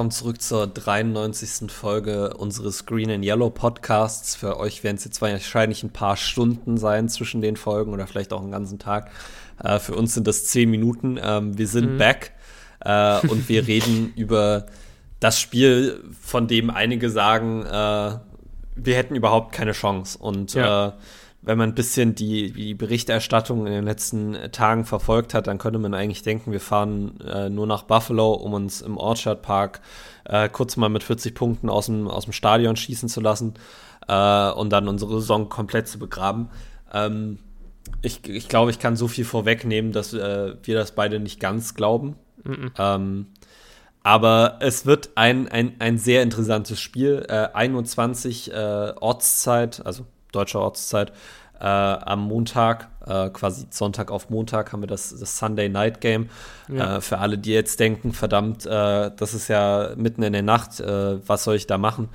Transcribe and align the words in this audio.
Willkommen 0.00 0.12
zurück 0.12 0.40
zur 0.40 0.66
93. 0.66 1.70
Folge 1.70 2.32
unseres 2.32 2.86
Green 2.86 3.10
and 3.10 3.22
Yellow 3.22 3.50
Podcasts. 3.50 4.34
Für 4.34 4.58
euch 4.58 4.82
werden 4.82 4.96
es 4.96 5.04
jetzt 5.04 5.20
wahrscheinlich 5.20 5.82
ein 5.82 5.90
paar 5.90 6.16
Stunden 6.16 6.78
sein 6.78 7.10
zwischen 7.10 7.42
den 7.42 7.54
Folgen 7.54 7.92
oder 7.92 8.06
vielleicht 8.06 8.32
auch 8.32 8.40
einen 8.40 8.50
ganzen 8.50 8.78
Tag. 8.78 9.10
Äh, 9.62 9.78
für 9.78 9.94
uns 9.94 10.14
sind 10.14 10.26
das 10.26 10.46
zehn 10.46 10.70
Minuten. 10.70 11.20
Ähm, 11.22 11.58
wir 11.58 11.68
sind 11.68 11.92
mhm. 11.92 11.98
back 11.98 12.32
äh, 12.82 13.26
und 13.26 13.50
wir 13.50 13.66
reden 13.66 14.10
über 14.16 14.64
das 15.20 15.38
Spiel, 15.38 16.02
von 16.18 16.48
dem 16.48 16.70
einige 16.70 17.10
sagen, 17.10 17.66
äh, 17.66 17.70
wir 18.76 18.96
hätten 18.96 19.16
überhaupt 19.16 19.52
keine 19.52 19.72
Chance. 19.72 20.16
Und 20.16 20.54
ja. 20.54 20.94
Äh, 21.42 21.46
wenn 21.46 21.58
man 21.58 21.70
ein 21.70 21.74
bisschen 21.74 22.14
die, 22.14 22.52
die 22.52 22.74
Berichterstattung 22.74 23.66
in 23.66 23.72
den 23.72 23.84
letzten 23.84 24.36
Tagen 24.52 24.84
verfolgt 24.84 25.34
hat, 25.34 25.46
dann 25.46 25.58
könnte 25.58 25.78
man 25.78 25.94
eigentlich 25.94 26.22
denken, 26.22 26.52
wir 26.52 26.60
fahren 26.60 27.20
äh, 27.20 27.48
nur 27.48 27.66
nach 27.66 27.82
Buffalo, 27.82 28.32
um 28.32 28.52
uns 28.52 28.82
im 28.82 28.96
Orchard 28.96 29.42
Park 29.42 29.80
äh, 30.24 30.48
kurz 30.48 30.76
mal 30.76 30.88
mit 30.88 31.02
40 31.02 31.34
Punkten 31.34 31.70
aus 31.70 31.86
dem, 31.86 32.08
aus 32.08 32.24
dem 32.24 32.32
Stadion 32.32 32.76
schießen 32.76 33.08
zu 33.08 33.20
lassen 33.20 33.54
äh, 34.08 34.50
und 34.50 34.70
dann 34.70 34.88
unsere 34.88 35.20
Saison 35.20 35.48
komplett 35.48 35.88
zu 35.88 35.98
begraben. 35.98 36.50
Ähm, 36.92 37.38
ich, 38.02 38.28
ich 38.28 38.48
glaube, 38.48 38.70
ich 38.70 38.78
kann 38.78 38.96
so 38.96 39.08
viel 39.08 39.24
vorwegnehmen, 39.24 39.92
dass 39.92 40.12
äh, 40.12 40.54
wir 40.62 40.74
das 40.74 40.92
beide 40.92 41.20
nicht 41.20 41.40
ganz 41.40 41.74
glauben. 41.74 42.16
Mhm. 42.44 42.70
Ähm, 42.78 43.26
aber 44.02 44.58
es 44.60 44.86
wird 44.86 45.10
ein, 45.14 45.48
ein, 45.48 45.74
ein 45.78 45.98
sehr 45.98 46.22
interessantes 46.22 46.80
Spiel. 46.80 47.26
Äh, 47.28 47.48
21 47.52 48.52
äh, 48.52 48.92
Ortszeit, 48.98 49.84
also 49.84 50.06
deutscher 50.32 50.60
Ortszeit, 50.60 51.12
äh, 51.60 51.64
am 51.64 52.26
Montag, 52.26 52.88
äh, 53.06 53.28
quasi 53.28 53.66
Sonntag 53.70 54.10
auf 54.10 54.30
Montag, 54.30 54.72
haben 54.72 54.82
wir 54.82 54.86
das, 54.86 55.14
das 55.18 55.38
Sunday 55.38 55.68
Night 55.68 56.00
Game. 56.00 56.30
Ja. 56.68 56.96
Äh, 56.96 57.00
für 57.00 57.18
alle, 57.18 57.36
die 57.36 57.52
jetzt 57.52 57.78
denken, 57.80 58.12
verdammt, 58.12 58.64
äh, 58.64 59.10
das 59.14 59.34
ist 59.34 59.48
ja 59.48 59.90
mitten 59.96 60.22
in 60.22 60.32
der 60.32 60.42
Nacht, 60.42 60.80
äh, 60.80 61.26
was 61.26 61.44
soll 61.44 61.56
ich 61.56 61.66
da 61.66 61.76
machen? 61.76 62.08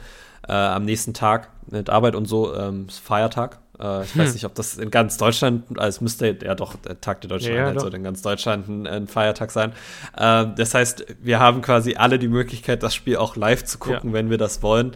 Äh, 0.47 0.53
am 0.53 0.85
nächsten 0.85 1.13
Tag 1.13 1.49
mit 1.69 1.89
Arbeit 1.89 2.15
und 2.15 2.25
so, 2.25 2.55
ähm, 2.55 2.87
Feiertag. 2.89 3.59
ich 3.75 3.81
hm. 3.81 4.21
weiß 4.21 4.33
nicht, 4.33 4.45
ob 4.45 4.55
das 4.55 4.77
in 4.77 4.89
ganz 4.89 5.17
Deutschland, 5.17 5.65
also 5.77 5.97
es 5.97 6.01
müsste 6.01 6.37
ja 6.43 6.55
doch 6.55 6.75
der 6.75 7.01
Tag 7.01 7.21
der 7.21 7.29
deutschen 7.29 7.53
ja, 7.53 7.67
Einheit 7.67 7.81
sollte 7.81 7.97
in 7.97 8.03
ganz 8.03 8.21
Deutschland 8.21 8.67
ein, 8.67 8.87
ein 8.87 9.07
Feiertag 9.07 9.51
sein. 9.51 9.73
das 10.13 10.73
heißt, 10.73 11.05
wir 11.21 11.39
haben 11.39 11.61
quasi 11.61 11.95
alle 11.95 12.17
die 12.17 12.29
Möglichkeit, 12.29 12.83
das 12.83 12.95
Spiel 12.95 13.17
auch 13.17 13.35
live 13.35 13.65
zu 13.65 13.77
gucken, 13.77 14.11
ja. 14.11 14.13
wenn 14.13 14.29
wir 14.29 14.37
das 14.37 14.63
wollen. 14.63 14.95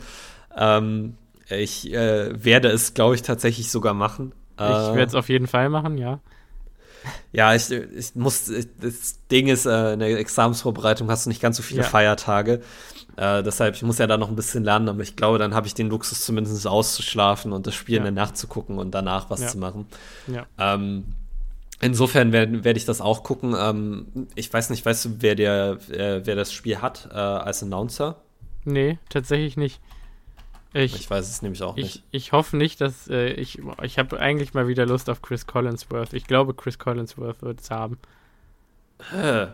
Ähm, 0.55 1.15
ich 1.49 1.91
äh, 1.91 2.43
werde 2.43 2.69
es, 2.69 2.93
glaube 2.93 3.15
ich, 3.15 3.21
tatsächlich 3.21 3.71
sogar 3.71 3.93
machen. 3.93 4.33
Ich 4.57 4.65
äh, 4.65 4.67
werde 4.67 5.05
es 5.05 5.15
auf 5.15 5.29
jeden 5.29 5.47
Fall 5.47 5.69
machen, 5.69 5.97
ja. 5.97 6.19
Ja, 7.31 7.55
ich, 7.55 7.71
ich 7.71 8.15
muss, 8.15 8.49
ich, 8.49 8.67
das 8.79 9.19
Ding 9.31 9.47
ist, 9.47 9.65
äh, 9.65 9.93
in 9.93 9.99
der 9.99 10.19
Examensvorbereitung 10.19 11.09
hast 11.09 11.25
du 11.25 11.29
nicht 11.29 11.41
ganz 11.41 11.57
so 11.57 11.63
viele 11.63 11.81
ja. 11.81 11.87
Feiertage. 11.87 12.61
Äh, 13.15 13.43
deshalb, 13.43 13.75
ich 13.75 13.83
muss 13.83 13.97
ja 13.97 14.07
da 14.07 14.17
noch 14.17 14.29
ein 14.29 14.35
bisschen 14.35 14.63
lernen, 14.63 14.89
aber 14.89 15.01
ich 15.01 15.15
glaube, 15.15 15.37
dann 15.37 15.53
habe 15.53 15.67
ich 15.67 15.73
den 15.73 15.89
Luxus 15.89 16.21
zumindest 16.21 16.65
auszuschlafen 16.67 17.51
und 17.51 17.67
das 17.67 17.75
Spiel 17.75 17.95
ja. 17.95 17.99
in 17.99 18.03
der 18.03 18.23
Nacht 18.23 18.37
zu 18.37 18.47
gucken 18.47 18.77
und 18.77 18.91
danach 18.91 19.29
was 19.29 19.41
ja. 19.41 19.47
zu 19.47 19.57
machen. 19.57 19.87
Ähm, 20.57 21.05
insofern 21.81 22.31
werde 22.31 22.63
werd 22.63 22.77
ich 22.77 22.85
das 22.85 23.01
auch 23.01 23.23
gucken. 23.23 23.55
Ähm, 23.57 24.27
ich 24.35 24.51
weiß 24.51 24.69
nicht, 24.69 24.85
weißt 24.85 25.05
du, 25.05 25.09
wer, 25.19 25.35
der, 25.35 25.77
äh, 25.91 26.25
wer 26.25 26.35
das 26.35 26.51
Spiel 26.51 26.81
hat 26.81 27.09
äh, 27.11 27.15
als 27.15 27.63
Announcer? 27.63 28.17
Nee, 28.65 28.99
tatsächlich 29.09 29.57
nicht. 29.57 29.79
Ich, 30.73 30.95
ich, 30.95 31.09
weiß 31.09 31.27
es 31.27 31.41
nämlich 31.41 31.63
auch 31.63 31.77
ich, 31.77 31.83
nicht. 31.83 32.03
Ich 32.11 32.31
hoffe 32.31 32.55
nicht, 32.55 32.79
dass 32.79 33.07
äh, 33.07 33.31
ich. 33.31 33.59
Ich 33.81 33.97
habe 33.97 34.19
eigentlich 34.19 34.53
mal 34.53 34.67
wieder 34.67 34.85
Lust 34.85 35.09
auf 35.09 35.21
Chris 35.21 35.47
Collinsworth. 35.47 36.13
Ich 36.13 36.25
glaube, 36.25 36.53
Chris 36.53 36.77
Collinsworth 36.77 37.41
wird 37.41 37.61
es 37.61 37.71
haben. 37.71 37.97
Äh, 39.13 39.47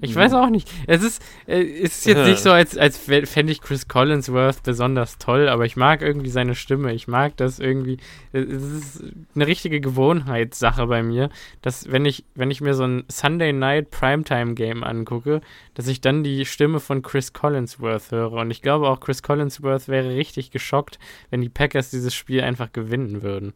ich 0.00 0.14
weiß 0.14 0.32
auch 0.32 0.48
nicht. 0.48 0.70
Es 0.86 1.02
ist, 1.02 1.22
äh, 1.46 1.62
es 1.62 1.98
ist 1.98 2.06
jetzt 2.06 2.26
nicht 2.26 2.38
so, 2.38 2.50
als, 2.50 2.76
als 2.76 2.96
fände 2.96 3.52
ich 3.52 3.60
Chris 3.60 3.86
Collinsworth 3.86 4.62
besonders 4.62 5.18
toll, 5.18 5.48
aber 5.48 5.66
ich 5.66 5.76
mag 5.76 6.00
irgendwie 6.00 6.30
seine 6.30 6.54
Stimme. 6.54 6.94
Ich 6.94 7.06
mag 7.06 7.36
das 7.36 7.58
irgendwie. 7.58 7.98
Es 8.32 8.46
ist 8.46 9.04
eine 9.34 9.46
richtige 9.46 9.80
Gewohnheitssache 9.80 10.86
bei 10.86 11.02
mir, 11.02 11.28
dass 11.60 11.92
wenn 11.92 12.06
ich, 12.06 12.24
wenn 12.34 12.50
ich 12.50 12.62
mir 12.62 12.72
so 12.72 12.84
ein 12.84 13.04
Sunday 13.08 13.52
Night 13.52 13.90
Primetime 13.90 14.54
Game 14.54 14.82
angucke, 14.82 15.42
dass 15.74 15.86
ich 15.86 16.00
dann 16.00 16.24
die 16.24 16.46
Stimme 16.46 16.80
von 16.80 17.02
Chris 17.02 17.34
Collinsworth 17.34 18.10
höre. 18.10 18.32
Und 18.32 18.50
ich 18.50 18.62
glaube 18.62 18.88
auch, 18.88 19.00
Chris 19.00 19.22
Collinsworth 19.22 19.88
wäre 19.88 20.08
richtig 20.08 20.50
geschockt, 20.50 20.98
wenn 21.30 21.42
die 21.42 21.50
Packers 21.50 21.90
dieses 21.90 22.14
Spiel 22.14 22.40
einfach 22.40 22.72
gewinnen 22.72 23.22
würden. 23.22 23.52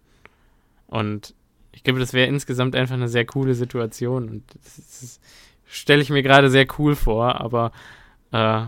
Und 0.87 1.35
ich 1.73 1.85
glaube, 1.85 2.01
das 2.01 2.13
wäre 2.13 2.29
insgesamt 2.29 2.75
einfach 2.75 2.95
eine 2.95 3.09
sehr 3.09 3.25
coole 3.25 3.55
Situation. 3.55 4.29
Und 4.29 4.45
das, 4.65 5.21
stelle 5.67 6.03
ich 6.03 6.11
mir 6.11 6.23
gerade 6.23 6.51
sehr 6.51 6.67
cool 6.79 6.97
vor, 6.97 7.41
aber 7.41 7.73
äh, 8.33 8.65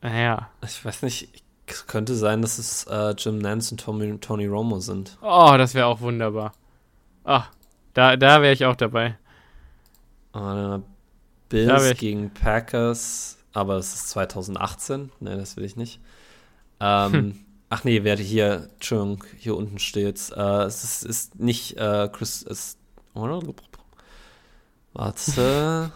naja. 0.00 0.50
Ich 0.64 0.84
weiß 0.84 1.02
nicht, 1.02 1.42
es 1.66 1.86
könnte 1.86 2.14
sein, 2.14 2.42
dass 2.42 2.58
es 2.58 2.84
äh, 2.84 3.14
Jim 3.18 3.38
Nance 3.38 3.72
und 3.72 3.80
Tommy, 3.80 4.18
Tony 4.18 4.46
Romo 4.46 4.78
sind. 4.78 5.18
Oh, 5.20 5.54
das 5.58 5.74
wäre 5.74 5.86
auch 5.86 6.00
wunderbar. 6.00 6.52
Ach, 7.24 7.50
da, 7.94 8.16
da 8.16 8.42
wäre 8.42 8.52
ich 8.52 8.64
auch 8.64 8.76
dabei. 8.76 9.18
Uh, 10.34 10.80
Bills 11.48 11.96
gegen 11.98 12.30
Packers, 12.30 13.38
aber 13.52 13.76
es 13.76 13.94
ist 13.94 14.10
2018. 14.10 15.10
Ne, 15.20 15.36
das 15.36 15.56
will 15.56 15.64
ich 15.64 15.76
nicht. 15.76 16.00
Ähm, 16.78 17.12
hm. 17.12 17.45
Ach 17.68 17.82
nee, 17.82 18.04
werde 18.04 18.22
hier, 18.22 18.68
Entschuldigung, 18.74 19.24
hier 19.38 19.56
unten 19.56 19.78
steht. 19.78 20.30
Äh, 20.36 20.64
es 20.64 20.84
ist, 20.84 21.02
ist 21.04 21.40
nicht 21.40 21.76
äh, 21.76 22.08
Chris. 22.12 22.42
Ist? 22.42 22.78
Warte. 24.92 25.90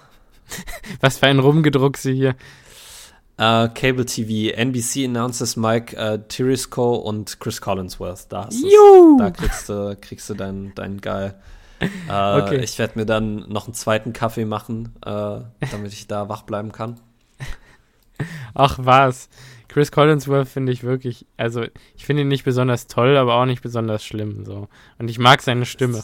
Was 1.00 1.18
für 1.18 1.26
ein 1.26 1.38
Rumgedruckse 1.38 2.10
hier. 2.10 2.34
Uh, 3.40 3.68
Cable 3.72 4.04
TV, 4.04 4.54
NBC 4.54 5.06
announces 5.06 5.56
Mike 5.56 5.96
uh, 5.96 6.18
Tirisco 6.28 6.96
und 6.96 7.40
Chris 7.40 7.60
Collinsworth. 7.60 8.26
Da, 8.28 8.46
hast 8.46 8.62
da 9.18 9.30
kriegst 9.30 9.68
du, 9.68 9.96
kriegst 9.98 10.28
du 10.28 10.34
deinen 10.34 10.74
dein 10.74 11.00
Geil. 11.00 11.40
Uh, 11.80 12.42
okay. 12.42 12.58
Ich 12.58 12.78
werde 12.78 12.98
mir 12.98 13.06
dann 13.06 13.48
noch 13.48 13.66
einen 13.66 13.72
zweiten 13.74 14.12
Kaffee 14.12 14.44
machen, 14.44 14.94
damit 15.02 15.92
ich 15.92 16.06
da 16.06 16.28
wach 16.28 16.42
bleiben 16.42 16.72
kann. 16.72 17.00
Ach 18.54 18.78
was. 18.82 19.30
Chris 19.70 19.92
Collinsworth 19.92 20.48
finde 20.48 20.72
ich 20.72 20.82
wirklich, 20.82 21.26
also 21.36 21.62
ich 21.94 22.04
finde 22.04 22.22
ihn 22.22 22.28
nicht 22.28 22.44
besonders 22.44 22.88
toll, 22.88 23.16
aber 23.16 23.34
auch 23.34 23.46
nicht 23.46 23.62
besonders 23.62 24.04
schlimm. 24.04 24.44
So. 24.44 24.66
Und 24.98 25.08
ich 25.08 25.20
mag 25.20 25.42
seine 25.42 25.64
Stimme. 25.64 26.02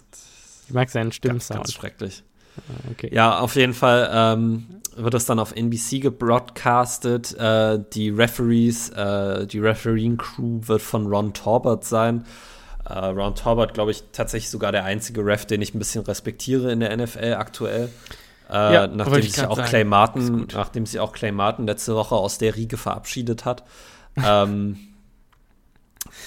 Ich 0.68 0.72
mag 0.72 0.88
seinen 0.88 1.10
Stimmsound. 1.10 1.58
Ganz, 1.58 1.68
ganz 1.68 1.74
schrecklich. 1.74 2.24
Ah, 2.56 2.90
okay. 2.92 3.10
Ja, 3.12 3.40
auf 3.40 3.56
jeden 3.56 3.74
Fall 3.74 4.08
ähm, 4.12 4.66
wird 4.94 5.14
das 5.14 5.26
dann 5.26 5.40
auf 5.40 5.52
NBC 5.52 6.00
gebroadcastet. 6.00 7.36
Äh, 7.38 7.80
die 7.92 8.10
Referees, 8.10 8.90
äh, 8.90 9.48
die 9.48 9.58
Refereeing-Crew 9.58 10.60
wird 10.62 10.80
von 10.80 11.08
Ron 11.08 11.34
Torbert 11.34 11.84
sein. 11.84 12.24
Äh, 12.88 13.06
Ron 13.06 13.34
Torbert, 13.34 13.74
glaube 13.74 13.90
ich, 13.90 14.04
tatsächlich 14.12 14.48
sogar 14.48 14.70
der 14.70 14.84
einzige 14.84 15.26
Ref, 15.26 15.44
den 15.44 15.60
ich 15.60 15.74
ein 15.74 15.80
bisschen 15.80 16.04
respektiere 16.04 16.70
in 16.70 16.78
der 16.78 16.96
NFL 16.96 17.34
aktuell. 17.34 17.88
Äh, 18.50 18.74
ja, 18.74 18.86
nachdem 18.86 19.22
sich 19.22 19.44
auch 19.44 19.56
sagen. 19.56 19.68
Clay 19.68 19.84
Martin, 19.84 20.46
nachdem 20.52 20.86
sich 20.86 21.00
auch 21.00 21.12
Clay 21.12 21.32
Martin 21.32 21.66
letzte 21.66 21.94
Woche 21.94 22.14
aus 22.14 22.38
der 22.38 22.54
Riege 22.54 22.76
verabschiedet 22.76 23.44
hat. 23.44 23.64
ähm, 24.24 24.78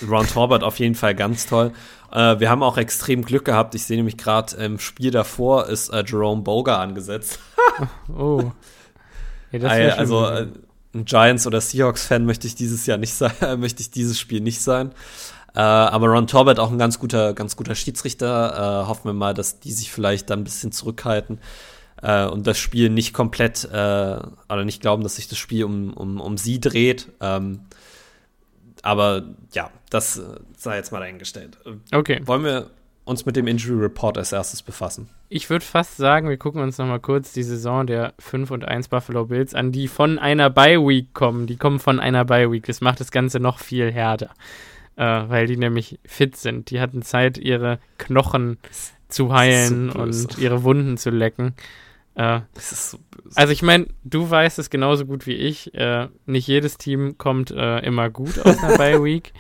Ron 0.08 0.28
Torbert 0.28 0.64
auf 0.64 0.80
jeden 0.80 0.96
Fall 0.96 1.16
ganz 1.16 1.46
toll. 1.46 1.72
Äh, 2.12 2.40
wir 2.40 2.50
haben 2.50 2.64
auch 2.64 2.78
extrem 2.78 3.24
Glück 3.24 3.46
gehabt. 3.46 3.76
Ich 3.76 3.86
sehe 3.86 3.98
nämlich 3.98 4.18
gerade 4.18 4.56
im 4.58 4.80
Spiel 4.80 5.12
davor 5.12 5.68
ist 5.68 5.90
äh, 5.90 6.04
Jerome 6.06 6.42
Boger 6.42 6.80
angesetzt. 6.80 7.40
oh. 8.18 8.52
Ja, 9.52 9.70
also 9.96 10.28
äh, 10.28 10.48
ein 10.94 11.06
Giants 11.06 11.48
oder 11.48 11.62
Seahawks-Fan 11.62 12.26
möchte 12.26 12.48
ich 12.48 12.56
dieses 12.56 12.86
Jahr 12.86 12.98
nicht 12.98 13.14
sein, 13.14 13.32
möchte 13.60 13.82
ich 13.82 13.92
dieses 13.92 14.20
Spiel 14.20 14.42
nicht 14.42 14.62
sein. 14.62 14.92
Äh, 15.56 15.60
aber 15.62 16.08
Ron 16.08 16.28
Torbert 16.28 16.60
auch 16.60 16.72
ein 16.72 16.78
ganz 16.78 17.00
guter, 17.00 17.34
ganz 17.34 17.56
guter 17.56 17.76
Schiedsrichter. 17.76 18.84
Äh, 18.84 18.88
hoffen 18.88 19.06
wir 19.06 19.14
mal, 19.14 19.34
dass 19.34 19.60
die 19.60 19.72
sich 19.72 19.92
vielleicht 19.92 20.30
dann 20.30 20.42
ein 20.42 20.44
bisschen 20.44 20.72
zurückhalten 20.72 21.40
äh, 22.01 22.25
und 22.25 22.48
das 22.48 22.57
Spiel 22.57 22.90
nicht 22.90 23.13
komplett, 23.13 23.66
äh, 23.66 23.75
oder 23.75 24.66
nicht 24.66 24.81
glauben, 24.81 25.04
dass 25.04 25.16
sich 25.16 25.28
das 25.28 25.38
Spiel 25.38 25.63
um, 25.63 25.94
um, 25.94 26.19
um 26.22 26.38
sie 26.38 26.60
dreht. 26.60 27.10
Ähm, 27.19 27.62
aber 28.81 29.24
ja, 29.54 29.72
das 29.90 30.18
äh, 30.18 30.40
sei 30.56 30.78
jetzt 30.78 30.92
mal 30.92 31.01
eingestellt. 31.01 31.57
Okay. 31.92 32.22
Wollen 32.25 32.44
wir 32.44 32.69
uns 33.10 33.25
mit 33.25 33.36
dem 33.36 33.48
Injury 33.48 33.81
Report 33.81 34.18
als 34.18 34.31
erstes 34.31 34.62
befassen? 34.62 35.10
Ich 35.30 35.50
würde 35.50 35.66
fast 35.66 35.98
sagen, 35.98 36.30
wir 36.30 36.38
gucken 36.38 36.62
uns 36.62 36.78
noch 36.78 36.86
mal 36.86 37.00
kurz 37.00 37.34
die 37.34 37.44
Saison 37.44 37.88
der 37.88 38.13
5 38.19 38.52
und 38.52 38.66
1 38.66 38.88
Buffalo 38.88 39.25
Bills 39.25 39.56
an, 39.56 39.72
die 39.72 39.88
von 39.88 40.19
einer 40.19 40.50
Bye 40.50 40.80
Week 40.80 41.13
kommen. 41.13 41.48
Die 41.48 41.57
kommen 41.57 41.80
von 41.80 42.00
einer 42.00 42.24
Bye 42.24 42.52
Week. 42.52 42.66
Das 42.66 42.81
macht 42.81 43.00
das 43.00 43.12
Ganze 43.12 43.40
noch 43.40 43.60
viel 43.60 43.92
härter, 43.92 44.30
äh, 44.95 45.04
weil 45.04 45.48
die 45.48 45.57
nämlich 45.57 46.00
fit 46.06 46.38
sind. 46.38 46.69
Die 46.69 46.80
hatten 46.80 47.02
Zeit, 47.02 47.38
ihre 47.38 47.80
Knochen 47.98 48.57
zu 49.07 49.34
heilen 49.34 49.90
und 49.90 50.38
ihre 50.38 50.63
Wunden 50.63 50.98
zu 50.98 51.10
lecken. 51.10 51.56
Äh, 52.19 52.42
so 52.57 53.00
also 53.36 53.54
ich 53.54 53.62
meine, 53.62 53.88
du 54.04 54.30
weißt 54.30 54.60
es 54.60 54.69
genauso 54.69 55.06
gut 55.06 55.25
wie 55.25 55.36
ich. 55.36 55.74
Äh, 55.74 56.07
nicht 56.25 56.48
jedes 56.48 56.77
Team 56.77 57.18
kommt 57.18 57.50
äh, 57.50 57.80
immer 57.80 58.10
gut 58.10 58.39
aus 58.39 58.62
einer 58.62 58.77
Bye 58.77 59.01
Week. 59.01 59.31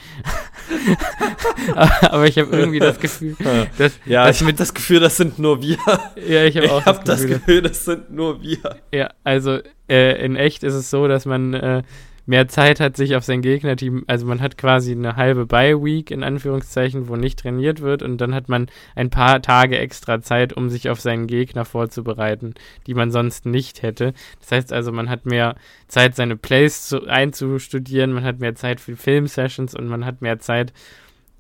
aber 1.75 2.25
ich 2.25 2.37
habe 2.37 2.55
irgendwie 2.55 2.79
das 2.79 2.99
Gefühl, 2.99 3.35
dass. 3.77 3.99
Ja, 4.05 4.25
dass 4.25 4.37
ich 4.37 4.47
habe 4.47 4.53
das 4.53 4.73
Gefühl, 4.73 5.01
das 5.01 5.17
sind 5.17 5.39
nur 5.39 5.61
wir. 5.61 5.77
Ja, 6.25 6.45
ich 6.45 6.55
habe 6.55 6.71
auch 6.71 6.79
ich 6.79 6.85
hab 6.85 7.03
das, 7.03 7.25
Gefühl, 7.25 7.33
das 7.33 7.45
Gefühl, 7.45 7.61
das 7.63 7.85
sind 7.85 8.11
nur 8.11 8.41
wir. 8.41 8.77
Ja, 8.93 9.09
also 9.25 9.59
äh, 9.89 10.23
in 10.23 10.37
echt 10.37 10.63
ist 10.63 10.75
es 10.75 10.89
so, 10.89 11.09
dass 11.09 11.25
man 11.25 11.53
äh, 11.53 11.83
mehr 12.29 12.47
Zeit 12.47 12.79
hat, 12.79 12.95
sich 12.95 13.15
auf 13.15 13.23
sein 13.23 13.41
Gegnerteam, 13.41 14.03
also 14.05 14.27
man 14.27 14.39
hat 14.39 14.55
quasi 14.55 14.91
eine 14.91 15.15
halbe 15.15 15.47
Bye-Week 15.47 16.11
in 16.11 16.23
Anführungszeichen, 16.23 17.07
wo 17.07 17.15
nicht 17.15 17.39
trainiert 17.39 17.81
wird 17.81 18.03
und 18.03 18.19
dann 18.19 18.35
hat 18.35 18.49
man 18.49 18.67
ein 18.93 19.09
paar 19.09 19.41
Tage 19.41 19.79
extra 19.79 20.21
Zeit, 20.21 20.53
um 20.53 20.69
sich 20.69 20.91
auf 20.91 21.01
seinen 21.01 21.25
Gegner 21.25 21.65
vorzubereiten, 21.65 22.53
die 22.85 22.93
man 22.93 23.09
sonst 23.09 23.47
nicht 23.47 23.81
hätte. 23.81 24.13
Das 24.41 24.51
heißt 24.51 24.71
also, 24.71 24.91
man 24.91 25.09
hat 25.09 25.25
mehr 25.25 25.55
Zeit, 25.87 26.15
seine 26.15 26.37
Plays 26.37 26.87
zu, 26.87 27.07
einzustudieren, 27.07 28.13
man 28.13 28.23
hat 28.23 28.39
mehr 28.39 28.53
Zeit 28.53 28.79
für 28.79 28.95
Film-Sessions 28.95 29.73
und 29.73 29.87
man 29.87 30.05
hat 30.05 30.21
mehr 30.21 30.37
Zeit, 30.37 30.71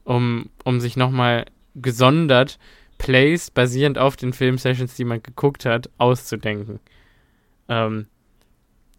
um, 0.05 0.49
um 0.63 0.79
sich 0.79 0.97
nochmal 0.97 1.45
gesondert 1.75 2.57
Plays 2.97 3.51
basierend 3.51 3.99
auf 3.99 4.15
den 4.15 4.33
Film-Sessions, 4.33 4.95
die 4.95 5.05
man 5.05 5.21
geguckt 5.21 5.65
hat, 5.65 5.91
auszudenken. 5.99 6.79
Ähm, 7.67 8.07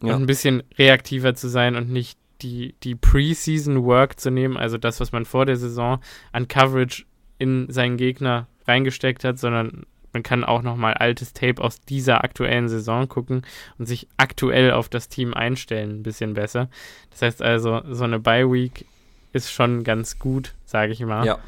ja. 0.02 0.14
und 0.14 0.22
ein 0.22 0.26
bisschen 0.26 0.62
reaktiver 0.78 1.34
zu 1.34 1.48
sein 1.48 1.76
und 1.76 1.90
nicht 1.90 2.18
die, 2.42 2.74
die 2.82 2.94
Preseason-Work 2.94 4.18
zu 4.18 4.30
nehmen, 4.30 4.56
also 4.56 4.78
das, 4.78 5.00
was 5.00 5.12
man 5.12 5.24
vor 5.24 5.46
der 5.46 5.56
Saison 5.56 6.00
an 6.32 6.48
Coverage 6.48 7.04
in 7.38 7.70
seinen 7.70 7.96
Gegner 7.96 8.46
reingesteckt 8.66 9.24
hat, 9.24 9.38
sondern 9.38 9.84
man 10.12 10.22
kann 10.22 10.44
auch 10.44 10.62
nochmal 10.62 10.94
altes 10.94 11.32
Tape 11.32 11.62
aus 11.62 11.80
dieser 11.80 12.24
aktuellen 12.24 12.68
Saison 12.68 13.08
gucken 13.08 13.42
und 13.78 13.86
sich 13.86 14.08
aktuell 14.16 14.72
auf 14.72 14.88
das 14.88 15.08
Team 15.08 15.34
einstellen, 15.34 16.00
ein 16.00 16.02
bisschen 16.02 16.34
besser. 16.34 16.68
Das 17.10 17.22
heißt 17.22 17.42
also, 17.42 17.82
so 17.90 18.04
eine 18.04 18.18
Bye-Week 18.18 18.86
ist 19.32 19.52
schon 19.52 19.84
ganz 19.84 20.18
gut, 20.18 20.54
sage 20.64 20.92
ich 20.92 21.00
mal. 21.00 21.26
Ja. 21.26 21.38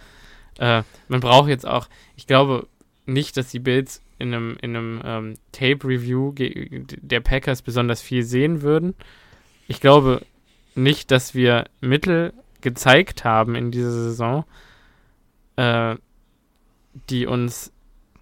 Äh, 0.59 0.83
man 1.09 1.21
braucht 1.21 1.49
jetzt 1.49 1.67
auch, 1.67 1.89
ich 2.17 2.27
glaube 2.27 2.69
nicht, 3.05 3.37
dass 3.37 3.51
die 3.51 3.59
Bills 3.59 4.01
in 4.23 4.33
einem, 4.33 4.57
in 4.63 4.77
einem 4.77 5.03
ähm, 5.05 5.35
Tape-Review 5.51 6.33
der 6.37 7.21
Packers 7.21 7.63
besonders 7.63 8.01
viel 8.01 8.23
sehen 8.23 8.63
würden. 8.63 8.95
Ich 9.67 9.81
glaube 9.81 10.25
nicht, 10.75 11.11
dass 11.11 11.35
wir 11.35 11.67
Mittel 11.81 12.33
gezeigt 12.61 13.25
haben 13.25 13.57
in 13.57 13.73
dieser 13.73 13.91
Saison, 13.91 14.45
äh, 15.57 15.97
die 17.11 17.27
uns 17.27 17.73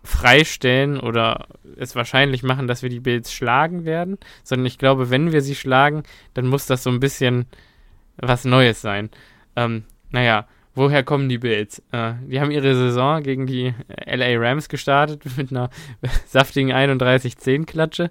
freistellen 0.03 0.99
oder 0.99 1.49
es 1.77 1.95
wahrscheinlich 1.95 2.43
machen, 2.43 2.67
dass 2.67 2.83
wir 2.83 2.89
die 2.89 3.01
Bills 3.01 3.33
schlagen 3.33 3.85
werden, 3.85 4.19
sondern 4.43 4.67
ich 4.67 4.79
glaube, 4.79 5.11
wenn 5.11 5.33
wir 5.33 5.43
sie 5.43 5.55
schlagen, 5.55 6.05
dann 6.33 6.47
muss 6.47 6.67
das 6.67 6.83
so 6.83 6.91
ein 6.91 7.01
bisschen 7.01 7.45
was 8.17 8.47
Neues 8.47 8.81
sein. 8.81 9.11
Ähm, 9.57 9.85
naja, 10.11 10.47
woher 10.75 11.03
kommen 11.03 11.29
die 11.29 11.39
Bills? 11.39 11.83
Äh, 11.93 12.15
die 12.27 12.41
haben 12.41 12.51
ihre 12.51 12.75
Saison 12.75 13.23
gegen 13.23 13.47
die 13.47 13.75
LA 14.07 14.37
Rams 14.39 14.69
gestartet 14.69 15.23
mit 15.37 15.51
einer 15.51 15.71
saftigen 16.27 16.73
31-10-Klatsche. 16.73 18.11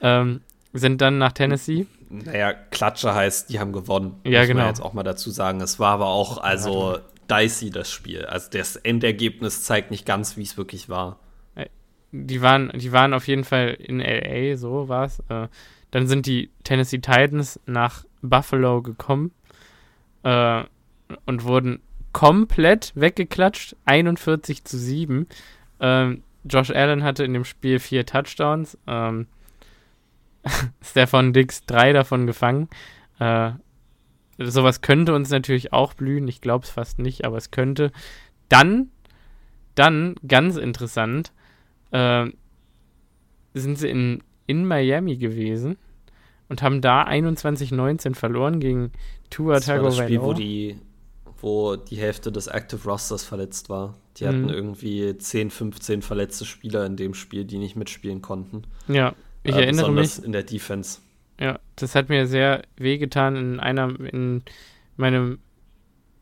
Ähm, 0.00 0.40
sind 0.72 1.00
dann 1.00 1.18
nach 1.18 1.32
Tennessee. 1.32 1.86
Naja, 2.10 2.52
Klatsche 2.52 3.14
heißt, 3.14 3.50
die 3.50 3.58
haben 3.58 3.72
gewonnen. 3.72 4.20
Ja, 4.24 4.40
muss 4.40 4.48
genau. 4.48 4.60
Man 4.60 4.68
jetzt 4.68 4.80
auch 4.80 4.92
mal 4.92 5.02
dazu 5.02 5.30
sagen. 5.30 5.60
Es 5.60 5.78
war 5.78 5.92
aber 5.94 6.06
auch, 6.06 6.38
also 6.38 6.98
dicey 7.30 7.70
das 7.70 7.90
Spiel. 7.90 8.24
Also 8.24 8.48
das 8.50 8.76
Endergebnis 8.76 9.64
zeigt 9.64 9.90
nicht 9.90 10.06
ganz, 10.06 10.36
wie 10.36 10.42
es 10.42 10.56
wirklich 10.56 10.88
war. 10.88 11.18
Äh, 11.54 11.66
die 12.12 12.40
waren, 12.40 12.72
die 12.74 12.92
waren 12.92 13.12
auf 13.14 13.26
jeden 13.28 13.44
Fall 13.44 13.70
in 13.78 14.00
LA, 14.00 14.56
so 14.56 14.88
war 14.88 15.04
es. 15.04 15.20
Äh, 15.28 15.48
dann 15.90 16.06
sind 16.06 16.26
die 16.26 16.50
Tennessee 16.64 16.98
Titans 16.98 17.60
nach 17.66 18.04
Buffalo 18.22 18.82
gekommen 18.82 19.32
äh, 20.22 20.64
und 21.26 21.44
wurden 21.44 21.80
komplett 22.12 22.92
weggeklatscht. 22.94 23.76
41 23.84 24.64
zu 24.64 24.78
7. 24.78 25.26
Ähm, 25.80 26.22
Josh 26.44 26.70
Allen 26.70 27.02
hatte 27.02 27.24
in 27.24 27.34
dem 27.34 27.44
Spiel 27.44 27.78
vier 27.78 28.06
Touchdowns. 28.06 28.78
Ähm, 28.86 29.26
Stefan 30.82 31.32
Dix 31.32 31.64
drei 31.64 31.92
davon 31.92 32.26
gefangen. 32.26 32.68
Äh, 33.18 33.52
sowas 34.38 34.80
könnte 34.80 35.14
uns 35.14 35.30
natürlich 35.30 35.72
auch 35.72 35.94
blühen. 35.94 36.28
Ich 36.28 36.40
glaube 36.40 36.64
es 36.64 36.70
fast 36.70 36.98
nicht, 36.98 37.24
aber 37.24 37.36
es 37.36 37.50
könnte. 37.50 37.92
Dann, 38.48 38.90
dann, 39.74 40.14
ganz 40.26 40.56
interessant, 40.56 41.32
äh, 41.90 42.26
sind 43.54 43.78
sie 43.78 43.88
in, 43.88 44.22
in 44.46 44.64
Miami 44.64 45.16
gewesen 45.16 45.76
und 46.48 46.62
haben 46.62 46.80
da 46.80 47.04
21-19 47.06 48.14
verloren 48.14 48.60
gegen 48.60 48.92
Tua 49.30 49.60
Tagovailoa. 49.60 49.84
Das 49.84 49.84
war 49.84 49.90
das 49.90 50.06
Spiel, 50.06 50.22
wo 50.22 50.32
die 50.32 50.80
wo 51.40 51.76
die 51.76 51.96
Hälfte 51.96 52.32
des 52.32 52.48
Active 52.48 52.88
Rosters 52.88 53.24
verletzt 53.24 53.68
war. 53.68 53.94
Die 54.16 54.24
mhm. 54.24 54.28
hatten 54.28 54.48
irgendwie 54.48 55.16
10, 55.16 55.50
15 55.50 56.02
verletzte 56.02 56.44
Spieler 56.44 56.84
in 56.86 56.96
dem 56.96 57.14
Spiel, 57.14 57.44
die 57.44 57.58
nicht 57.58 57.76
mitspielen 57.76 58.22
konnten. 58.22 58.62
Ja, 58.88 59.14
ich 59.42 59.54
äh, 59.54 59.62
erinnere 59.62 59.92
mich. 59.92 60.22
in 60.22 60.32
der 60.32 60.42
Defense. 60.42 61.00
Ja, 61.40 61.60
das 61.76 61.94
hat 61.94 62.08
mir 62.08 62.26
sehr 62.26 62.62
wehgetan 62.76 63.36
in 63.36 63.60
einer, 63.60 63.88
in 64.00 64.42
meinem, 64.96 65.38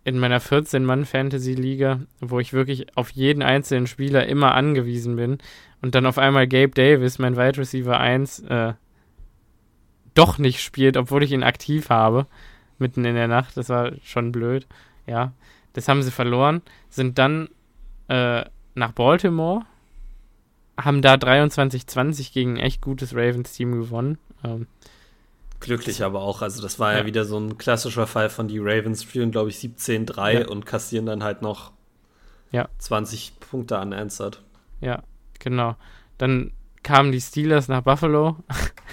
in 0.05 0.19
meiner 0.19 0.41
14-Mann-Fantasy-Liga, 0.41 2.01
wo 2.21 2.39
ich 2.39 2.53
wirklich 2.53 2.97
auf 2.97 3.11
jeden 3.11 3.43
einzelnen 3.43 3.87
Spieler 3.87 4.27
immer 4.27 4.55
angewiesen 4.55 5.17
bin 5.17 5.39
und 5.81 5.95
dann 5.95 6.05
auf 6.05 6.19
einmal 6.19 6.47
Gabe 6.47 6.73
Davis, 6.75 7.19
mein 7.19 7.37
Wide 7.37 7.59
Receiver 7.59 7.99
1, 7.99 8.41
äh, 8.41 8.75
doch 10.15 10.39
nicht 10.39 10.63
spielt, 10.63 10.97
obwohl 10.97 11.23
ich 11.23 11.33
ihn 11.33 11.43
aktiv 11.43 11.89
habe, 11.89 12.27
mitten 12.79 13.05
in 13.05 13.15
der 13.15 13.29
Nacht. 13.29 13.57
Das 13.57 13.69
war 13.69 13.93
schon 14.03 14.33
blöd. 14.33 14.67
Ja, 15.07 15.33
das 15.73 15.89
haben 15.89 16.03
sie 16.03 16.11
verloren, 16.11 16.63
sind 16.89 17.19
dann 17.19 17.49
äh, 18.09 18.45
nach 18.75 18.93
Baltimore, 18.93 19.65
haben 20.79 21.03
da 21.03 21.15
23-20 21.15 22.33
gegen 22.33 22.55
ein 22.55 22.65
echt 22.65 22.81
gutes 22.81 23.15
Ravens-Team 23.15 23.73
gewonnen. 23.73 24.19
Ähm, 24.45 24.67
Glücklich 25.61 26.05
aber 26.05 26.21
auch. 26.21 26.43
Also, 26.43 26.63
das 26.63 26.79
war 26.79 26.93
ja. 26.93 26.99
ja. 27.01 27.07
wieder 27.07 27.25
so 27.25 27.39
ein 27.39 27.57
klassischer 27.57 28.07
Fall 28.07 28.29
von 28.29 28.49
die 28.49 28.59
Ravens 28.59 29.03
führen, 29.03 29.31
glaube 29.31 29.51
ich, 29.51 29.57
17-3 29.57 30.33
ja. 30.33 30.49
und 30.49 30.67
kassieren 30.67 31.07
dann 31.07 31.23
halt 31.23 31.43
noch 31.43 31.73
ja. 32.53 32.69
20 32.79 33.41
Punkte 33.41 33.79
unanswered. 33.79 34.43
Ja, 34.81 35.03
genau. 35.39 35.77
Dann 36.19 36.53
kamen 36.83 37.13
die 37.13 37.21
Steelers 37.21 37.69
nach 37.69 37.83
Buffalo. 37.83 38.37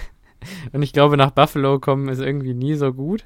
und 0.72 0.82
ich 0.82 0.92
glaube, 0.92 1.16
nach 1.16 1.30
Buffalo 1.30 1.78
kommen 1.78 2.08
ist 2.08 2.20
irgendwie 2.20 2.54
nie 2.54 2.74
so 2.74 2.92
gut 2.92 3.24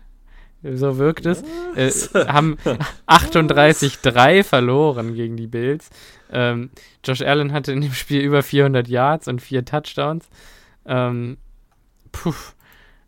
so 0.63 0.99
wirkt 0.99 1.27
es, 1.27 1.43
äh, 1.77 1.91
haben 2.27 2.57
38-3 3.07 4.43
verloren 4.43 5.15
gegen 5.15 5.37
die 5.37 5.47
Bills. 5.47 5.91
Ähm, 6.31 6.71
Josh 7.05 7.23
Allen 7.23 7.53
hatte 7.53 7.73
in 7.73 7.81
dem 7.81 7.93
Spiel 7.93 8.21
über 8.21 8.43
400 8.43 8.89
Yards 8.89 9.29
und 9.29 9.41
vier 9.41 9.65
Touchdowns. 9.65 10.29
Ähm, 10.87 11.39
puh. 12.13 12.35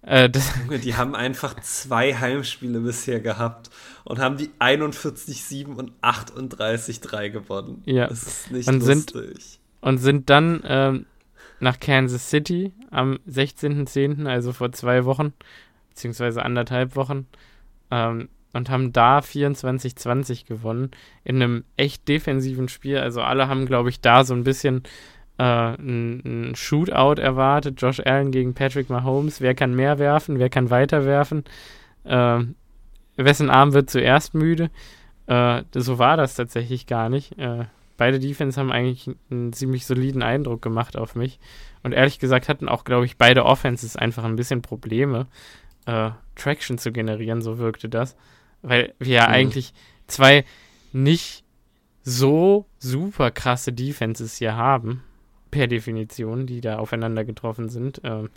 Äh, 0.03 0.31
die 0.31 0.97
haben 0.97 1.15
einfach 1.15 1.61
zwei 1.61 2.15
Heimspiele 2.15 2.81
bisher 2.81 3.21
gehabt 3.21 3.69
und 4.05 4.19
haben 4.19 4.39
die 4.39 4.49
41-7 4.59 5.75
und 5.75 5.93
38-3 6.01 7.29
gewonnen. 7.29 7.83
Ja. 7.85 8.07
Das 8.07 8.23
ist 8.23 8.51
nicht 8.51 8.69
und 8.69 8.87
lustig. 8.87 9.13
Sind, 9.15 9.59
und 9.83 9.99
sind 9.99 10.31
dann 10.31 10.63
ähm, 10.65 11.07
nach 11.59 11.79
Kansas 11.81 12.31
City 12.31 12.73
am 12.91 13.19
16.10., 13.29 14.27
also 14.27 14.53
vor 14.53 14.73
zwei 14.73 15.05
Wochen, 15.05 15.35
beziehungsweise 15.91 16.43
anderthalb 16.43 16.97
Wochen, 16.97 17.27
ähm, 17.91 18.29
und 18.53 18.71
haben 18.71 18.93
da 18.93 19.19
24-20 19.19 20.47
gewonnen 20.47 20.91
in 21.25 21.37
einem 21.37 21.65
echt 21.77 22.09
defensiven 22.09 22.69
Spiel. 22.69 22.99
Also 22.99 23.23
alle 23.23 23.49
haben, 23.49 23.67
glaube 23.67 23.91
ich, 23.91 24.01
da 24.01 24.25
so 24.25 24.35
ein 24.35 24.45
bisschen 24.45 24.83
äh, 25.39 25.43
ein, 25.43 26.23
ein, 26.25 26.55
Shootout 26.57 27.21
erwartet. 27.21 27.81
Josh 27.81 28.01
Allen 28.01 28.33
gegen 28.33 28.55
Patrick 28.55 28.91
Mahomes. 28.91 29.41
Wer 29.41 29.55
kann 29.55 29.75
mehr 29.75 29.99
werfen? 29.99 30.39
Wer 30.39 30.51
kann 30.51 30.71
weiter 30.71 31.05
werfen? 31.05 31.45
Äh, 32.05 32.41
wessen 33.17 33.51
Arm 33.51 33.73
wird 33.73 33.91
zuerst 33.91 34.35
müde? 34.35 34.71
Äh, 35.27 35.63
so 35.75 35.99
war 35.99 36.17
das 36.17 36.35
tatsächlich 36.35 36.87
gar 36.87 37.09
nicht. 37.09 37.39
Äh, 37.39 37.67
beide 37.97 38.19
Defense 38.19 38.59
haben 38.59 38.73
eigentlich 38.73 39.11
einen 39.31 39.53
ziemlich 39.53 39.87
soliden 39.87 40.23
Eindruck 40.23 40.61
gemacht 40.61 40.97
auf 40.97 41.15
mich. 41.15 41.39
Und 41.83 41.93
ehrlich 41.93 42.19
gesagt 42.19 42.49
hatten 42.49 42.69
auch, 42.69 42.85
glaube 42.85 43.07
ich, 43.07 43.17
beide 43.17 43.45
Offenses 43.45 43.97
einfach 43.97 44.25
ein 44.25 44.37
bisschen 44.37 44.61
Probleme 44.61 45.29
äh, 45.91 46.11
Traction 46.37 46.79
zu 46.79 46.93
generieren, 46.93 47.43
so 47.43 47.59
wirkte 47.59 47.89
das. 47.89 48.17
Weil 48.63 48.95
wir 48.99 49.17
ja 49.17 49.29
mhm. 49.29 49.35
eigentlich 49.35 49.73
zwei 50.07 50.45
nicht 50.93 51.45
so 52.03 52.67
super 52.79 53.31
krasse 53.31 53.73
Defenses 53.73 54.37
hier 54.37 54.57
haben, 54.57 55.03
per 55.51 55.67
Definition, 55.67 56.47
die 56.47 56.61
da 56.61 56.79
aufeinander 56.79 57.25
getroffen 57.25 57.69
sind. 57.69 58.01
Ähm, 58.05 58.31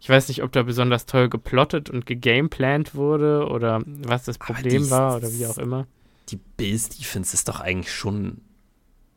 ich 0.00 0.08
weiß 0.08 0.28
nicht, 0.28 0.42
ob 0.42 0.52
da 0.52 0.62
besonders 0.62 1.04
toll 1.04 1.28
geplottet 1.28 1.90
und 1.90 2.06
gegameplant 2.06 2.94
wurde 2.94 3.46
oder 3.48 3.82
was 3.84 4.24
das 4.24 4.38
Problem 4.38 4.84
die, 4.84 4.90
war 4.90 5.16
oder 5.16 5.30
wie 5.30 5.46
auch 5.46 5.58
immer. 5.58 5.86
Die 6.30 6.38
Bills 6.56 6.88
Defense 6.88 7.34
ist 7.34 7.48
doch 7.48 7.60
eigentlich 7.60 7.92
schon 7.92 8.40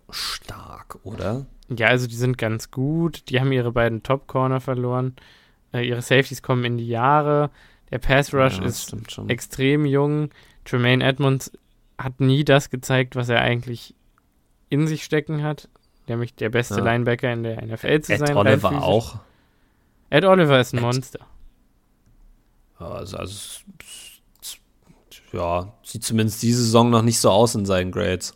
stark, 0.09 0.99
oder? 1.03 1.45
Ja, 1.69 1.87
also 1.87 2.07
die 2.07 2.15
sind 2.15 2.37
ganz 2.37 2.69
gut. 2.69 3.29
Die 3.29 3.39
haben 3.39 3.51
ihre 3.53 3.71
beiden 3.71 4.03
Top 4.03 4.27
Corner 4.27 4.59
verloren. 4.59 5.15
Äh, 5.73 5.87
ihre 5.87 6.01
Safeties 6.01 6.41
kommen 6.41 6.63
in 6.63 6.77
die 6.77 6.87
Jahre. 6.87 7.49
Der 7.91 7.99
Pass 7.99 8.33
Rush 8.33 8.59
ja, 8.59 8.65
ist 8.65 8.95
extrem 9.27 9.85
jung. 9.85 10.29
Tremaine 10.65 11.03
Edmonds 11.03 11.51
hat 11.97 12.19
nie 12.19 12.43
das 12.43 12.69
gezeigt, 12.69 13.15
was 13.15 13.29
er 13.29 13.41
eigentlich 13.41 13.95
in 14.69 14.87
sich 14.87 15.03
stecken 15.03 15.43
hat, 15.43 15.69
nämlich 16.07 16.33
der 16.35 16.49
beste 16.49 16.77
ja. 16.77 16.83
Linebacker 16.83 17.31
in 17.31 17.43
der 17.43 17.63
NFL 17.63 18.01
zu 18.01 18.13
Ed 18.13 18.19
sein. 18.19 18.35
Oliver 18.35 18.83
auch. 18.83 19.19
Ed 20.09 20.25
Oliver 20.25 20.59
ist 20.59 20.73
ein 20.73 20.77
Ed. 20.77 20.83
Monster. 20.83 21.19
Also, 22.79 23.17
also, 23.17 23.61
ja, 25.31 25.73
sieht 25.83 26.03
zumindest 26.03 26.41
diese 26.41 26.63
Saison 26.63 26.89
noch 26.89 27.01
nicht 27.01 27.19
so 27.19 27.29
aus 27.29 27.55
in 27.55 27.65
seinen 27.65 27.91
Grades. 27.91 28.35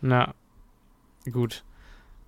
Na, 0.00 0.34
gut. 1.30 1.64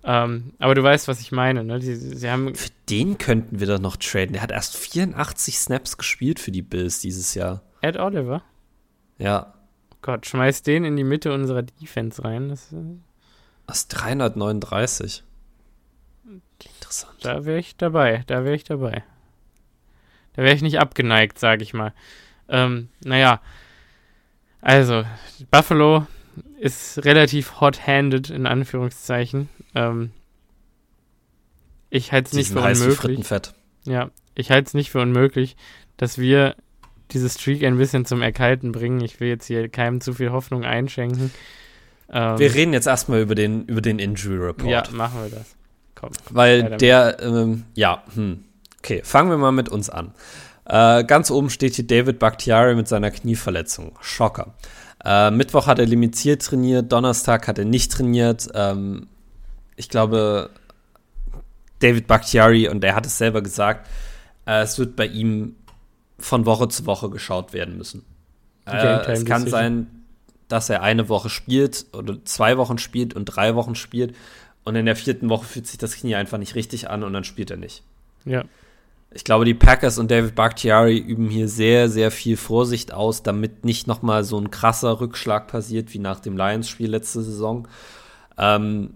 Ähm, 0.03 0.53
aber 0.57 0.73
du 0.73 0.83
weißt, 0.83 1.07
was 1.07 1.21
ich 1.21 1.31
meine, 1.31 1.63
ne? 1.63 1.79
Sie, 1.79 1.95
sie 1.95 2.29
haben 2.29 2.55
für 2.55 2.69
den 2.89 3.17
könnten 3.17 3.59
wir 3.59 3.67
doch 3.67 3.79
noch 3.79 3.97
traden. 3.97 4.33
Der 4.33 4.41
hat 4.41 4.51
erst 4.51 4.75
84 4.77 5.59
Snaps 5.59 5.97
gespielt 5.97 6.39
für 6.39 6.51
die 6.51 6.63
Bills 6.63 6.99
dieses 6.99 7.35
Jahr. 7.35 7.61
Ed 7.81 7.97
Oliver? 7.97 8.43
Ja. 9.17 9.53
Oh 9.91 9.97
Gott, 10.01 10.25
schmeiß 10.25 10.63
den 10.63 10.85
in 10.85 10.95
die 10.97 11.03
Mitte 11.03 11.33
unserer 11.33 11.61
Defense 11.61 12.23
rein. 12.23 12.49
Das, 12.49 12.73
das 13.67 13.77
ist 13.77 13.87
339. 13.89 15.23
Interessant. 16.25 17.13
Da 17.21 17.45
wäre 17.45 17.59
ich 17.59 17.77
dabei, 17.77 18.23
da 18.27 18.43
wäre 18.43 18.55
ich 18.55 18.63
dabei. 18.63 19.03
Da 20.33 20.43
wäre 20.43 20.55
ich 20.55 20.61
nicht 20.61 20.79
abgeneigt, 20.79 21.37
sage 21.37 21.61
ich 21.61 21.73
mal. 21.73 21.93
Ähm, 22.49 22.89
naja, 23.03 23.41
also, 24.61 25.03
Buffalo 25.49 26.05
ist 26.61 27.03
relativ 27.05 27.59
hot-handed, 27.59 28.29
in 28.29 28.45
Anführungszeichen. 28.45 29.49
Ähm, 29.73 30.11
ich 31.89 32.11
halte 32.11 32.27
es 32.27 32.33
nicht 32.33 32.51
für 32.51 32.61
unmöglich. 32.61 33.27
Ja, 33.85 34.11
ich 34.35 34.51
halte 34.51 34.67
es 34.67 34.73
nicht 34.75 34.91
für 34.91 35.01
unmöglich, 35.01 35.57
dass 35.97 36.19
wir 36.19 36.55
diese 37.09 37.29
Streak 37.29 37.63
ein 37.63 37.77
bisschen 37.77 38.05
zum 38.05 38.21
Erkalten 38.21 38.71
bringen. 38.71 39.01
Ich 39.01 39.19
will 39.19 39.27
jetzt 39.27 39.47
hier 39.47 39.69
keinem 39.69 40.01
zu 40.01 40.13
viel 40.13 40.31
Hoffnung 40.31 40.63
einschenken. 40.63 41.31
Ähm, 42.11 42.37
wir 42.37 42.53
reden 42.53 42.73
jetzt 42.73 42.85
erstmal 42.85 43.21
über 43.21 43.33
den, 43.33 43.65
über 43.65 43.81
den 43.81 43.97
Injury 43.97 44.37
Report. 44.37 44.69
Ja, 44.69 44.83
machen 44.91 45.19
wir 45.23 45.29
das. 45.29 45.55
Komm. 45.95 46.11
Weil 46.29 46.77
der, 46.77 47.17
ähm, 47.21 47.63
ja, 47.73 48.03
hm. 48.13 48.43
Okay, 48.77 49.01
fangen 49.03 49.31
wir 49.31 49.37
mal 49.37 49.51
mit 49.51 49.67
uns 49.67 49.89
an. 49.89 50.13
Äh, 50.65 51.05
ganz 51.05 51.31
oben 51.31 51.49
steht 51.49 51.73
hier 51.73 51.87
David 51.87 52.19
Bakhtiari 52.19 52.75
mit 52.75 52.87
seiner 52.87 53.09
Knieverletzung. 53.09 53.97
Schocker. 53.99 54.53
Äh, 55.03 55.31
Mittwoch 55.31 55.67
hat 55.67 55.79
er 55.79 55.85
limitiert 55.85 56.43
trainiert, 56.43 56.91
Donnerstag 56.91 57.47
hat 57.47 57.57
er 57.57 57.65
nicht 57.65 57.91
trainiert. 57.91 58.49
Ähm, 58.53 59.07
ich 59.75 59.89
glaube, 59.89 60.51
David 61.79 62.07
Bakhtiari, 62.07 62.67
und 62.67 62.83
er 62.83 62.95
hat 62.95 63.05
es 63.05 63.17
selber 63.17 63.41
gesagt, 63.41 63.87
äh, 64.45 64.61
es 64.61 64.77
wird 64.77 64.95
bei 64.95 65.07
ihm 65.07 65.55
von 66.19 66.45
Woche 66.45 66.67
zu 66.67 66.85
Woche 66.85 67.09
geschaut 67.09 67.53
werden 67.53 67.77
müssen. 67.77 68.05
Äh, 68.65 69.11
es 69.11 69.25
kann 69.25 69.47
sein, 69.47 69.87
dass 70.47 70.69
er 70.69 70.83
eine 70.83 71.09
Woche 71.09 71.29
spielt 71.29 71.87
oder 71.93 72.23
zwei 72.25 72.57
Wochen 72.57 72.77
spielt 72.77 73.15
und 73.15 73.25
drei 73.25 73.55
Wochen 73.55 73.73
spielt 73.73 74.15
und 74.63 74.75
in 74.75 74.85
der 74.85 74.95
vierten 74.95 75.29
Woche 75.29 75.45
fühlt 75.45 75.65
sich 75.65 75.79
das 75.79 75.95
Knie 75.95 76.15
einfach 76.15 76.37
nicht 76.37 76.53
richtig 76.53 76.89
an 76.89 77.03
und 77.03 77.13
dann 77.13 77.23
spielt 77.23 77.49
er 77.49 77.57
nicht. 77.57 77.83
Ja 78.25 78.43
ich 79.13 79.25
glaube, 79.25 79.43
die 79.43 79.53
Packers 79.53 79.97
und 79.97 80.09
David 80.09 80.35
Bakhtiari 80.35 80.97
üben 80.97 81.29
hier 81.29 81.49
sehr, 81.49 81.89
sehr 81.89 82.11
viel 82.11 82.37
Vorsicht 82.37 82.93
aus, 82.93 83.23
damit 83.23 83.65
nicht 83.65 83.85
nochmal 83.85 84.23
so 84.23 84.37
ein 84.37 84.51
krasser 84.51 85.01
Rückschlag 85.01 85.47
passiert 85.47 85.93
wie 85.93 85.99
nach 85.99 86.21
dem 86.21 86.37
Lions-Spiel 86.37 86.89
letzte 86.89 87.21
Saison. 87.21 87.67
Ähm, 88.37 88.93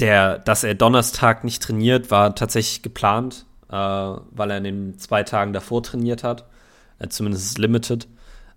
der, 0.00 0.40
dass 0.40 0.64
er 0.64 0.74
Donnerstag 0.74 1.44
nicht 1.44 1.62
trainiert, 1.62 2.10
war 2.10 2.34
tatsächlich 2.34 2.82
geplant, 2.82 3.46
äh, 3.68 3.76
weil 3.76 4.50
er 4.50 4.58
in 4.58 4.64
den 4.64 4.98
zwei 4.98 5.22
Tagen 5.22 5.52
davor 5.52 5.84
trainiert 5.84 6.24
hat. 6.24 6.46
Äh, 6.98 7.08
zumindest 7.08 7.58
limited. 7.58 8.08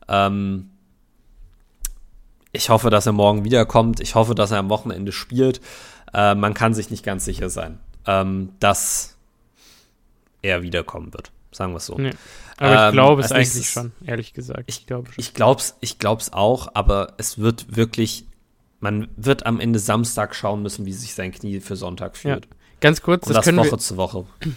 Ähm, 0.08 0.72
ich 2.52 2.70
hoffe, 2.70 2.90
dass 2.90 3.06
er 3.06 3.12
morgen 3.12 3.44
wiederkommt. 3.44 4.00
Ich 4.00 4.16
hoffe, 4.16 4.34
dass 4.34 4.50
er 4.50 4.58
am 4.58 4.70
Wochenende 4.70 5.12
spielt. 5.12 5.62
Äh, 6.12 6.34
man 6.34 6.56
kann 6.56 6.74
sich 6.74 6.90
nicht 6.90 7.04
ganz 7.04 7.26
sicher 7.26 7.50
sein. 7.52 7.78
Ähm, 8.08 8.54
dass 8.60 9.15
er 10.46 10.62
wiederkommen 10.62 11.14
wird. 11.14 11.32
Sagen 11.52 11.74
wir 11.74 11.78
es 11.78 11.86
so. 11.86 11.98
Nee. 11.98 12.12
Aber 12.58 12.84
ähm, 12.84 12.88
ich 12.88 12.94
glaube 12.94 13.22
es 13.22 13.32
eigentlich 13.32 13.70
schon, 13.70 13.92
ehrlich 14.06 14.34
gesagt. 14.34 14.66
Ich 14.68 14.86
glaube 14.86 15.10
Ich 15.18 15.34
glaube 15.34 15.62
es 15.62 15.76
ich 15.82 16.00
glaub's 16.00 16.32
auch, 16.32 16.70
aber 16.74 17.14
es 17.18 17.40
wird 17.40 17.76
wirklich, 17.76 18.26
man 18.80 19.08
wird 19.16 19.46
am 19.46 19.60
Ende 19.60 19.80
Samstag 19.80 20.36
schauen 20.36 20.62
müssen, 20.62 20.86
wie 20.86 20.94
sich 20.94 21.16
sein 21.16 21.32
Knie 21.32 21.60
für 21.60 21.76
Sonntag 21.76 22.18
fühlt. 22.18 22.46
Ja. 22.46 22.52
Ganz 22.82 23.02
kurz, 23.02 23.28
Und 23.28 23.36
das, 23.36 23.46
das 23.46 23.56
Woche 23.56 23.72
wir, 23.72 23.78
zu 23.78 23.98
Woche. 23.98 24.26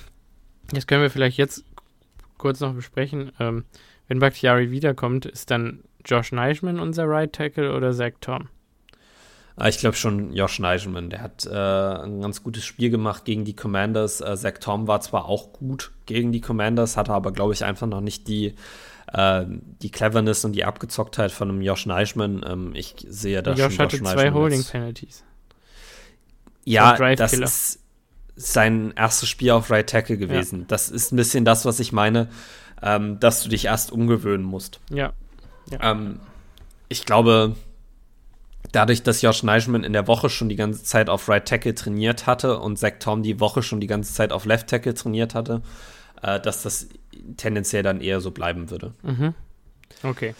Das 0.70 0.86
können 0.86 1.00
wir 1.00 1.08
vielleicht 1.08 1.38
jetzt 1.38 1.64
kurz 2.36 2.60
noch 2.60 2.74
besprechen. 2.74 3.32
Ähm, 3.40 3.64
wenn 4.06 4.18
Bakhtiari 4.18 4.70
wiederkommt, 4.70 5.24
ist 5.24 5.50
dann 5.50 5.82
Josh 6.04 6.30
Neischman 6.30 6.78
unser 6.78 7.08
Right 7.08 7.32
Tackle 7.32 7.74
oder 7.74 7.94
Zach 7.94 8.12
Tom? 8.20 8.50
Ah, 9.60 9.68
ich 9.68 9.78
glaube 9.78 9.96
schon 9.96 10.32
Josh 10.34 10.60
Neischmann. 10.60 11.10
Der 11.10 11.20
hat 11.20 11.44
äh, 11.44 11.50
ein 11.50 12.20
ganz 12.20 12.44
gutes 12.44 12.64
Spiel 12.64 12.90
gemacht 12.90 13.24
gegen 13.24 13.44
die 13.44 13.56
Commanders. 13.56 14.20
Äh, 14.20 14.36
Zach 14.36 14.58
Tom 14.60 14.86
war 14.86 15.00
zwar 15.00 15.24
auch 15.24 15.52
gut 15.52 15.90
gegen 16.06 16.30
die 16.30 16.40
Commanders, 16.40 16.96
hatte 16.96 17.12
aber, 17.12 17.32
glaube 17.32 17.54
ich, 17.54 17.64
einfach 17.64 17.88
noch 17.88 18.00
nicht 18.00 18.28
die, 18.28 18.54
äh, 19.12 19.44
die 19.82 19.90
Cleverness 19.90 20.44
und 20.44 20.52
die 20.52 20.64
Abgezocktheit 20.64 21.32
von 21.32 21.48
einem 21.48 21.60
Josh 21.60 21.86
Neischmann. 21.86 22.44
Ähm, 22.48 22.70
ich 22.74 22.94
sehe 23.08 23.42
da 23.42 23.54
Josh 23.54 23.74
schon 23.74 23.84
hatte 23.86 23.96
Josh 23.96 24.12
zwei 24.12 24.32
Holding 24.32 24.62
Penalties. 24.62 25.24
Ja, 26.64 26.96
das 27.16 27.32
ist 27.32 27.80
sein 28.36 28.92
erstes 28.94 29.28
Spiel 29.28 29.50
auf 29.50 29.70
Right 29.70 29.88
Tackle 29.88 30.18
gewesen. 30.18 30.60
Ja. 30.60 30.64
Das 30.68 30.88
ist 30.88 31.12
ein 31.12 31.16
bisschen 31.16 31.44
das, 31.44 31.64
was 31.64 31.80
ich 31.80 31.92
meine, 31.92 32.28
ähm, 32.80 33.18
dass 33.18 33.42
du 33.42 33.48
dich 33.48 33.64
erst 33.64 33.90
umgewöhnen 33.90 34.44
musst. 34.44 34.78
Ja. 34.90 35.12
ja. 35.70 35.78
Ähm, 35.90 36.20
ich 36.88 37.04
glaube, 37.04 37.56
dadurch, 38.78 39.02
dass 39.02 39.22
Josh 39.22 39.42
Neischmann 39.42 39.82
in 39.82 39.92
der 39.92 40.06
Woche 40.06 40.30
schon 40.30 40.48
die 40.48 40.54
ganze 40.54 40.84
Zeit 40.84 41.10
auf 41.10 41.28
Right 41.28 41.44
Tackle 41.44 41.74
trainiert 41.74 42.28
hatte 42.28 42.60
und 42.60 42.78
Zach 42.78 42.92
Tom 43.00 43.24
die 43.24 43.40
Woche 43.40 43.60
schon 43.60 43.80
die 43.80 43.88
ganze 43.88 44.14
Zeit 44.14 44.30
auf 44.32 44.44
Left 44.44 44.68
Tackle 44.68 44.94
trainiert 44.94 45.34
hatte, 45.34 45.62
äh, 46.22 46.38
dass 46.38 46.62
das 46.62 46.88
tendenziell 47.36 47.82
dann 47.82 48.00
eher 48.00 48.20
so 48.20 48.30
bleiben 48.30 48.70
würde. 48.70 48.94
Mhm. 49.02 49.34
Okay. 50.04 50.32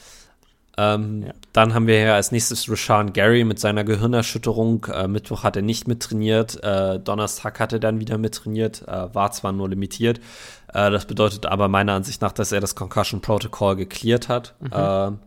Ähm, 0.77 1.25
ja. 1.27 1.33
Dann 1.53 1.75
haben 1.75 1.89
wir 1.89 1.99
hier 1.99 2.15
als 2.15 2.31
nächstes 2.31 2.71
Rashawn 2.71 3.13
Gary 3.13 3.43
mit 3.43 3.59
seiner 3.59 3.83
Gehirnerschütterung. 3.83 4.85
Äh, 4.85 5.09
Mittwoch 5.09 5.43
hat 5.43 5.57
er 5.57 5.63
nicht 5.63 5.89
mittrainiert, 5.89 6.63
äh, 6.63 7.01
Donnerstag 7.01 7.59
hat 7.59 7.73
er 7.73 7.81
dann 7.81 7.99
wieder 7.99 8.19
mittrainiert, 8.19 8.87
äh, 8.87 9.13
war 9.13 9.33
zwar 9.33 9.51
nur 9.51 9.69
limitiert. 9.69 10.21
Äh, 10.69 10.93
das 10.93 11.07
bedeutet 11.07 11.47
aber 11.47 11.67
meiner 11.67 11.95
Ansicht 11.95 12.23
nach, 12.23 12.31
dass 12.31 12.53
er 12.53 12.61
das 12.61 12.77
Concussion 12.77 13.21
Protocol 13.21 13.75
geklärt 13.75 14.29
hat. 14.29 14.55
Mhm. 14.61 14.71
Ähm, 14.73 15.19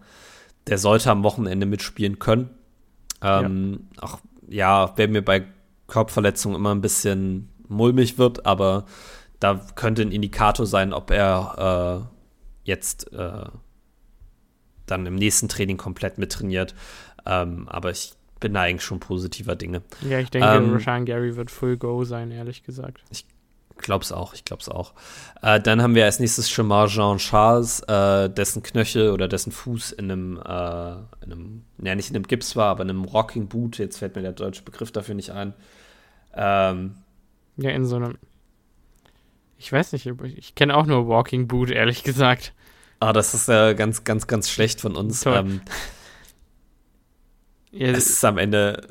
der 0.68 0.78
sollte 0.78 1.12
am 1.12 1.24
Wochenende 1.24 1.66
mitspielen 1.66 2.20
können. 2.20 2.52
Ähm, 3.22 3.88
ja. 3.96 4.04
Auch, 4.04 4.20
ja, 4.48 4.94
wer 4.96 5.08
mir 5.08 5.24
bei 5.24 5.46
Kopfverletzungen 5.88 6.56
immer 6.56 6.74
ein 6.74 6.82
bisschen 6.82 7.50
mulmig 7.68 8.18
wird, 8.18 8.46
aber 8.46 8.86
da 9.40 9.60
könnte 9.76 10.02
ein 10.04 10.12
Indikator 10.12 10.66
sein, 10.66 10.94
ob 10.94 11.12
er 11.12 12.06
äh, 12.06 12.18
jetzt 12.64 13.12
äh, 13.14 13.46
dann 14.86 15.06
im 15.06 15.16
nächsten 15.16 15.50
Training 15.50 15.78
komplett 15.78 16.18
mittrainiert. 16.18 16.76
Ähm, 17.26 17.68
aber 17.68 17.92
ich 17.92 18.14
bin 18.40 18.54
da 18.54 18.62
eigentlich 18.62 18.84
schon 18.84 19.00
positiver 19.00 19.56
Dinge. 19.56 19.82
Ja, 20.02 20.20
ich 20.20 20.30
denke, 20.30 20.48
ähm, 20.48 20.74
Rashan 20.74 21.06
Gary 21.06 21.36
wird 21.36 21.52
Full 21.52 21.78
Go 21.78 22.04
sein, 22.04 22.32
ehrlich 22.32 22.64
gesagt. 22.64 23.04
Ich 23.10 23.26
glaub's 23.82 24.12
auch, 24.12 24.34
ich 24.34 24.46
glaub's 24.46 24.70
auch. 24.70 24.94
Äh, 25.42 25.60
dann 25.60 25.82
haben 25.82 25.96
wir 25.96 26.06
als 26.06 26.20
nächstes 26.20 26.50
Shamar 26.50 26.88
Jean 26.88 27.18
Charles, 27.18 27.82
äh, 27.82 28.30
dessen 28.30 28.64
Knöchel 28.64 29.12
oder 29.12 29.28
dessen 29.28 29.52
Fuß 29.52 29.92
in 29.92 30.12
einem, 30.12 30.38
äh, 30.38 30.92
in 31.26 31.32
einem, 31.32 31.66
ja 31.82 31.96
nicht 31.96 32.10
in 32.10 32.16
einem 32.16 32.28
Gips 32.28 32.56
war, 32.56 32.70
aber 32.70 32.84
in 32.84 32.90
einem 32.90 33.04
Rocking 33.04 33.48
Boot, 33.48 33.78
jetzt 33.78 33.98
fällt 33.98 34.16
mir 34.16 34.22
der 34.22 34.32
deutsche 34.32 34.64
Begriff 34.64 34.92
dafür 34.92 35.16
nicht 35.16 35.32
ein. 35.32 35.54
Ähm, 36.34 36.96
ja, 37.58 37.72
in 37.72 37.86
so 37.86 37.98
einem, 37.98 38.18
ich 39.58 39.72
weiß 39.72 39.94
nicht, 39.94 40.10
ich 40.38 40.56
kenne 40.56 40.76
auch 40.76 40.86
nur 40.86 41.08
Walking 41.08 41.48
Boot, 41.48 41.70
ehrlich 41.70 42.04
gesagt. 42.04 42.54
Ah, 43.00 43.14
das 43.14 43.34
ist 43.34 43.48
ja 43.48 43.74
ganz, 43.74 44.04
ganz, 44.04 44.28
ganz 44.28 44.50
schlecht 44.50 44.82
von 44.82 44.96
uns. 44.96 45.26
Ähm, 45.26 45.62
ja, 47.72 47.88
es 47.88 48.10
ist 48.10 48.26
am 48.26 48.38
Ende 48.38 48.88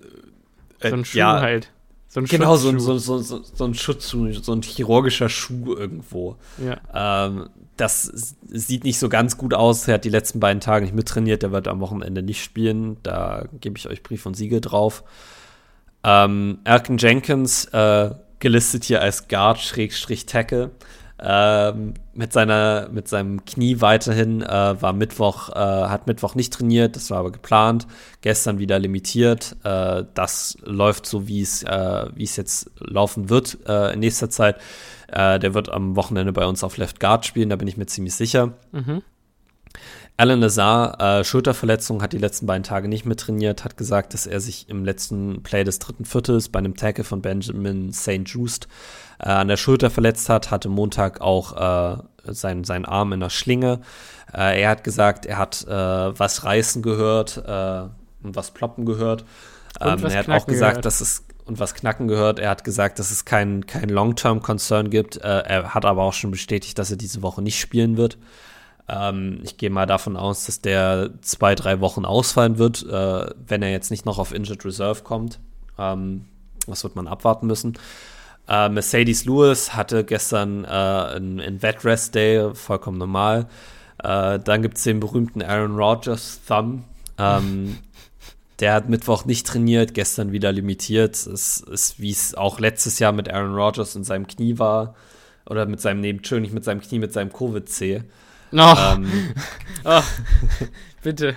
so 0.81 0.95
ein 0.95 1.05
Schuh 1.05 1.19
ja, 1.19 1.41
halt. 1.41 1.71
So 2.12 2.19
ein 2.19 2.26
genau, 2.26 2.57
so 2.57 2.71
ein, 2.71 2.81
so, 2.81 2.99
so, 2.99 3.19
so, 3.19 3.40
so 3.40 3.64
ein 3.64 3.73
Schutzschuh, 3.73 4.33
so 4.33 4.52
ein 4.52 4.62
chirurgischer 4.62 5.29
Schuh 5.29 5.76
irgendwo. 5.76 6.37
Ja. 6.59 7.26
Ähm, 7.29 7.50
das 7.76 8.35
sieht 8.49 8.83
nicht 8.83 8.99
so 8.99 9.09
ganz 9.09 9.38
gut 9.38 9.55
aus. 9.55 9.87
Er 9.87 9.95
hat 9.95 10.05
die 10.05 10.11
letzten 10.11 10.40
beiden 10.40 10.59
Tage 10.59 10.85
nicht 10.85 10.95
mittrainiert. 10.95 11.45
Der 11.45 11.52
wird 11.52 11.69
am 11.69 11.79
Wochenende 11.79 12.25
nicht 12.25 12.43
spielen. 12.43 12.97
Da 13.05 13.45
gebe 13.61 13.79
ich 13.79 13.88
euch 13.88 14.02
Brief 14.02 14.26
und 14.26 14.37
Siegel 14.37 14.61
drauf. 14.61 15.05
Ähm, 16.02 16.59
Erken 16.64 16.99
Jenkins, 16.99 17.67
äh, 17.67 18.11
gelistet 18.40 18.83
hier 18.83 19.00
als 19.02 19.29
Guard-Tackle. 19.29 20.73
Ähm, 21.23 21.95
mit 22.15 22.33
seiner, 22.33 22.89
mit 22.91 23.07
seinem 23.07 23.45
Knie 23.45 23.81
weiterhin 23.81 24.43
äh, 24.43 24.83
war 24.83 24.93
Mittwoch, 24.95 25.50
äh, 25.50 25.55
hat 25.55 26.07
Mittwoch 26.07 26.35
nicht 26.35 26.53
trainiert, 26.53 26.97
das 26.97 27.11
war 27.11 27.19
aber 27.19 27.31
geplant. 27.31 27.87
Gestern 28.23 28.59
wieder 28.59 28.79
limitiert. 28.79 29.57
Äh, 29.62 30.05
das 30.15 30.57
läuft 30.62 31.05
so, 31.05 31.29
wie 31.29 31.43
es, 31.43 31.62
äh, 31.62 32.07
wie 32.15 32.25
es 32.25 32.37
jetzt 32.37 32.71
laufen 32.79 33.29
wird 33.29 33.59
äh, 33.69 33.93
in 33.93 34.00
nächster 34.00 34.31
Zeit. 34.31 34.57
Äh, 35.09 35.39
der 35.39 35.53
wird 35.53 35.69
am 35.69 35.95
Wochenende 35.97 36.33
bei 36.33 36.47
uns 36.47 36.65
auf 36.65 36.79
Left 36.79 37.00
Guard 37.00 37.27
spielen, 37.27 37.50
da 37.50 37.57
bin 37.57 37.69
ich 37.69 37.77
mir 37.77 37.87
ziemlich 37.87 38.15
sicher. 38.15 38.55
Mhm. 38.73 39.03
Alan 40.21 40.43
Lazar, 40.43 41.00
äh, 41.00 41.25
Schulterverletzung, 41.25 42.03
hat 42.03 42.12
die 42.12 42.19
letzten 42.19 42.45
beiden 42.45 42.62
Tage 42.62 42.89
nicht 42.89 43.07
mehr 43.07 43.17
trainiert, 43.17 43.65
hat 43.65 43.79
gesagt, 43.79 44.12
dass 44.12 44.27
er 44.27 44.41
sich 44.41 44.69
im 44.69 44.85
letzten 44.85 45.43
Play 45.43 45.65
des 45.65 45.79
dritten 45.79 46.05
Viertels 46.05 46.50
bei 46.50 46.59
einem 46.59 46.77
Tackle 46.77 47.05
von 47.05 47.23
Benjamin 47.23 47.95
St. 47.95 48.25
Just 48.27 48.69
äh, 49.19 49.31
an 49.31 49.49
der 49.49 49.57
Schulter 49.57 49.89
verletzt 49.89 50.29
hat, 50.29 50.50
hatte 50.50 50.69
Montag 50.69 51.23
auch 51.23 51.57
äh, 51.57 52.03
seinen, 52.25 52.65
seinen 52.65 52.85
Arm 52.85 53.15
in 53.15 53.21
der 53.21 53.31
Schlinge. 53.31 53.81
Äh, 54.31 54.61
er 54.61 54.69
hat 54.69 54.85
gesagt, 54.85 55.25
er 55.25 55.39
hat 55.39 55.67
äh, 55.67 55.71
was 55.71 56.45
reißen 56.45 56.83
gehört 56.83 57.39
äh, 57.39 57.89
und 58.23 58.37
was 58.37 58.50
ploppen 58.50 58.85
gehört. 58.85 59.25
Ähm, 59.81 60.05
er 60.05 60.19
hat 60.19 60.29
auch 60.29 60.47
gesagt, 60.47 60.73
gehört. 60.73 60.85
dass 60.85 61.00
es 61.00 61.25
und 61.47 61.61
was 61.61 61.73
knacken 61.73 62.09
gehört. 62.09 62.41
Er 62.41 62.50
hat 62.50 62.62
gesagt, 62.62 62.99
dass 62.99 63.11
es 63.11 63.25
kein, 63.25 63.65
kein 63.65 63.89
Long-Term-Concern 63.89 64.91
gibt. 64.91 65.17
er 65.17 65.75
hat 65.75 65.85
aber 65.87 66.03
auch 66.03 66.12
schon 66.12 66.31
bestätigt, 66.31 66.79
dass 66.79 66.91
er 66.91 66.99
diese 66.99 67.23
Woche 67.23 67.41
nicht 67.41 67.59
spielen 67.59 67.97
wird. 67.97 68.19
Ähm, 68.91 69.41
ich 69.45 69.57
gehe 69.57 69.71
mal 69.71 69.87
davon 69.87 70.17
aus, 70.17 70.47
dass 70.47 70.61
der 70.61 71.11
zwei, 71.21 71.55
drei 71.55 71.81
Wochen 71.81 72.05
ausfallen 72.05 72.59
wird, 72.59 72.83
äh, 72.83 73.31
wenn 73.47 73.63
er 73.63 73.71
jetzt 73.71 73.91
nicht 73.91 74.05
noch 74.05 74.19
auf 74.19 74.33
Injured 74.33 74.65
Reserve 74.65 75.03
kommt. 75.03 75.39
Ähm, 75.79 76.25
das 76.67 76.83
wird 76.83 76.97
man 76.97 77.07
abwarten 77.07 77.47
müssen. 77.47 77.79
Äh, 78.49 78.69
Mercedes 78.69 79.25
Lewis 79.27 79.75
hatte 79.75 80.05
gestern 80.05 80.65
äh, 80.65 80.69
einen, 80.69 81.41
einen 81.41 81.63
Vet 81.63 81.85
Rest 81.85 82.15
Day, 82.17 82.53
vollkommen 82.55 82.99
normal. 82.99 83.47
Äh, 84.03 84.41
dann 84.41 84.63
gibt 84.63 84.77
es 84.79 84.85
den 84.85 84.99
berühmten 84.99 85.43
Aaron 85.43 85.77
Rodgers 85.77 86.41
Thumb. 86.47 86.83
Ähm, 87.17 87.79
der 88.61 88.75
hat 88.75 88.89
Mittwoch 88.89 89.25
nicht 89.25 89.47
trainiert, 89.47 89.95
gestern 89.95 90.33
wieder 90.33 90.51
limitiert. 90.51 91.15
Es 91.15 91.61
ist, 91.61 92.01
wie 92.01 92.11
es 92.11 92.35
auch 92.35 92.59
letztes 92.59 92.99
Jahr 92.99 93.13
mit 93.13 93.33
Aaron 93.33 93.55
Rodgers 93.55 93.95
und 93.95 94.05
seinem 94.05 94.27
Knie 94.27 94.59
war. 94.59 94.95
Oder 95.47 95.67
mit 95.67 95.81
seinem, 95.81 96.01
nee, 96.01 96.13
nicht 96.13 96.53
mit 96.53 96.65
seinem 96.65 96.81
Knie, 96.81 96.99
mit 96.99 97.13
seinem 97.13 97.33
Covid-C. 97.33 98.03
Oh. 98.52 98.75
Ähm, 98.76 99.35
oh. 99.85 100.02
Bitte. 101.02 101.37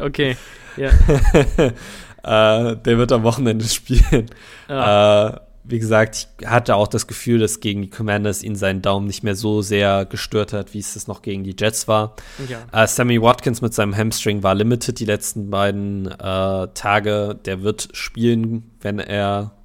Okay. 0.00 0.36
Ja. 0.76 0.90
äh, 2.70 2.76
der 2.76 2.98
wird 2.98 3.12
am 3.12 3.22
Wochenende 3.22 3.64
spielen. 3.68 4.26
Ja. 4.68 5.28
Äh, 5.28 5.40
wie 5.68 5.80
gesagt, 5.80 6.28
ich 6.40 6.46
hatte 6.46 6.76
auch 6.76 6.86
das 6.86 7.08
Gefühl, 7.08 7.40
dass 7.40 7.58
gegen 7.58 7.82
die 7.82 7.90
Commanders 7.90 8.44
ihn 8.44 8.54
seinen 8.54 8.82
Daumen 8.82 9.08
nicht 9.08 9.24
mehr 9.24 9.34
so 9.34 9.62
sehr 9.62 10.04
gestört 10.04 10.52
hat, 10.52 10.74
wie 10.74 10.78
es 10.78 10.94
das 10.94 11.08
noch 11.08 11.22
gegen 11.22 11.42
die 11.42 11.56
Jets 11.58 11.88
war. 11.88 12.14
Ja. 12.48 12.84
Äh, 12.84 12.86
Sammy 12.86 13.20
Watkins 13.20 13.62
mit 13.62 13.74
seinem 13.74 13.96
Hamstring 13.96 14.44
war 14.44 14.54
limited 14.54 15.00
die 15.00 15.04
letzten 15.04 15.50
beiden 15.50 16.06
äh, 16.06 16.68
Tage. 16.72 17.36
Der 17.44 17.62
wird 17.62 17.88
spielen, 17.92 18.70
wenn 18.80 19.00
er 19.00 19.55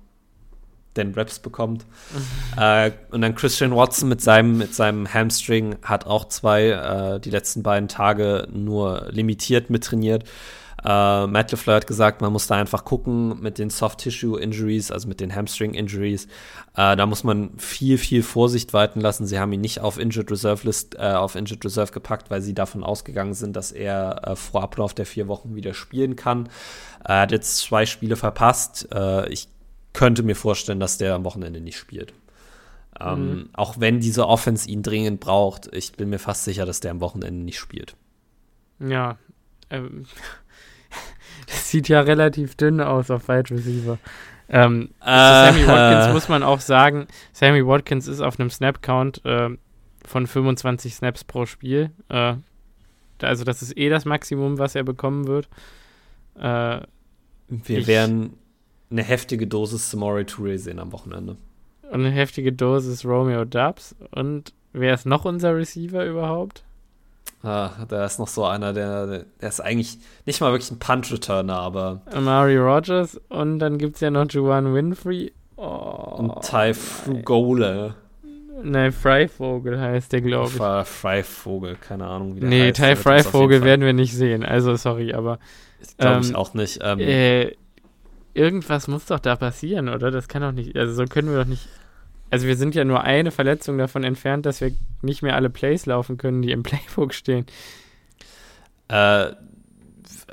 den 0.97 1.13
Raps 1.13 1.39
bekommt. 1.39 1.85
Äh, 2.57 2.91
und 3.11 3.21
dann 3.21 3.35
Christian 3.35 3.75
Watson 3.75 4.09
mit 4.09 4.21
seinem, 4.21 4.57
mit 4.57 4.75
seinem 4.75 5.11
Hamstring 5.11 5.77
hat 5.83 6.05
auch 6.05 6.25
zwei, 6.27 6.69
äh, 6.69 7.19
die 7.19 7.29
letzten 7.29 7.63
beiden 7.63 7.87
Tage 7.87 8.47
nur 8.51 9.07
limitiert 9.11 9.69
mittrainiert. 9.69 10.25
Äh, 10.83 11.27
Matt 11.27 11.51
LeFleur 11.51 11.75
hat 11.75 11.87
gesagt, 11.87 12.21
man 12.21 12.33
muss 12.33 12.47
da 12.47 12.55
einfach 12.55 12.85
gucken 12.85 13.39
mit 13.39 13.59
den 13.59 13.69
Soft-Tissue-Injuries, 13.69 14.91
also 14.91 15.07
mit 15.07 15.19
den 15.19 15.33
Hamstring-Injuries. 15.33 16.25
Äh, 16.75 16.95
da 16.95 17.05
muss 17.05 17.23
man 17.23 17.51
viel, 17.57 17.97
viel 17.97 18.23
Vorsicht 18.23 18.73
walten 18.73 18.99
lassen. 18.99 19.27
Sie 19.27 19.39
haben 19.39 19.53
ihn 19.53 19.61
nicht 19.61 19.79
auf 19.79 19.99
Injured 19.99 20.31
Reserve 20.31 20.65
List, 20.65 20.95
äh, 20.95 21.13
auf 21.13 21.35
Injured 21.35 21.63
Reserve 21.63 21.91
gepackt, 21.91 22.31
weil 22.31 22.41
sie 22.41 22.55
davon 22.55 22.83
ausgegangen 22.83 23.33
sind, 23.33 23.55
dass 23.55 23.71
er 23.71 24.27
äh, 24.27 24.35
vor 24.35 24.63
Ablauf 24.63 24.93
der 24.93 25.05
vier 25.05 25.27
Wochen 25.27 25.55
wieder 25.55 25.73
spielen 25.73 26.15
kann. 26.15 26.49
Er 27.03 27.21
hat 27.21 27.31
jetzt 27.31 27.57
zwei 27.57 27.85
Spiele 27.85 28.15
verpasst. 28.15 28.87
ich 29.29 29.47
könnte 29.93 30.23
mir 30.23 30.35
vorstellen, 30.35 30.79
dass 30.79 30.97
der 30.97 31.15
am 31.15 31.23
Wochenende 31.23 31.61
nicht 31.61 31.77
spielt. 31.77 32.13
Ähm, 32.99 33.29
mhm. 33.29 33.49
Auch 33.53 33.79
wenn 33.79 33.99
diese 33.99 34.27
Offense 34.27 34.69
ihn 34.69 34.83
dringend 34.83 35.19
braucht, 35.19 35.73
ich 35.73 35.93
bin 35.93 36.09
mir 36.09 36.19
fast 36.19 36.43
sicher, 36.43 36.65
dass 36.65 36.79
der 36.79 36.91
am 36.91 37.01
Wochenende 37.01 37.43
nicht 37.43 37.59
spielt. 37.59 37.95
Ja, 38.79 39.17
ähm, 39.69 40.05
das 41.47 41.69
sieht 41.69 41.87
ja 41.87 42.01
relativ 42.01 42.55
dünn 42.55 42.81
aus 42.81 43.09
auf 43.09 43.27
Wide 43.27 43.51
Receiver. 43.51 43.97
Ähm, 44.49 44.89
äh, 45.01 45.05
Sammy 45.05 45.67
Watkins 45.67 46.13
muss 46.13 46.29
man 46.29 46.43
auch 46.43 46.59
sagen, 46.59 47.07
Sammy 47.31 47.65
Watkins 47.65 48.07
ist 48.07 48.19
auf 48.19 48.39
einem 48.39 48.49
Snap-Count 48.49 49.23
äh, 49.23 49.49
von 50.05 50.27
25 50.27 50.95
Snaps 50.95 51.23
pro 51.23 51.45
Spiel. 51.45 51.91
Äh, 52.09 52.35
also 53.21 53.43
das 53.45 53.61
ist 53.61 53.77
eh 53.77 53.89
das 53.89 54.03
Maximum, 54.03 54.57
was 54.57 54.75
er 54.75 54.83
bekommen 54.83 55.27
wird. 55.27 55.47
Äh, 56.35 56.81
Wir 57.47 57.79
ich, 57.79 57.87
werden 57.87 58.33
eine 58.91 59.03
heftige 59.03 59.47
Dosis 59.47 59.89
Samori 59.89 60.23
Touré 60.23 60.57
sehen 60.57 60.79
am 60.79 60.91
Wochenende. 60.91 61.37
Und 61.83 62.01
eine 62.01 62.11
heftige 62.11 62.53
Dosis 62.53 63.05
Romeo 63.05 63.45
Dubs. 63.45 63.95
Und 64.11 64.53
wer 64.73 64.93
ist 64.93 65.05
noch 65.05 65.25
unser 65.25 65.55
Receiver 65.55 66.05
überhaupt? 66.05 66.63
Ah, 67.43 67.71
da 67.87 68.05
ist 68.05 68.19
noch 68.19 68.27
so 68.27 68.45
einer, 68.45 68.71
der, 68.71 69.07
der 69.41 69.49
ist 69.49 69.61
eigentlich 69.61 69.97
nicht 70.25 70.41
mal 70.41 70.51
wirklich 70.51 70.69
ein 70.69 70.77
Punch-Returner, 70.77 71.57
aber. 71.57 72.01
Amari 72.13 72.57
Rogers 72.57 73.19
und 73.29 73.57
dann 73.59 73.79
gibt 73.79 73.95
es 73.95 74.01
ja 74.01 74.11
noch 74.11 74.29
Juwan 74.29 74.73
Winfrey. 74.75 75.33
Oh, 75.57 76.15
und 76.17 76.41
Ty 76.41 76.73
Frugole. 76.73 77.95
Nein, 78.63 78.91
Freivogel 78.91 79.79
heißt 79.79 80.11
der, 80.13 80.21
glaube 80.21 80.49
ich. 80.49 80.87
Freivogel, 80.87 81.75
keine 81.75 82.05
Ahnung, 82.05 82.35
wie 82.35 82.41
der 82.41 82.49
nee, 82.49 82.67
heißt. 82.67 82.79
Nee, 82.79 82.93
Ty 82.93 82.95
Freivogel 82.95 83.63
werden 83.63 83.85
wir 83.85 83.93
nicht 83.93 84.15
sehen. 84.15 84.45
Also, 84.45 84.75
sorry, 84.75 85.13
aber. 85.13 85.39
Glaube 85.97 86.17
ähm, 86.17 86.21
ich 86.21 86.35
auch 86.35 86.53
nicht. 86.53 86.79
Ähm, 86.83 86.99
äh, 86.99 87.55
irgendwas 88.33 88.87
muss 88.87 89.05
doch 89.05 89.19
da 89.19 89.35
passieren, 89.35 89.89
oder? 89.89 90.11
Das 90.11 90.27
kann 90.27 90.41
doch 90.41 90.51
nicht, 90.51 90.75
also 90.75 90.93
so 90.93 91.05
können 91.05 91.29
wir 91.29 91.39
doch 91.39 91.47
nicht. 91.47 91.67
Also 92.29 92.47
wir 92.47 92.55
sind 92.55 92.75
ja 92.75 92.85
nur 92.85 93.03
eine 93.03 93.31
Verletzung 93.31 93.77
davon 93.77 94.03
entfernt, 94.03 94.45
dass 94.45 94.61
wir 94.61 94.71
nicht 95.01 95.21
mehr 95.21 95.35
alle 95.35 95.49
Plays 95.49 95.85
laufen 95.85 96.17
können, 96.17 96.41
die 96.41 96.51
im 96.51 96.63
Playbook 96.63 97.13
stehen. 97.13 97.45
Äh, 98.87 99.31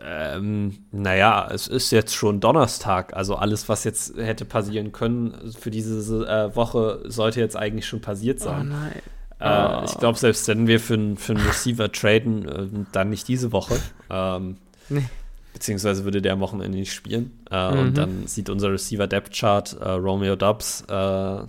ähm, 0.00 0.78
naja, 0.92 1.48
es 1.52 1.66
ist 1.66 1.90
jetzt 1.90 2.14
schon 2.14 2.40
Donnerstag, 2.40 3.14
also 3.16 3.34
alles, 3.34 3.68
was 3.68 3.82
jetzt 3.84 4.16
hätte 4.16 4.44
passieren 4.44 4.92
können 4.92 5.52
für 5.58 5.70
diese 5.70 6.26
äh, 6.26 6.54
Woche, 6.54 7.02
sollte 7.06 7.40
jetzt 7.40 7.56
eigentlich 7.56 7.86
schon 7.86 8.00
passiert 8.00 8.38
sein. 8.38 8.70
Oh 8.70 8.74
nein. 8.74 8.92
Äh, 9.40 9.80
oh. 9.80 9.84
Ich 9.84 9.98
glaube, 9.98 10.18
selbst 10.18 10.46
wenn 10.48 10.66
wir 10.66 10.80
für, 10.80 11.16
für 11.16 11.32
einen 11.32 11.46
Receiver 11.46 11.90
traden, 11.90 12.48
äh, 12.48 12.66
dann 12.92 13.10
nicht 13.10 13.26
diese 13.26 13.50
Woche. 13.50 13.76
Ähm, 14.08 14.56
nee 14.88 15.04
beziehungsweise 15.58 16.04
würde 16.04 16.22
der 16.22 16.34
am 16.34 16.40
Wochenende 16.40 16.78
nicht 16.78 16.92
spielen. 16.92 17.32
Äh, 17.50 17.72
mhm. 17.72 17.78
Und 17.80 17.98
dann 17.98 18.26
sieht 18.28 18.48
unser 18.48 18.72
Receiver-Depth-Chart 18.72 19.72
äh, 19.80 19.90
Romeo 19.90 20.36
Dubs, 20.36 20.82
äh, 20.82 21.42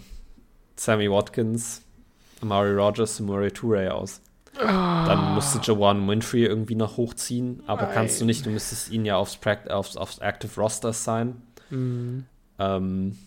Sammy 0.76 1.12
Watkins, 1.12 1.84
Amari 2.42 2.74
Rogers 2.74 3.20
und 3.20 3.28
Murray 3.28 3.50
Touré 3.50 3.90
aus. 3.90 4.22
Oh. 4.56 4.66
Dann 4.66 5.36
müsste 5.36 5.60
Jawan 5.62 6.08
Winfrey 6.08 6.44
irgendwie 6.44 6.74
noch 6.74 6.98
hochziehen, 6.98 7.62
aber 7.68 7.84
Nein. 7.84 7.94
kannst 7.94 8.20
du 8.20 8.26
nicht, 8.26 8.46
du 8.46 8.50
müsstest 8.50 8.92
ihn 8.92 9.06
ja 9.06 9.16
aufs, 9.16 9.40
aufs, 9.70 9.96
aufs 9.96 10.18
Active 10.18 10.60
Roster 10.60 10.92
sein. 10.92 11.42
Mhm. 11.70 12.26
Ähm, 12.58 13.18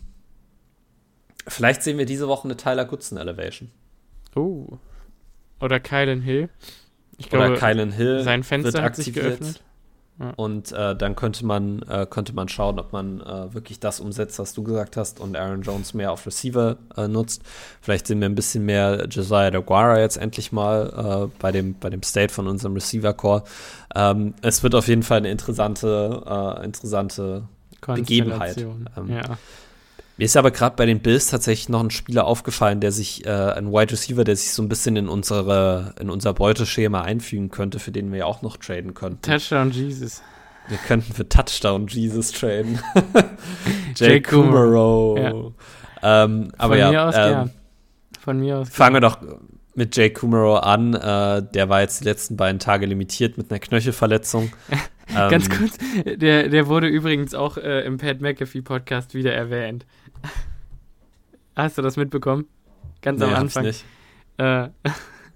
vielleicht 1.46 1.84
sehen 1.84 1.96
wir 1.96 2.06
diese 2.06 2.26
Woche 2.26 2.44
eine 2.44 2.56
Tyler 2.56 2.86
Goodson 2.86 3.18
Elevation. 3.18 3.70
Oh. 4.34 4.78
Oder 5.60 5.78
Kylan 5.78 6.22
Hill. 6.22 6.48
Ich 7.18 7.28
glaube, 7.28 7.52
Oder 7.52 7.56
Kylan 7.56 7.92
Hill. 7.92 8.24
Sein 8.24 8.42
Fenster 8.42 8.82
hat 8.82 8.96
sich 8.96 9.12
geöffnet. 9.12 9.62
Und 10.36 10.72
äh, 10.72 10.94
dann 10.94 11.16
könnte 11.16 11.44
man, 11.44 11.82
äh, 11.82 12.06
könnte 12.08 12.32
man 12.34 12.48
schauen, 12.48 12.78
ob 12.78 12.92
man 12.92 13.20
äh, 13.20 13.52
wirklich 13.54 13.80
das 13.80 13.98
umsetzt, 13.98 14.38
was 14.38 14.52
du 14.52 14.62
gesagt 14.62 14.96
hast, 14.96 15.20
und 15.20 15.36
Aaron 15.36 15.62
Jones 15.62 15.94
mehr 15.94 16.12
auf 16.12 16.26
Receiver 16.26 16.76
äh, 16.96 17.08
nutzt. 17.08 17.42
Vielleicht 17.80 18.06
sehen 18.06 18.20
wir 18.20 18.28
ein 18.28 18.34
bisschen 18.34 18.64
mehr 18.64 19.06
Josiah 19.08 19.50
DeGuara 19.50 19.98
jetzt 19.98 20.18
endlich 20.18 20.52
mal 20.52 21.28
äh, 21.30 21.38
bei, 21.40 21.50
dem, 21.50 21.74
bei 21.78 21.90
dem 21.90 22.02
State 22.02 22.32
von 22.32 22.46
unserem 22.46 22.74
Receiver-Core. 22.74 23.42
Ähm, 23.94 24.34
es 24.42 24.62
wird 24.62 24.74
auf 24.74 24.86
jeden 24.86 25.02
Fall 25.02 25.18
eine 25.18 25.30
interessante, 25.30 26.22
äh, 26.26 26.64
interessante 26.64 27.44
Begebenheit. 27.86 28.58
Ähm, 28.58 29.08
ja. 29.08 29.38
Mir 30.22 30.26
ist 30.26 30.36
aber 30.36 30.52
gerade 30.52 30.76
bei 30.76 30.86
den 30.86 31.00
Bills 31.00 31.26
tatsächlich 31.26 31.68
noch 31.68 31.82
ein 31.82 31.90
Spieler 31.90 32.28
aufgefallen, 32.28 32.78
der 32.78 32.92
sich, 32.92 33.26
äh, 33.26 33.28
ein 33.28 33.72
Wide 33.72 33.90
Receiver, 33.90 34.22
der 34.22 34.36
sich 34.36 34.52
so 34.52 34.62
ein 34.62 34.68
bisschen 34.68 34.94
in 34.94 35.08
unsere, 35.08 35.96
in 35.98 36.10
unser 36.10 36.32
Beuteschema 36.32 37.02
einfügen 37.02 37.50
könnte, 37.50 37.80
für 37.80 37.90
den 37.90 38.12
wir 38.12 38.20
ja 38.20 38.26
auch 38.26 38.40
noch 38.40 38.56
traden 38.56 38.94
könnten. 38.94 39.20
Touchdown 39.22 39.72
Jesus. 39.72 40.22
Wir 40.68 40.78
könnten 40.78 41.12
für 41.12 41.28
Touchdown 41.28 41.88
Jesus 41.88 42.30
traden. 42.30 42.78
Jay 43.96 44.22
Kumaro. 44.22 45.18
Ja. 45.18 46.24
Ähm, 46.24 46.52
aber 46.56 46.74
Von 46.74 46.78
ja, 46.78 46.90
mir 46.92 47.02
aus 47.02 47.16
ähm, 47.16 47.32
gern. 47.32 47.50
Von 48.20 48.38
mir 48.38 48.58
aus. 48.58 48.68
Fangen 48.68 48.94
wir 48.94 49.00
doch 49.00 49.18
mit 49.74 49.96
Jay 49.96 50.10
Kumaro 50.10 50.58
an. 50.58 50.94
Äh, 50.94 51.42
der 51.52 51.68
war 51.68 51.80
jetzt 51.80 52.00
die 52.00 52.04
letzten 52.04 52.36
beiden 52.36 52.60
Tage 52.60 52.86
limitiert 52.86 53.38
mit 53.38 53.50
einer 53.50 53.58
Knöchelverletzung. 53.58 54.52
Ganz 55.12 55.46
ähm, 55.46 55.58
kurz, 55.58 55.78
der, 56.04 56.48
der 56.48 56.68
wurde 56.68 56.86
übrigens 56.86 57.34
auch 57.34 57.56
äh, 57.56 57.80
im 57.84 57.98
Pat 57.98 58.20
McAfee 58.20 58.62
Podcast 58.62 59.14
wieder 59.14 59.34
erwähnt. 59.34 59.84
Hast 61.56 61.78
du 61.78 61.82
das 61.82 61.96
mitbekommen? 61.96 62.46
Ganz 63.02 63.20
nee, 63.20 63.26
am 63.26 63.34
Anfang. 63.34 63.64
Nicht. 63.64 63.84
Äh, 64.38 64.68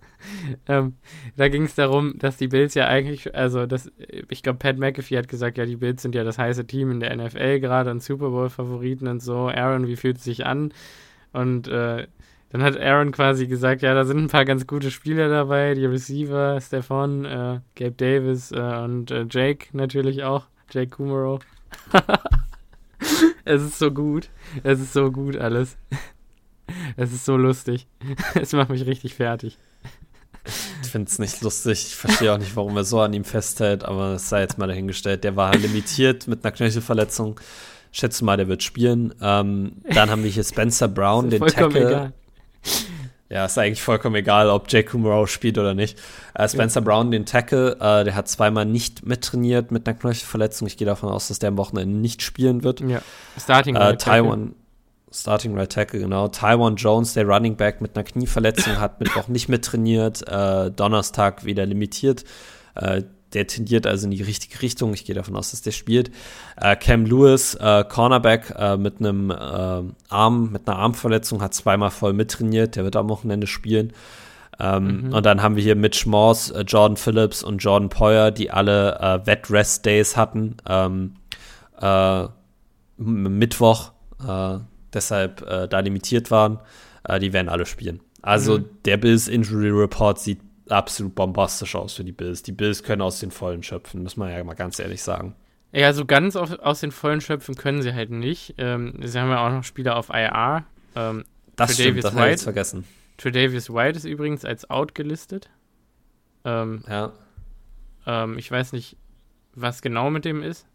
ähm, 0.69 0.97
da 1.37 1.49
ging 1.49 1.65
es 1.65 1.75
darum, 1.75 2.19
dass 2.19 2.37
die 2.37 2.49
Bills 2.49 2.75
ja 2.75 2.87
eigentlich, 2.87 3.35
also 3.35 3.67
das, 3.67 3.91
ich 4.29 4.43
glaube, 4.43 4.59
Pat 4.59 4.79
McAfee 4.79 5.19
hat 5.19 5.29
gesagt, 5.29 5.59
ja, 5.59 5.67
die 5.67 5.77
Bills 5.77 6.03
sind 6.03 6.15
ja 6.15 6.25
das 6.25 6.39
heiße 6.39 6.67
Team 6.67 6.91
in 6.91 7.01
der 7.01 7.15
NFL 7.15 7.61
gerade 7.61 7.91
und 7.91 8.03
Super 8.03 8.31
Bowl-Favoriten 8.31 9.09
und 9.09 9.21
so. 9.21 9.49
Aaron, 9.49 9.87
wie 9.87 9.97
fühlt 9.97 10.19
es 10.19 10.25
sich 10.25 10.47
an? 10.47 10.73
Und 11.33 11.69
äh, 11.69 12.07
dann 12.51 12.63
hat 12.63 12.81
Aaron 12.81 13.13
quasi 13.13 13.47
gesagt, 13.47 13.83
ja, 13.83 13.95
da 13.95 14.05
sind 14.05 14.19
ein 14.19 14.29
paar 14.29 14.45
ganz 14.45 14.67
gute 14.67 14.91
Spieler 14.91 15.29
dabei, 15.29 15.75
die 15.75 15.85
Receiver, 15.85 16.61
Stefan, 16.61 17.25
äh, 17.25 17.61
Gabe 17.75 17.93
Davis 17.93 18.53
äh, 18.53 18.61
und 18.61 19.11
äh, 19.11 19.27
Jake 19.29 19.69
natürlich 19.73 20.25
auch, 20.25 20.47
Jake 20.71 20.91
Kumaro. 20.91 21.41
es 23.47 23.63
ist 23.63 23.79
so 23.79 23.91
gut, 23.91 24.29
es 24.63 24.81
ist 24.81 24.93
so 24.93 25.11
gut 25.11 25.37
alles. 25.37 25.77
Es 26.97 27.13
ist 27.13 27.25
so 27.25 27.37
lustig. 27.37 27.87
Es 28.35 28.53
macht 28.53 28.71
mich 28.71 28.85
richtig 28.87 29.15
fertig. 29.15 29.57
Ich 30.83 30.89
finde 30.91 31.09
es 31.09 31.19
nicht 31.19 31.41
lustig. 31.43 31.87
Ich 31.87 31.97
verstehe 31.97 32.33
auch 32.33 32.39
nicht, 32.39 32.55
warum 32.57 32.77
er 32.77 32.85
so 32.85 33.01
an 33.01 33.13
ihm 33.13 33.25
festhält, 33.25 33.85
aber 33.85 34.15
es 34.15 34.29
sei 34.29 34.41
jetzt 34.41 34.59
mal 34.59 34.67
dahingestellt. 34.67 35.25
Der 35.25 35.37
war 35.37 35.57
limitiert 35.57 36.27
mit 36.29 36.45
einer 36.45 36.53
Knöchelverletzung. 36.53 37.41
Schätze 37.93 38.25
mal, 38.25 38.37
der 38.37 38.49
wird 38.49 38.63
spielen. 38.63 39.15
Ähm, 39.21 39.77
dann 39.89 40.11
haben 40.11 40.23
wir 40.23 40.31
hier 40.31 40.45
Spencer 40.45 40.89
Brown, 40.89 41.31
den 41.31 41.47
Tackle. 41.47 41.89
Egal. 41.89 42.13
Ja, 43.29 43.45
ist 43.45 43.59
eigentlich 43.59 43.83
vollkommen 43.83 44.15
egal, 44.15 44.49
ob 44.51 44.71
Jake 44.71 44.91
Kumaro 44.91 45.27
spielt 45.27 45.59
oder 45.59 45.75
nicht. 45.75 45.99
Äh, 46.35 46.49
Spencer 46.49 46.81
ja. 46.81 46.85
Brown, 46.85 47.11
den 47.11 47.27
Tackle, 47.27 47.73
äh, 47.81 48.05
der 48.05 48.15
hat 48.15 48.29
zweimal 48.29 48.65
nicht 48.65 49.05
mittrainiert 49.05 49.73
mit 49.73 49.89
einer 49.89 49.99
Knöchelverletzung. 49.99 50.69
Ich 50.69 50.77
gehe 50.77 50.87
davon 50.87 51.09
aus, 51.09 51.29
dass 51.29 51.41
der 51.41 51.49
am 51.49 51.59
Wochenende 51.59 51.99
nicht 51.99 52.23
spielen 52.23 52.63
wird. 52.63 52.81
Ja, 52.81 53.01
Starting 53.37 53.75
äh, 53.75 53.97
Taiwan, 53.97 54.55
Starting 55.11 55.57
Right 55.57 55.73
Tackle, 55.73 56.01
genau. 56.01 56.29
Taiwan 56.29 56.77
Jones, 56.77 57.15
der 57.15 57.27
Running 57.27 57.57
Back 57.57 57.81
mit 57.81 57.97
einer 57.97 58.05
Knieverletzung, 58.05 58.79
hat 58.79 59.01
Mittwoch 59.01 59.27
nicht 59.27 59.49
mittrainiert. 59.49 60.27
Äh, 60.29 60.71
Donnerstag 60.71 61.45
wieder 61.45 61.67
limitiert. 61.67 62.25
Äh, 63.37 63.47
der 63.47 63.47
tendiert 63.47 63.87
also 63.87 64.07
in 64.07 64.11
die 64.11 64.23
richtige 64.23 64.63
Richtung. 64.63 64.95
Ich 64.95 65.05
gehe 65.05 65.15
davon 65.15 65.37
aus, 65.37 65.51
dass 65.51 65.63
der 65.63 65.73
spielt. 65.73 66.11
Äh, 66.57 66.77
Cam 66.77 67.05
Lewis, 67.05 67.55
äh, 67.55 67.85
Cornerback 67.85 68.55
äh, 68.57 68.77
mit 68.77 68.99
einem 68.99 69.31
äh, 69.31 69.35
Arm, 70.09 70.53
mit 70.53 70.69
einer 70.69 70.79
Armverletzung, 70.79 71.43
hat 71.43 71.55
zweimal 71.55 71.91
voll 71.91 72.13
mittrainiert. 72.13 72.77
Der 72.77 72.85
wird 72.85 72.97
am 72.97 73.09
Wochenende 73.09 73.47
spielen. 73.47 73.93
Ähm, 74.59 75.09
mhm. 75.09 75.13
Und 75.13 75.27
dann 75.27 75.43
haben 75.43 75.57
wir 75.57 75.63
hier 75.63 75.77
Mitch 75.77 76.09
Morse, 76.09 76.55
äh, 76.55 76.63
Jordan 76.63 76.97
Phillips 76.97 77.43
und 77.43 77.59
Jordan 77.59 77.91
Poyer, 77.91 78.31
die 78.31 78.51
alle 78.51 78.99
äh, 78.99 79.27
Wet 79.27 79.51
Rest 79.51 79.85
Days 79.85 80.17
hatten. 80.17 80.57
Ähm, 80.67 81.15
Mittwoch, 82.97 83.93
deshalb 84.95 85.47
da 85.69 85.81
limitiert 85.81 86.31
waren. 86.31 86.59
die 87.21 87.35
werden 87.35 87.51
alle 87.51 87.67
spielen. 87.67 88.01
Also 88.23 88.61
mhm. 88.61 88.65
der 88.87 88.97
Bills 88.97 89.29
Injury 89.29 89.69
Report 89.69 90.19
sieht 90.19 90.41
absolut 90.69 91.15
bombastisch 91.15 91.75
aus 91.75 91.95
für 91.95 92.05
die 92.05 92.13
Bills. 92.13 92.43
Die 92.43 92.53
Bills 92.53 92.83
können 92.83 93.03
aus 93.03 93.21
den 93.21 93.31
Vollen 93.31 93.63
schöpfen, 93.63 94.03
muss 94.03 94.17
man 94.17 94.31
ja 94.31 94.43
mal 94.45 94.55
ganz 94.55 94.79
ehrlich 94.79 95.03
sagen. 95.03 95.35
Ja, 95.73 95.93
so 95.93 96.05
ganz 96.05 96.37
auf, 96.37 96.59
aus 96.61 96.81
den 96.81 96.93
Vollen 96.93 97.21
schöpfen 97.21 97.55
können 97.55 97.83
sie 97.83 97.93
halt 97.93 98.11
nicht. 98.11 98.55
Ähm, 98.59 98.95
sie 99.03 99.19
haben 99.19 99.31
ja 99.31 99.47
auch 99.47 99.53
noch 99.53 99.65
Spieler 99.65 99.97
auf 99.97 100.09
IR. 100.09 100.65
Ähm, 100.95 101.25
das 101.57 101.75
stimmt, 101.75 102.03
das 102.03 102.15
habe 102.15 102.33
ich 102.33 102.41
vergessen. 102.41 102.85
Tredavious 103.19 103.71
White 103.71 103.97
ist 103.97 104.05
übrigens 104.05 104.45
als 104.45 104.69
out 104.71 104.95
gelistet. 104.95 105.49
Ähm, 106.45 106.83
ja. 106.89 107.13
Ähm, 108.07 108.39
ich 108.39 108.51
weiß 108.51 108.73
nicht, 108.73 108.97
was 109.55 109.83
genau 109.83 110.11
mit 110.11 110.25
dem 110.25 110.43
ist. 110.43 110.67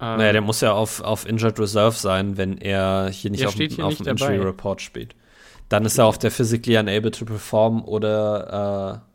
Ähm, 0.00 0.18
naja, 0.18 0.32
der 0.32 0.40
muss 0.42 0.60
ja 0.60 0.72
auf, 0.72 1.00
auf 1.00 1.26
Injured 1.26 1.58
Reserve 1.58 1.96
sein, 1.96 2.36
wenn 2.36 2.58
er 2.58 3.08
hier 3.10 3.30
nicht 3.30 3.46
auf, 3.46 3.54
auf 3.54 3.96
dem 3.96 4.06
Injury 4.06 4.38
Report 4.38 4.80
spielt. 4.80 5.14
Dann 5.72 5.86
ist 5.86 5.96
er 5.96 6.04
auf 6.04 6.18
der 6.18 6.30
Physically 6.30 6.76
Unable 6.76 7.10
to 7.10 7.24
Perform 7.24 7.82
oder 7.82 9.00
äh, 9.02 9.08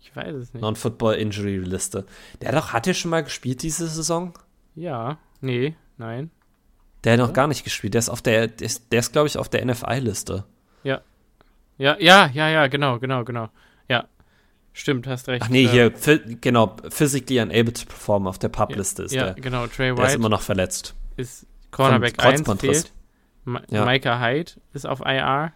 ich 0.00 0.16
weiß 0.16 0.34
es 0.34 0.52
nicht. 0.52 0.62
Non-Football 0.62 1.14
Injury 1.14 1.58
Liste. 1.58 2.04
Der 2.40 2.50
doch, 2.50 2.72
hat 2.72 2.88
er 2.88 2.94
schon 2.94 3.12
mal 3.12 3.22
gespielt 3.22 3.62
diese 3.62 3.86
Saison? 3.86 4.34
Ja, 4.74 5.18
nee, 5.40 5.76
nein. 5.96 6.32
Der 7.04 7.12
hat 7.12 7.20
noch 7.20 7.32
gar 7.32 7.46
nicht 7.46 7.62
gespielt. 7.62 7.94
Der 7.94 8.00
ist 8.00 8.08
auf 8.08 8.20
der, 8.20 8.48
der 8.48 8.66
ist, 8.66 8.92
ist 8.92 9.12
glaube 9.12 9.28
ich, 9.28 9.38
auf 9.38 9.48
der 9.48 9.64
NFI-Liste. 9.64 10.44
Ja. 10.82 11.02
Ja, 11.76 11.96
ja, 12.00 12.28
ja, 12.34 12.48
ja, 12.48 12.66
genau, 12.66 12.98
genau, 12.98 13.22
genau. 13.22 13.50
Ja. 13.88 14.08
Stimmt, 14.72 15.06
hast 15.06 15.28
recht. 15.28 15.44
Ach 15.44 15.50
nee, 15.50 15.68
hier, 15.68 15.92
ähm, 16.08 16.38
genau, 16.40 16.74
Physically 16.88 17.40
Unable 17.40 17.74
to 17.74 17.86
Perform 17.86 18.26
auf 18.26 18.40
der 18.40 18.48
Pub-Liste 18.48 19.02
ja, 19.02 19.06
ist 19.06 19.12
ja, 19.12 19.22
der. 19.22 19.36
Ja, 19.36 19.40
genau, 19.40 19.68
Trey 19.68 19.92
White. 19.92 20.00
Der 20.00 20.08
ist 20.08 20.14
immer 20.16 20.28
noch 20.28 20.42
verletzt. 20.42 20.96
Ist 21.16 21.46
Cornerback 21.70 22.18
1 22.18 22.42
fehlt. 22.60 22.92
Ma 23.48 23.62
ja. 23.70 23.84
Micah 23.84 24.20
Hyde 24.20 24.52
ist 24.72 24.86
auf 24.86 25.00
IR, 25.00 25.52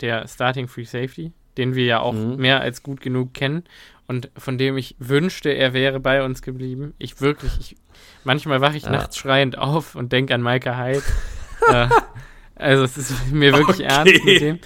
der 0.00 0.28
Starting 0.28 0.68
Free 0.68 0.84
Safety, 0.84 1.32
den 1.56 1.74
wir 1.74 1.84
ja 1.84 2.00
auch 2.00 2.12
mhm. 2.12 2.36
mehr 2.36 2.60
als 2.60 2.82
gut 2.82 3.00
genug 3.00 3.34
kennen 3.34 3.64
und 4.10 4.28
von 4.36 4.58
dem 4.58 4.76
ich 4.76 4.96
wünschte, 4.98 5.50
er 5.50 5.72
wäre 5.72 6.00
bei 6.00 6.24
uns 6.24 6.42
geblieben. 6.42 6.94
Ich 6.98 7.20
wirklich, 7.20 7.56
ich, 7.60 7.76
manchmal 8.24 8.60
wache 8.60 8.76
ich 8.76 8.82
ja. 8.82 8.90
nachts 8.90 9.16
schreiend 9.16 9.56
auf 9.56 9.94
und 9.94 10.10
denke 10.10 10.34
an 10.34 10.42
Micah 10.42 10.76
Hyde. 10.76 11.02
äh, 11.68 11.88
also 12.56 12.82
es 12.82 12.96
ist 12.96 13.30
mir 13.30 13.52
wirklich 13.52 13.86
okay. 13.86 13.94
ernst 13.94 14.24
mit 14.24 14.40
dem. 14.40 14.58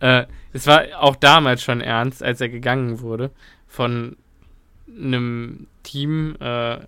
äh, 0.00 0.26
es 0.52 0.66
war 0.66 0.84
auch 1.00 1.16
damals 1.16 1.62
schon 1.62 1.80
ernst, 1.80 2.22
als 2.22 2.40
er 2.42 2.50
gegangen 2.50 3.00
wurde 3.00 3.30
von 3.66 4.16
einem 4.86 5.66
Team, 5.82 6.36
äh, 6.38 6.80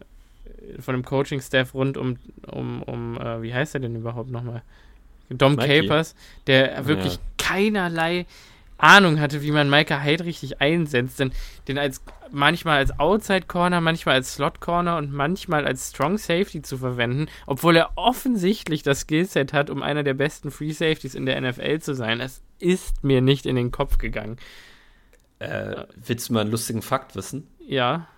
von 0.81 0.94
dem 0.94 1.05
Coaching-Staff 1.05 1.74
rund 1.74 1.96
um, 1.96 2.18
um, 2.46 2.83
um 2.83 3.20
äh, 3.20 3.42
wie 3.42 3.55
heißt 3.55 3.74
er 3.74 3.81
denn 3.81 3.96
überhaupt 3.96 4.31
nochmal? 4.31 4.62
Dom 5.29 5.57
Mikey. 5.57 5.83
Capers, 5.83 6.14
der 6.46 6.87
wirklich 6.87 7.14
ja. 7.14 7.20
keinerlei 7.38 8.26
Ahnung 8.79 9.20
hatte, 9.20 9.42
wie 9.42 9.50
man 9.50 9.70
Micah 9.70 10.02
Hyde 10.02 10.24
richtig 10.24 10.61
einsetzt. 10.61 11.18
Denn 11.18 11.33
den 11.66 11.79
als 11.79 12.02
manchmal 12.31 12.79
als 12.79 12.98
Outside 12.98 13.46
Corner, 13.46 13.81
manchmal 13.81 14.16
als 14.16 14.35
Slot 14.35 14.61
Corner 14.61 14.98
und 14.98 15.12
manchmal 15.12 15.66
als 15.66 15.90
Strong 15.90 16.18
Safety 16.18 16.62
zu 16.62 16.79
verwenden, 16.79 17.26
obwohl 17.46 17.76
er 17.76 17.90
offensichtlich 17.96 18.83
das 18.83 19.00
Skillset 19.00 19.52
hat, 19.52 19.70
um 19.70 19.83
einer 19.83 20.02
der 20.02 20.14
besten 20.14 20.50
Free 20.50 20.72
Safeties 20.72 21.14
in 21.14 21.26
der 21.26 21.40
NFL 21.40 21.81
zu 21.81 21.94
sein. 21.94 22.18
Das 22.18 22.42
ist 22.59 23.02
mir 23.02 23.20
nicht 23.20 23.46
in 23.46 23.57
den 23.57 23.70
Kopf 23.70 23.98
gegangen. 23.98 24.37
Äh, 25.38 25.85
willst 25.96 26.29
du 26.29 26.35
mal 26.35 26.40
einen 26.40 26.50
lustigen 26.50 26.83
Fakt 26.83 27.16
wissen? 27.16 27.46
Ja 27.66 28.09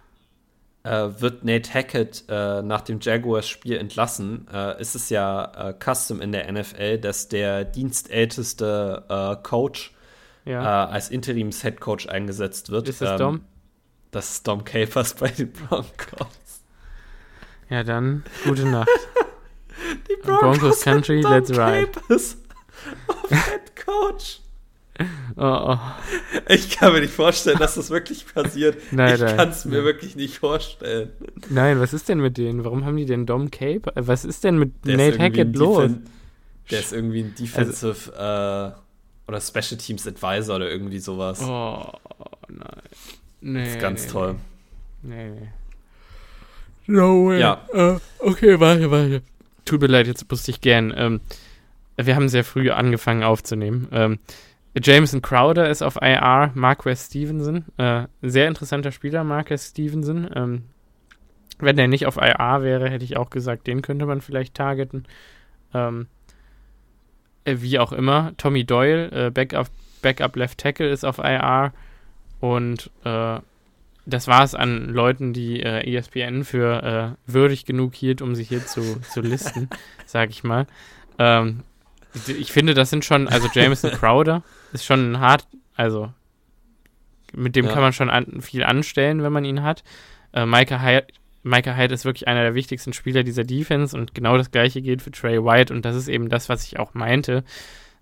wird 0.85 1.45
Nate 1.45 1.75
Hackett 1.75 2.25
äh, 2.29 2.63
nach 2.63 2.81
dem 2.81 2.99
Jaguars-Spiel 3.01 3.77
entlassen, 3.77 4.47
äh, 4.51 4.81
ist 4.81 4.95
es 4.95 5.11
ja 5.11 5.71
äh, 5.71 5.75
Custom 5.75 6.21
in 6.23 6.33
der 6.33 6.51
NFL, 6.51 6.99
dass 6.99 7.29
der 7.29 7.65
dienstälteste 7.65 9.05
äh, 9.09 9.37
Coach 9.43 9.93
ja. 10.49 10.87
Äh, 10.87 10.93
als 10.93 11.11
Interims-Head-Coach 11.11 12.09
eingesetzt 12.09 12.71
wird. 12.71 12.89
Ist 12.89 13.03
das 13.03 13.13
ähm, 13.13 13.19
Dom? 13.19 13.41
Das 14.11 14.31
ist 14.31 14.49
Dom 14.49 14.65
Capers 14.65 15.15
bei 15.21 15.29
den 15.29 15.53
Broncos. 15.53 16.63
Ja, 17.69 17.85
dann 17.85 18.25
gute 18.45 18.65
Nacht. 18.65 18.89
Die 20.09 20.17
Broncos, 20.23 20.59
Broncos 20.59 20.81
Country, 20.81 21.21
let's 21.21 21.51
ride. 21.51 21.91
Head 23.29 23.77
Coach. 23.85 24.41
Oh, 25.41 25.77
oh. 25.77 25.79
Ich 26.49 26.71
kann 26.71 26.93
mir 26.93 27.01
nicht 27.01 27.13
vorstellen, 27.13 27.59
dass 27.61 27.77
das 27.77 27.91
wirklich 27.91 28.27
passiert. 28.27 28.77
Nein, 28.91 29.15
ich 29.15 29.37
kann 29.37 29.51
es 29.51 29.65
mir 29.65 29.77
nein. 29.77 29.85
wirklich 29.85 30.17
nicht 30.17 30.39
vorstellen. 30.39 31.11
Nein, 31.49 31.79
was 31.79 31.95
ist 31.95 32.09
denn 32.09 32.19
mit 32.19 32.37
denen? 32.39 32.65
Warum 32.65 32.85
haben 32.85 32.97
die 32.97 33.07
denn 33.07 33.25
Dom 33.25 33.49
Cape? 33.53 33.93
Was 33.95 34.25
ist 34.25 34.43
denn 34.43 34.59
mit 34.59 34.73
der 34.85 34.97
Nate 34.97 35.19
Hackett 35.21 35.55
los? 35.55 35.93
Der 36.73 36.81
ist 36.81 36.93
irgendwie 36.93 37.21
ein 37.21 37.35
Defensive 37.39 38.13
also, 38.17 38.75
äh, 38.75 39.29
oder 39.29 39.41
Special 39.41 39.79
Teams 39.79 40.09
Advisor 40.09 40.57
oder 40.57 40.69
irgendwie 40.69 40.99
sowas. 40.99 41.41
Oh, 41.41 41.93
nein. 42.49 42.83
Nee, 43.41 43.61
das 43.61 43.69
ist 43.75 43.81
ganz 43.81 44.07
nee, 44.07 44.11
toll. 44.11 44.35
Nee, 45.03 45.31
nee. 45.31 45.49
No 46.89 47.29
way. 47.29 47.39
Ja. 47.39 47.61
Uh, 47.73 48.01
okay, 48.19 48.59
warte, 48.59 48.91
warte. 48.91 49.23
Tut 49.65 49.81
mir 49.83 49.87
leid, 49.87 50.09
jetzt 50.09 50.29
musste 50.29 50.51
ich 50.51 50.61
gern. 50.61 50.93
Ähm, 50.97 51.21
wir 51.97 52.17
haben 52.17 52.29
sehr 52.29 52.45
früh 52.45 52.71
angefangen 52.71 53.23
aufzunehmen. 53.23 53.89
Ähm, 53.93 54.19
Jameson 54.83 55.23
Crowder 55.23 55.69
ist 55.69 55.83
auf 55.83 55.97
IR, 55.97 56.51
Marquez 56.55 57.07
Stevenson. 57.07 57.65
Äh, 57.77 58.07
sehr 58.23 58.49
interessanter 58.49 58.93
Spieler, 58.93 59.25
Marquez 59.25 59.71
Stevenson. 59.71 60.29
Ähm, 60.35 60.63
wenn 61.59 61.77
der 61.77 61.89
nicht 61.89 62.07
auf 62.07 62.17
IR 62.17 62.63
wäre, 62.63 62.89
hätte 62.89 63.05
ich 63.05 63.17
auch 63.17 63.31
gesagt, 63.31 63.67
den 63.67 63.83
könnte 63.83 64.07
man 64.07 64.21
vielleicht 64.21 64.55
targeten. 64.55 65.07
Ähm, 65.75 66.07
äh, 67.45 67.57
wie 67.59 67.79
auch 67.79 67.93
immer. 67.93 68.33
Tommy 68.37 68.65
Doyle, 68.65 69.11
äh, 69.27 69.31
Backup, 69.31 69.69
Backup 70.03 70.37
Left 70.37 70.59
Tackle, 70.59 70.91
ist 70.91 71.05
auf 71.05 71.19
IR. 71.19 71.73
Und 72.41 72.91
äh, 73.05 73.41
das 74.07 74.27
war 74.27 74.43
es 74.43 74.55
an 74.55 74.89
Leuten, 74.89 75.33
die 75.33 75.63
äh, 75.63 75.97
ESPN 75.97 76.45
für 76.45 77.17
äh, 77.27 77.31
würdig 77.31 77.67
genug 77.67 77.95
hielt, 77.95 78.23
um 78.23 78.35
sich 78.35 78.49
hier 78.49 78.65
zu, 78.65 79.01
zu 79.01 79.21
listen, 79.21 79.69
sag 80.07 80.31
ich 80.31 80.45
mal. 80.45 80.67
Ähm, 81.19 81.63
ich 82.27 82.53
finde, 82.53 82.75
das 82.75 82.91
sind 82.91 83.05
schon, 83.05 83.29
also 83.29 83.49
Jameson 83.53 83.91
Crowder 83.99 84.43
ist 84.73 84.85
schon 84.85 85.21
hart, 85.21 85.47
also 85.75 86.13
mit 87.35 87.57
dem 87.57 87.67
ja. 87.67 87.73
kann 87.73 87.83
man 87.83 87.93
schon 87.93 88.11
an, 88.11 88.41
viel 88.41 88.65
anstellen, 88.65 89.23
wenn 89.23 89.33
man 89.33 89.45
ihn 89.45 89.63
hat. 89.63 89.85
Äh, 90.33 90.47
Micah, 90.47 90.81
Hyde, 90.83 91.07
Micah 91.43 91.77
Hyde 91.77 91.95
ist 91.95 92.05
wirklich 92.05 92.29
einer 92.29 92.43
der 92.43 92.55
wichtigsten 92.55 92.93
Spieler 92.93 93.23
dieser 93.23 93.45
Defense 93.45 93.97
und 93.97 94.15
genau 94.15 94.37
das 94.37 94.51
gleiche 94.51 94.83
gilt 94.83 95.03
für 95.03 95.11
Trey 95.11 95.43
White 95.45 95.73
und 95.73 95.85
das 95.85 95.97
ist 95.97 96.09
eben 96.09 96.29
das, 96.29 96.49
was 96.49 96.67
ich 96.67 96.79
auch 96.79 96.95
meinte. 96.95 97.45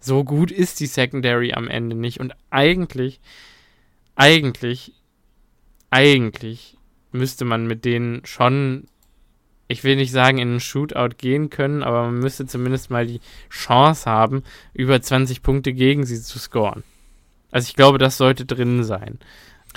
So 0.00 0.24
gut 0.24 0.50
ist 0.50 0.80
die 0.80 0.86
Secondary 0.86 1.52
am 1.52 1.68
Ende 1.68 1.96
nicht 1.96 2.20
und 2.20 2.34
eigentlich, 2.50 3.20
eigentlich, 4.14 4.92
eigentlich 5.90 6.76
müsste 7.12 7.44
man 7.44 7.66
mit 7.66 7.84
denen 7.84 8.24
schon 8.24 8.86
ich 9.68 9.84
will 9.84 9.96
nicht 9.96 10.12
sagen, 10.12 10.38
in 10.38 10.48
einen 10.48 10.60
Shootout 10.60 11.16
gehen 11.18 11.50
können, 11.50 11.82
aber 11.82 12.04
man 12.04 12.18
müsste 12.18 12.46
zumindest 12.46 12.90
mal 12.90 13.06
die 13.06 13.20
Chance 13.50 14.08
haben, 14.08 14.42
über 14.72 15.00
20 15.00 15.42
Punkte 15.42 15.72
gegen 15.72 16.04
sie 16.04 16.20
zu 16.20 16.38
scoren. 16.38 16.84
Also 17.50 17.68
ich 17.68 17.76
glaube, 17.76 17.98
das 17.98 18.16
sollte 18.16 18.44
drin 18.44 18.84
sein. 18.84 19.18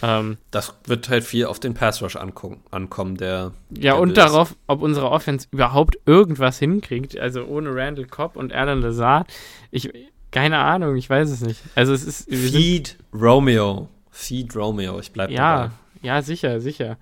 Ähm, 0.01 0.37
das 0.51 0.75
wird 0.85 1.09
halt 1.09 1.23
viel 1.23 1.45
auf 1.45 1.59
den 1.59 1.73
Pass 1.73 2.01
Rush 2.01 2.15
ankommen, 2.15 3.17
der. 3.17 3.51
Ja, 3.69 3.93
der 3.93 3.99
und 3.99 4.17
darauf, 4.17 4.55
ob 4.67 4.81
unsere 4.81 5.09
Offense 5.09 5.47
überhaupt 5.51 5.97
irgendwas 6.05 6.59
hinkriegt. 6.59 7.19
Also 7.19 7.43
ohne 7.45 7.75
Randall 7.75 8.05
Cobb 8.05 8.35
und 8.35 8.53
Alan 8.53 8.81
Lazard. 8.81 9.31
Ich, 9.71 9.91
keine 10.31 10.59
Ahnung, 10.59 10.95
ich 10.95 11.09
weiß 11.09 11.29
es 11.29 11.41
nicht. 11.41 11.61
Also 11.75 11.93
es 11.93 12.05
ist. 12.05 12.29
Feed 12.29 12.97
Romeo. 13.13 13.89
Feed 14.11 14.55
Romeo, 14.55 14.99
ich 14.99 15.11
bleib 15.11 15.31
ja, 15.31 15.63
dabei. 15.63 15.73
Ja, 16.01 16.21
sicher, 16.21 16.61
sicher. 16.61 16.97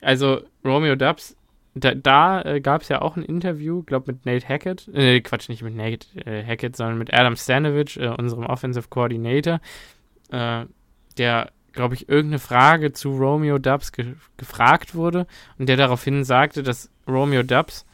Also 0.00 0.42
Romeo 0.64 0.94
Dubs, 0.94 1.36
da, 1.78 1.94
da 1.94 2.42
äh, 2.42 2.60
gab 2.60 2.82
es 2.82 2.88
ja 2.88 3.02
auch 3.02 3.16
ein 3.16 3.22
Interview, 3.22 3.82
glaube 3.82 4.12
mit 4.12 4.24
Nate 4.24 4.48
Hackett. 4.48 4.88
Äh, 4.88 5.20
Quatsch, 5.20 5.50
nicht 5.50 5.62
mit 5.62 5.76
Nate 5.76 6.06
äh, 6.24 6.42
Hackett, 6.42 6.74
sondern 6.74 6.96
mit 6.96 7.12
Adam 7.12 7.36
Stanovich, 7.36 8.00
äh, 8.00 8.08
unserem 8.08 8.46
Offensive 8.46 8.88
Coordinator, 8.88 9.60
äh, 10.30 10.64
der 11.18 11.50
glaube 11.72 11.94
ich, 11.94 12.08
irgendeine 12.08 12.38
Frage 12.38 12.92
zu 12.92 13.10
Romeo 13.10 13.58
Dubs 13.58 13.92
ge 13.92 14.14
gefragt 14.38 14.94
wurde 14.94 15.26
und 15.58 15.68
der 15.68 15.76
daraufhin 15.76 16.24
sagte, 16.24 16.62
dass 16.62 16.90
Romeo 17.06 17.42
Dubs 17.42 17.84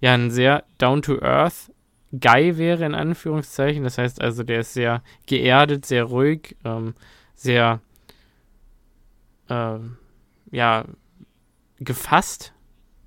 ja 0.00 0.14
ein 0.14 0.30
sehr 0.30 0.62
down-to-earth 0.78 1.72
Guy 2.12 2.56
wäre, 2.56 2.84
in 2.84 2.94
Anführungszeichen. 2.94 3.82
Das 3.82 3.98
heißt 3.98 4.22
also, 4.22 4.44
der 4.44 4.60
ist 4.60 4.74
sehr 4.74 5.02
geerdet, 5.26 5.84
sehr 5.84 6.04
ruhig, 6.04 6.56
ähm, 6.64 6.94
sehr, 7.34 7.80
äh, 9.48 9.78
ja, 10.52 10.84
gefasst 11.80 12.53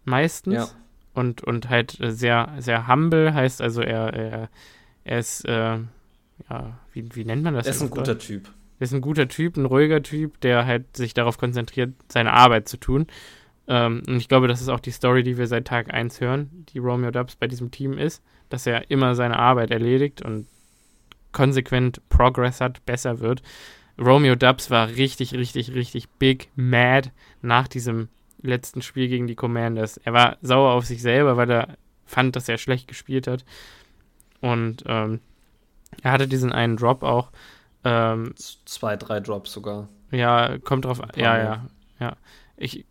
meistens. 0.08 0.56
Ja. 0.56 0.68
Und, 1.14 1.44
und 1.44 1.70
halt 1.70 1.98
sehr, 2.00 2.54
sehr 2.60 2.88
humble, 2.88 3.34
heißt 3.34 3.62
also, 3.62 3.82
er, 3.82 4.14
er, 4.14 4.50
er 5.04 5.20
ist, 5.20 5.46
äh, 5.46 5.80
ja, 6.50 6.80
wie, 6.94 7.16
wie 7.16 7.26
nennt 7.26 7.44
man 7.44 7.56
das? 7.56 7.66
Er 7.66 7.72
ist 7.72 7.82
ein 7.82 7.90
guter 7.90 8.20
Typ. 8.20 8.50
Er 8.80 8.84
ist 8.84 8.94
ein 8.94 9.02
guter 9.02 9.28
Typ, 9.28 9.58
ein 9.58 9.66
ruhiger 9.66 10.04
Typ, 10.04 10.40
der 10.42 10.68
halt 10.68 10.96
sich 10.96 11.16
darauf 11.16 11.40
konzentriert, 11.40 11.94
seine 12.08 12.34
Arbeit 12.34 12.70
zu 12.70 12.78
tun. 12.78 13.08
Ähm, 13.68 14.04
und 14.08 14.18
ich 14.18 14.28
glaube, 14.28 14.48
das 14.48 14.62
ist 14.62 14.70
auch 14.70 14.80
die 14.80 14.92
Story, 14.92 15.24
die 15.24 15.38
wir 15.38 15.48
seit 15.48 15.66
Tag 15.66 15.92
1 15.92 16.22
hören, 16.22 16.66
die 16.70 16.78
Romeo 16.78 17.10
Dubs 17.10 17.36
bei 17.36 17.48
diesem 17.48 17.72
Team 17.72 17.98
ist, 17.98 18.24
dass 18.50 18.68
er 18.68 18.92
immer 18.92 19.16
seine 19.16 19.40
Arbeit 19.40 19.72
erledigt 19.72 20.22
und 20.22 20.48
konsequent 21.32 22.08
Progress 22.10 22.62
hat, 22.62 22.86
besser 22.86 23.20
wird. 23.20 23.42
Romeo 24.00 24.36
Dubs 24.36 24.70
war 24.70 24.90
richtig, 24.90 25.34
richtig, 25.34 25.74
richtig 25.74 26.10
big 26.20 26.50
mad 26.56 27.12
nach 27.42 27.68
diesem 27.68 28.10
letzten 28.42 28.82
Spiel 28.82 29.08
gegen 29.08 29.28
die 29.28 29.36
Commanders. 29.36 29.98
Er 29.98 30.14
war 30.14 30.38
sauer 30.42 30.72
auf 30.72 30.86
sich 30.86 31.02
selber, 31.02 31.38
weil 31.38 31.50
er 31.50 31.78
fand, 32.06 32.36
dass 32.36 32.50
er 32.50 32.58
schlecht 32.58 32.88
gespielt 32.88 33.28
hat. 33.28 33.46
Und 34.42 34.84
ähm, 34.88 35.20
er 36.04 36.12
hatte 36.12 36.28
diesen 36.28 36.52
einen 36.52 36.78
Drop 36.78 37.04
auch, 37.04 37.32
ähm, 37.88 38.34
Zwei, 38.66 38.98
drei 38.98 39.20
Drops 39.20 39.54
sogar. 39.54 39.88
Ja, 40.12 40.58
kommt 40.58 40.86
drauf 40.86 41.02
an. 41.02 41.12
Ja, 41.16 41.38
ja, 41.38 41.66
ja. 42.00 42.18
Ich 42.58 42.86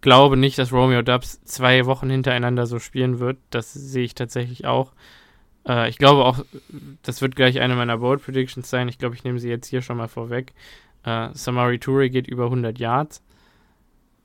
glaube 0.00 0.36
nicht, 0.36 0.58
dass 0.58 0.72
Romeo 0.72 1.02
Dubs 1.02 1.42
zwei 1.44 1.86
Wochen 1.86 2.10
hintereinander 2.10 2.66
so 2.66 2.78
spielen 2.78 3.18
wird. 3.20 3.38
Das 3.50 3.72
sehe 3.72 4.04
ich 4.04 4.14
tatsächlich 4.14 4.66
auch. 4.66 4.92
Äh, 5.66 5.88
ich 5.88 5.98
glaube 5.98 6.24
auch, 6.24 6.44
das 7.02 7.22
wird 7.22 7.36
gleich 7.36 7.60
eine 7.60 7.74
meiner 7.74 7.98
Bold 7.98 8.22
Predictions 8.22 8.68
sein. 8.68 8.88
Ich 8.88 8.98
glaube, 8.98 9.14
ich 9.14 9.24
nehme 9.24 9.38
sie 9.38 9.48
jetzt 9.48 9.68
hier 9.68 9.82
schon 9.82 9.96
mal 9.96 10.08
vorweg. 10.08 10.52
Äh, 11.04 11.30
Samari 11.32 11.78
Toure 11.78 12.10
geht 12.10 12.26
über 12.26 12.44
100 12.44 12.78
Yards 12.78 13.22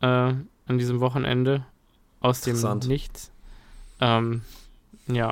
äh, 0.02 0.06
an 0.06 0.78
diesem 0.78 1.00
Wochenende 1.00 1.66
aus 2.20 2.42
dem 2.42 2.58
Nichts. 2.88 3.32
Ähm, 4.00 4.42
ja 5.08 5.32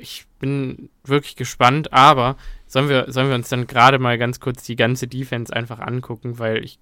ich 0.00 0.26
bin 0.38 0.90
wirklich 1.04 1.36
gespannt, 1.36 1.92
aber 1.92 2.36
sollen 2.66 2.88
wir, 2.88 3.10
sollen 3.10 3.28
wir 3.28 3.34
uns 3.34 3.48
dann 3.48 3.66
gerade 3.66 3.98
mal 3.98 4.18
ganz 4.18 4.40
kurz 4.40 4.64
die 4.64 4.76
ganze 4.76 5.08
Defense 5.08 5.54
einfach 5.54 5.80
angucken, 5.80 6.38
weil 6.38 6.64
ich 6.64 6.78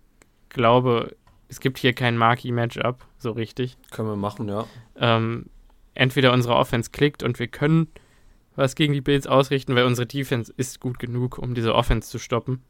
glaube, 0.49 1.17
es 1.49 1.61
gibt 1.61 1.79
hier 1.79 1.93
kein 1.93 2.17
Marquee-Matchup, 2.17 3.05
so 3.19 3.33
richtig. 3.33 3.77
Können 3.91 4.09
wir 4.09 4.17
machen, 4.17 4.49
ja. 4.49 4.67
Ähm, 4.97 5.47
entweder 5.95 6.33
unsere 6.33 6.57
Offense 6.57 6.91
klickt 6.91 7.23
und 7.23 7.39
wir 7.39 7.49
können 7.49 7.89
was 8.57 8.77
gegen 8.77 8.93
die 8.93 9.01
Bills 9.01 9.27
ausrichten, 9.27 9.75
weil 9.75 9.85
unsere 9.85 10.07
Defense 10.07 10.53
ist 10.57 10.81
gut 10.81 10.99
genug, 10.99 11.39
um 11.39 11.55
diese 11.55 11.75
Offense 11.75 12.09
zu 12.09 12.19
stoppen. 12.19 12.63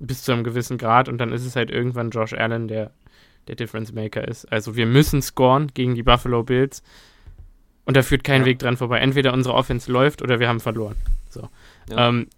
Bis 0.00 0.22
zu 0.22 0.32
einem 0.32 0.44
gewissen 0.44 0.78
Grad 0.78 1.08
und 1.08 1.18
dann 1.18 1.32
ist 1.32 1.44
es 1.44 1.54
halt 1.54 1.70
irgendwann 1.70 2.10
Josh 2.10 2.32
Allen, 2.32 2.66
der 2.68 2.90
der 3.48 3.56
Difference 3.56 3.92
Maker 3.92 4.26
ist. 4.26 4.50
Also 4.52 4.76
wir 4.76 4.86
müssen 4.86 5.22
scoren 5.22 5.68
gegen 5.74 5.94
die 5.94 6.02
Buffalo 6.02 6.42
Bills. 6.42 6.82
Und 7.84 7.96
da 7.96 8.02
führt 8.02 8.24
kein 8.24 8.42
ja. 8.42 8.46
Weg 8.46 8.58
dran 8.58 8.76
vorbei. 8.76 8.98
Entweder 8.98 9.32
unsere 9.32 9.54
Offense 9.54 9.90
läuft 9.90 10.22
oder 10.22 10.38
wir 10.38 10.48
haben 10.48 10.60
verloren. 10.60 10.96
So. 11.28 11.48
Ja. 11.88 12.08
Ähm, 12.08 12.28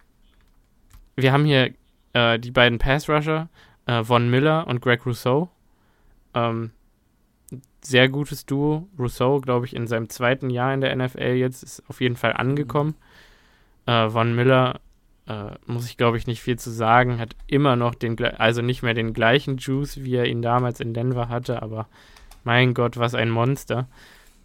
wir 1.15 1.31
haben 1.31 1.45
hier 1.45 1.73
äh, 2.13 2.39
die 2.39 2.51
beiden 2.51 2.79
Pass-Rusher, 2.79 3.49
äh, 3.85 4.03
Von 4.03 4.29
Miller 4.29 4.65
und 4.67 4.81
Greg 4.81 5.05
Rousseau. 5.05 5.49
Ähm, 6.33 6.71
sehr 7.81 8.09
gutes 8.09 8.45
Duo. 8.45 8.87
Rousseau, 8.97 9.41
glaube 9.41 9.65
ich, 9.67 9.75
in 9.75 9.85
seinem 9.85 10.09
zweiten 10.09 10.49
Jahr 10.49 10.73
in 10.73 10.81
der 10.81 10.95
NFL 10.95 11.35
jetzt 11.35 11.61
ist 11.61 11.83
auf 11.87 12.01
jeden 12.01 12.15
Fall 12.15 12.33
angekommen. 12.33 12.95
Äh, 13.85 14.09
Von 14.09 14.33
Miller, 14.33 14.79
äh, 15.27 15.51
muss 15.65 15.85
ich 15.85 15.97
glaube 15.97 16.17
ich 16.17 16.27
nicht 16.27 16.41
viel 16.41 16.57
zu 16.57 16.71
sagen, 16.71 17.19
hat 17.19 17.35
immer 17.47 17.75
noch 17.75 17.95
den, 17.95 18.19
also 18.23 18.61
nicht 18.61 18.83
mehr 18.83 18.93
den 18.93 19.13
gleichen 19.13 19.57
Juice, 19.57 20.03
wie 20.03 20.15
er 20.15 20.25
ihn 20.25 20.41
damals 20.41 20.79
in 20.79 20.93
Denver 20.93 21.29
hatte, 21.29 21.61
aber 21.61 21.87
mein 22.43 22.73
Gott, 22.73 22.97
was 22.97 23.15
ein 23.15 23.29
Monster. 23.29 23.87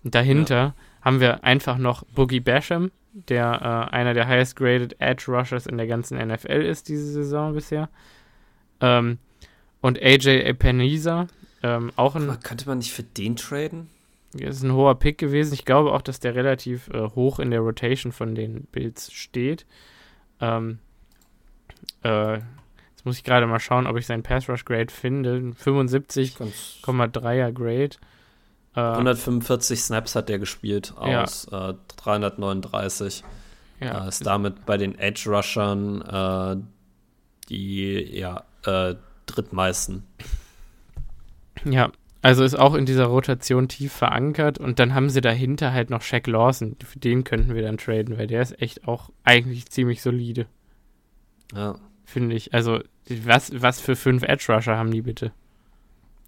dahinter 0.05 0.57
ja 0.57 0.75
haben 1.09 1.21
wir 1.21 1.45
einfach 1.45 1.79
noch 1.79 2.05
Boogie 2.15 2.41
Basham, 2.41 2.91
der 3.13 3.89
äh, 3.91 3.95
einer 3.95 4.15
der 4.15 4.29
highest 4.29 4.57
graded 4.57 4.97
Edge 5.01 5.25
Rushers 5.29 5.67
in 5.67 5.77
der 5.77 5.87
ganzen 5.87 6.19
NFL 6.19 6.63
ist 6.63 6.89
diese 6.89 7.11
Saison 7.13 7.55
bisher. 7.55 7.89
Ähm, 8.81 9.19
und 9.81 10.01
AJ 10.01 10.41
Epeniza, 10.43 11.29
ähm, 11.63 11.93
auch 11.97 12.15
ein. 12.17 12.29
Aber 12.29 12.39
könnte 12.39 12.69
man 12.69 12.79
nicht 12.79 12.93
für 12.93 13.05
den 13.05 13.37
traden? 13.37 13.89
Ist 14.35 14.63
ein 14.63 14.75
hoher 14.75 14.99
Pick 14.99 15.19
gewesen. 15.19 15.55
Ich 15.55 15.65
glaube 15.65 15.93
auch, 15.93 16.03
dass 16.03 16.21
der 16.21 16.35
relativ 16.35 16.89
äh, 16.89 17.09
hoch 17.15 17.39
in 17.39 17.51
der 17.51 17.61
Rotation 17.61 18.13
von 18.13 18.35
den 18.35 18.65
Bills 18.65 19.11
steht. 19.11 19.65
Ähm, 20.41 20.79
äh, 22.05 22.35
jetzt 22.35 23.05
muss 23.05 23.17
ich 23.19 23.25
gerade 23.25 23.47
mal 23.47 23.61
schauen, 23.61 23.87
ob 23.87 23.97
ich 23.97 24.07
seinen 24.07 24.23
Pass 24.23 24.49
Rush 24.49 24.65
Grade 24.65 24.93
finde. 24.93 25.55
75,3er 25.63 27.53
Grade. 27.53 27.97
145 28.75 29.79
äh, 29.79 29.81
Snaps 29.81 30.15
hat 30.15 30.29
der 30.29 30.39
gespielt 30.39 30.95
aus 30.97 31.49
ja. 31.51 31.71
äh, 31.71 31.75
339. 31.97 33.25
Ja. 33.81 34.05
Äh, 34.05 34.09
ist 34.09 34.25
damit 34.27 34.67
bei 34.67 34.77
den 34.77 34.99
Edge 34.99 35.31
Rushern 35.31 36.03
äh, 36.03 36.57
die 37.49 38.19
ja, 38.19 38.45
äh, 38.65 38.95
drittmeisten. 39.27 40.05
Ja, 41.65 41.91
also 42.21 42.43
ist 42.43 42.59
auch 42.59 42.75
in 42.75 42.87
dieser 42.87 43.07
Rotation 43.07 43.69
tief 43.69 43.93
verankert 43.93 44.59
und 44.59 44.79
dann 44.79 44.95
haben 44.95 45.09
sie 45.09 45.21
dahinter 45.21 45.73
halt 45.73 45.91
noch 45.91 46.03
Shaq 46.03 46.27
Lawson. 46.27 46.77
Für 46.85 46.99
den 46.99 47.25
könnten 47.25 47.55
wir 47.55 47.63
dann 47.63 47.79
traden, 47.79 48.19
weil 48.19 48.27
der 48.27 48.43
ist 48.43 48.61
echt 48.61 48.89
auch 48.89 49.11
eigentlich 49.25 49.67
ziemlich 49.67 50.03
solide. 50.03 50.47
Ja. 51.55 51.77
Finde 52.05 52.35
ich. 52.35 52.55
Also, 52.55 52.81
was, 53.25 53.53
was 53.55 53.81
für 53.81 53.95
fünf 53.95 54.23
Edge 54.23 54.47
Rusher 54.49 54.77
haben 54.77 54.91
die 54.91 55.03
bitte? 55.03 55.33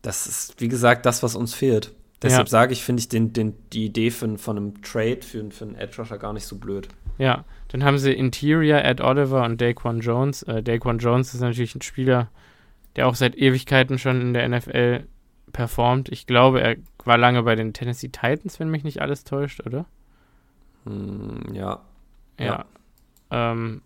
Das 0.03 0.27
ist, 0.27 0.61
wie 0.61 0.69
gesagt, 0.69 1.07
das, 1.07 1.23
was 1.23 1.35
uns 1.35 1.55
fehlt. 1.55 1.93
Deshalb 2.23 2.47
ja. 2.47 2.51
sage 2.51 2.73
ich, 2.73 2.85
finde 2.85 3.01
ich 3.01 3.09
den, 3.09 3.33
den, 3.33 3.55
die 3.73 3.87
Idee 3.87 4.11
von, 4.11 4.37
von 4.37 4.57
einem 4.57 4.83
Trade 4.83 5.23
für, 5.23 5.51
für 5.51 5.65
einen 5.65 5.75
Edge 5.75 5.97
Rusher 5.99 6.19
gar 6.19 6.35
nicht 6.35 6.47
so 6.47 6.57
blöd. 6.57 6.89
Ja, 7.19 7.45
dann 7.69 7.83
haben 7.83 7.99
sie 7.99 8.13
Interior, 8.13 8.83
Ed 8.83 9.01
Oliver 9.01 9.45
und 9.45 9.61
Daquan 9.61 10.01
Jones. 10.01 10.43
Äh, 10.43 10.63
Daquan 10.63 10.99
Jones 10.99 11.35
ist 11.35 11.41
natürlich 11.41 11.75
ein 11.75 11.83
Spieler, 11.83 12.31
der 12.97 13.09
auch 13.09 13.15
seit 13.15 13.37
Ewigkeiten 13.37 13.99
schon 13.99 14.21
in 14.21 14.35
der 14.35 14.49
NFL 14.49 15.07
performt. 15.53 16.09
Ich 16.11 16.27
glaube, 16.27 16.61
er 16.61 16.77
war 17.05 17.19
lange 17.19 17.43
bei 17.43 17.55
den 17.55 17.73
Tennessee 17.73 18.09
Titans, 18.09 18.61
wenn 18.61 18.71
mich 18.71 18.85
nicht 18.85 19.01
alles 19.01 19.25
täuscht, 19.25 19.65
oder? 19.67 19.87
Mm, 20.85 21.55
ja. 21.55 21.81
Ja. 22.39 22.47
ja. 22.47 23.53
Ähm, 23.53 23.83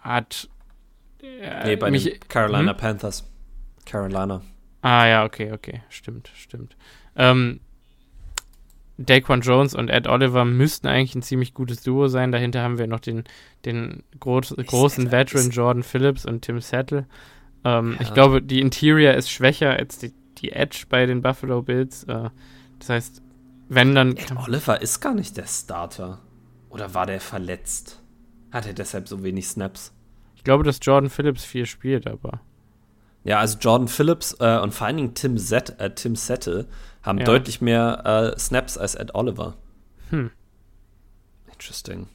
hat. 0.00 0.48
Äh, 1.22 1.66
nee, 1.66 1.76
bei 1.76 1.90
mich, 1.90 2.04
den 2.04 2.20
Carolina 2.28 2.72
hm? 2.72 2.76
Panthers. 2.76 3.28
Carolina. 3.84 4.42
Ah, 4.82 5.06
ja, 5.06 5.24
okay, 5.24 5.52
okay. 5.52 5.82
Stimmt, 5.88 6.30
stimmt. 6.34 6.76
Ähm, 7.16 7.60
Daquan 8.98 9.40
Jones 9.40 9.74
und 9.74 9.88
Ed 9.88 10.06
Oliver 10.06 10.44
müssten 10.44 10.86
eigentlich 10.86 11.14
ein 11.14 11.22
ziemlich 11.22 11.54
gutes 11.54 11.82
Duo 11.82 12.08
sein. 12.08 12.32
Dahinter 12.32 12.62
haben 12.62 12.78
wir 12.78 12.86
noch 12.86 13.00
den, 13.00 13.24
den 13.64 14.02
groß, 14.20 14.54
großen 14.56 15.10
Veteran 15.10 15.50
Jordan 15.50 15.82
Phillips 15.82 16.26
und 16.26 16.42
Tim 16.42 16.60
Settle. 16.60 17.06
Ähm, 17.64 17.94
ja. 17.94 18.02
Ich 18.02 18.14
glaube, 18.14 18.42
die 18.42 18.60
Interior 18.60 19.14
ist 19.14 19.30
schwächer 19.30 19.70
als 19.70 19.98
die, 19.98 20.12
die 20.40 20.52
Edge 20.52 20.84
bei 20.88 21.06
den 21.06 21.22
Buffalo 21.22 21.62
Bills. 21.62 22.04
Äh, 22.04 22.30
das 22.78 22.88
heißt, 22.88 23.22
wenn 23.68 23.94
dann. 23.94 24.16
Ed 24.16 24.32
Oliver 24.36 24.80
ist 24.82 25.00
gar 25.00 25.14
nicht 25.14 25.36
der 25.36 25.46
Starter. 25.46 26.20
Oder 26.68 26.94
war 26.94 27.06
der 27.06 27.20
verletzt? 27.20 28.00
Hat 28.52 28.66
er 28.66 28.72
deshalb 28.72 29.08
so 29.08 29.22
wenig 29.22 29.48
Snaps? 29.48 29.92
Ich 30.36 30.44
glaube, 30.44 30.64
dass 30.64 30.78
Jordan 30.80 31.10
Phillips 31.10 31.44
viel 31.44 31.66
spielt, 31.66 32.06
aber. 32.06 32.40
Ja, 33.24 33.38
also 33.38 33.58
Jordan 33.58 33.88
Phillips 33.88 34.36
äh, 34.40 34.58
und 34.58 34.72
vor 34.72 34.86
allen 34.86 34.96
Dingen 34.96 35.14
Tim, 35.14 35.36
Zett, 35.36 35.78
äh, 35.78 35.94
Tim 35.94 36.16
Settle 36.16 36.66
haben 37.02 37.18
ja. 37.18 37.24
deutlich 37.24 37.60
mehr 37.60 38.32
äh, 38.34 38.38
Snaps 38.38 38.78
als 38.78 38.94
Ed 38.94 39.14
Oliver. 39.14 39.56
Hm. 40.08 40.30
Interesting. 41.52 42.08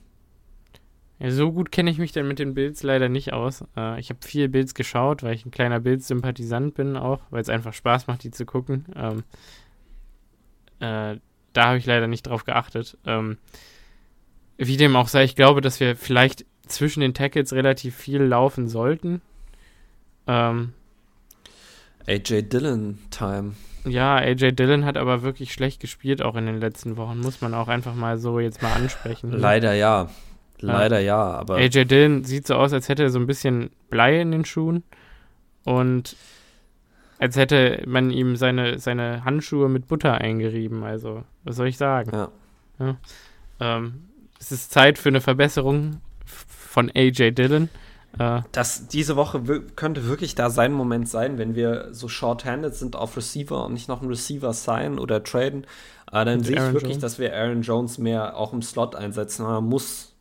Ja, 1.19 1.31
so 1.31 1.51
gut 1.51 1.71
kenne 1.71 1.89
ich 1.89 1.97
mich 1.97 2.11
dann 2.11 2.27
mit 2.27 2.39
den 2.39 2.53
Bills 2.53 2.83
leider 2.83 3.07
nicht 3.07 3.31
aus. 3.31 3.63
Äh, 3.77 3.99
ich 3.99 4.09
habe 4.09 4.19
viel 4.25 4.49
Bills 4.49 4.73
geschaut, 4.73 5.23
weil 5.23 5.33
ich 5.33 5.45
ein 5.45 5.51
kleiner 5.51 5.79
Bills-Sympathisant 5.79 6.75
bin 6.75 6.97
auch, 6.97 7.21
weil 7.29 7.41
es 7.41 7.49
einfach 7.49 7.73
Spaß 7.73 8.07
macht, 8.07 8.23
die 8.23 8.31
zu 8.31 8.45
gucken. 8.45 8.85
Ähm, 8.95 9.23
äh, 10.79 11.19
da 11.53 11.65
habe 11.67 11.77
ich 11.77 11.85
leider 11.85 12.07
nicht 12.07 12.23
drauf 12.23 12.43
geachtet. 12.43 12.97
Ähm, 13.05 13.37
wie 14.57 14.77
dem 14.77 14.95
auch 14.95 15.07
sei, 15.07 15.23
ich 15.23 15.35
glaube, 15.35 15.61
dass 15.61 15.79
wir 15.79 15.95
vielleicht 15.95 16.45
zwischen 16.67 16.99
den 16.99 17.13
Tackles 17.13 17.53
relativ 17.53 17.95
viel 17.95 18.21
laufen 18.21 18.67
sollten. 18.67 19.21
Ähm, 20.27 20.73
AJ 22.07 22.43
Dillon 22.43 22.99
Time. 23.09 23.53
Ja, 23.85 24.15
AJ 24.15 24.53
Dillon 24.53 24.83
hat 24.85 24.97
aber 24.97 25.21
wirklich 25.21 25.53
schlecht 25.53 25.79
gespielt, 25.79 26.21
auch 26.21 26.35
in 26.35 26.45
den 26.45 26.59
letzten 26.59 26.97
Wochen. 26.97 27.19
Muss 27.19 27.41
man 27.41 27.53
auch 27.53 27.67
einfach 27.67 27.95
mal 27.95 28.17
so 28.17 28.39
jetzt 28.39 28.61
mal 28.61 28.73
ansprechen. 28.73 29.31
Leider 29.31 29.73
ja. 29.73 30.09
Leider 30.59 30.99
ja, 30.99 31.21
aber. 31.21 31.55
AJ 31.55 31.85
Dillon 31.85 32.23
sieht 32.23 32.47
so 32.47 32.55
aus, 32.55 32.73
als 32.73 32.89
hätte 32.89 33.03
er 33.03 33.09
so 33.09 33.19
ein 33.19 33.27
bisschen 33.27 33.71
Blei 33.89 34.21
in 34.21 34.31
den 34.31 34.45
Schuhen. 34.45 34.83
Und 35.63 36.15
als 37.19 37.35
hätte 37.35 37.83
man 37.85 38.11
ihm 38.11 38.35
seine, 38.35 38.79
seine 38.79 39.23
Handschuhe 39.25 39.69
mit 39.69 39.87
Butter 39.87 40.15
eingerieben. 40.15 40.83
Also, 40.83 41.23
was 41.43 41.55
soll 41.55 41.67
ich 41.67 41.77
sagen? 41.77 42.11
Ja. 42.13 42.29
ja. 42.79 42.97
Ähm, 43.59 44.09
es 44.39 44.51
ist 44.51 44.71
Zeit 44.71 44.97
für 44.97 45.09
eine 45.09 45.21
Verbesserung 45.21 46.01
von 46.25 46.91
AJ 46.93 47.31
Dillon. 47.31 47.69
Äh, 48.19 48.41
das 48.51 48.87
diese 48.87 49.15
Woche 49.15 49.41
könnte 49.75 50.07
wirklich 50.07 50.35
da 50.35 50.49
sein 50.49 50.73
Moment 50.73 51.09
sein, 51.09 51.37
wenn 51.37 51.55
wir 51.55 51.89
so 51.91 52.07
short-handed 52.07 52.75
sind 52.75 52.95
auf 52.95 53.17
Receiver 53.17 53.65
und 53.65 53.73
nicht 53.73 53.87
noch 53.87 54.01
einen 54.01 54.09
Receiver 54.09 54.53
signen 54.53 54.99
oder 54.99 55.23
traden. 55.23 55.65
Äh, 56.11 56.25
dann 56.25 56.43
sehe 56.43 56.55
ich 56.55 56.73
wirklich, 56.73 56.93
Jones. 56.93 56.99
dass 56.99 57.19
wir 57.19 57.35
Aaron 57.35 57.61
Jones 57.61 57.97
mehr 57.97 58.37
auch 58.37 58.53
im 58.53 58.61
Slot 58.61 58.95
einsetzen. 58.95 59.43
Man 59.43 59.65
muss 59.65 60.14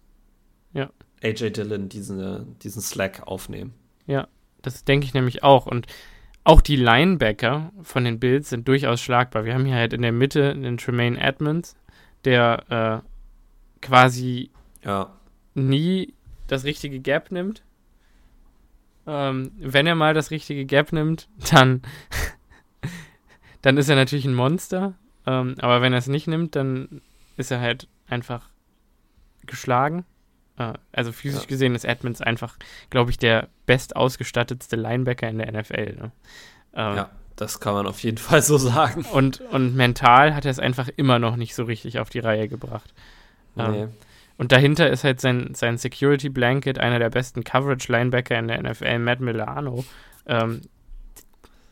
ja. 0.74 0.90
AJ 1.22 1.50
Dillon 1.50 1.88
diesen, 1.88 2.58
diesen 2.58 2.82
Slack 2.82 3.26
aufnehmen. 3.26 3.72
Ja, 4.06 4.28
das 4.60 4.84
denke 4.84 5.06
ich 5.06 5.14
nämlich 5.14 5.42
auch. 5.42 5.66
Und 5.66 5.86
auch 6.44 6.60
die 6.60 6.76
Linebacker 6.76 7.72
von 7.82 8.04
den 8.04 8.20
Bills 8.20 8.50
sind 8.50 8.68
durchaus 8.68 9.00
schlagbar. 9.00 9.46
Wir 9.46 9.54
haben 9.54 9.64
hier 9.64 9.76
halt 9.76 9.94
in 9.94 10.02
der 10.02 10.12
Mitte 10.12 10.54
den 10.54 10.76
Tremaine 10.76 11.18
Edmonds, 11.18 11.76
der 12.24 13.02
äh, 13.02 13.80
quasi 13.80 14.50
ja. 14.84 15.10
nie 15.54 16.12
das 16.46 16.64
richtige 16.64 17.00
Gap 17.00 17.32
nimmt. 17.32 17.62
Ähm, 19.06 19.52
wenn 19.58 19.86
er 19.86 19.94
mal 19.94 20.12
das 20.12 20.30
richtige 20.30 20.66
Gap 20.66 20.92
nimmt, 20.92 21.28
dann, 21.50 21.82
dann 23.62 23.78
ist 23.78 23.88
er 23.88 23.96
natürlich 23.96 24.26
ein 24.26 24.34
Monster. 24.34 24.94
Ähm, 25.26 25.54
aber 25.58 25.80
wenn 25.80 25.94
er 25.94 25.98
es 25.98 26.08
nicht 26.08 26.26
nimmt, 26.26 26.56
dann 26.56 27.00
ist 27.38 27.50
er 27.50 27.60
halt 27.60 27.88
einfach 28.06 28.50
geschlagen. 29.46 30.04
Äh, 30.58 30.74
also 30.92 31.12
physisch 31.12 31.42
ja. 31.42 31.48
gesehen 31.48 31.74
ist 31.74 31.84
Edmonds 31.84 32.20
einfach, 32.20 32.56
glaube 32.90 33.10
ich, 33.10 33.18
der 33.18 33.48
best 33.66 33.96
ausgestattetste 33.96 34.76
Linebacker 34.76 35.28
in 35.28 35.38
der 35.38 35.52
NFL. 35.52 35.96
Ne? 35.96 36.12
Ähm, 36.74 36.96
ja, 36.96 37.10
das 37.36 37.60
kann 37.60 37.74
man 37.74 37.86
auf 37.86 38.02
jeden 38.02 38.18
Fall 38.18 38.42
so 38.42 38.58
sagen. 38.58 39.04
Und, 39.12 39.40
und 39.40 39.74
mental 39.74 40.34
hat 40.34 40.44
er 40.44 40.50
es 40.50 40.58
einfach 40.58 40.88
immer 40.96 41.18
noch 41.18 41.36
nicht 41.36 41.54
so 41.54 41.64
richtig 41.64 41.98
auf 41.98 42.10
die 42.10 42.20
Reihe 42.20 42.48
gebracht. 42.48 42.92
Ähm, 43.56 43.70
nee. 43.70 43.88
und 44.36 44.50
dahinter 44.50 44.90
ist 44.90 45.04
halt 45.04 45.20
sein, 45.20 45.54
sein 45.54 45.78
Security 45.78 46.28
Blanket, 46.28 46.78
einer 46.78 46.98
der 46.98 47.10
besten 47.10 47.44
Coverage-Linebacker 47.44 48.36
in 48.36 48.48
der 48.48 48.62
NFL, 48.62 48.98
Matt 48.98 49.20
Milano. 49.20 49.84
Ähm, 50.26 50.62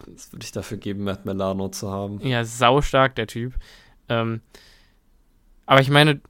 Was 0.07 0.33
würde 0.33 0.45
ich 0.45 0.53
dafür 0.53 0.79
geben, 0.79 1.05
Matt 1.05 1.25
Milano 1.25 1.69
zu 1.71 1.91
haben? 1.91 2.21
Ja, 2.21 2.45
saustark, 2.45 3.17
der 3.17 3.27
Typ. 3.27 3.55
Ähm, 4.09 4.43
aber 5.67 5.81
ich 5.81 5.91
meine, 5.91 6.21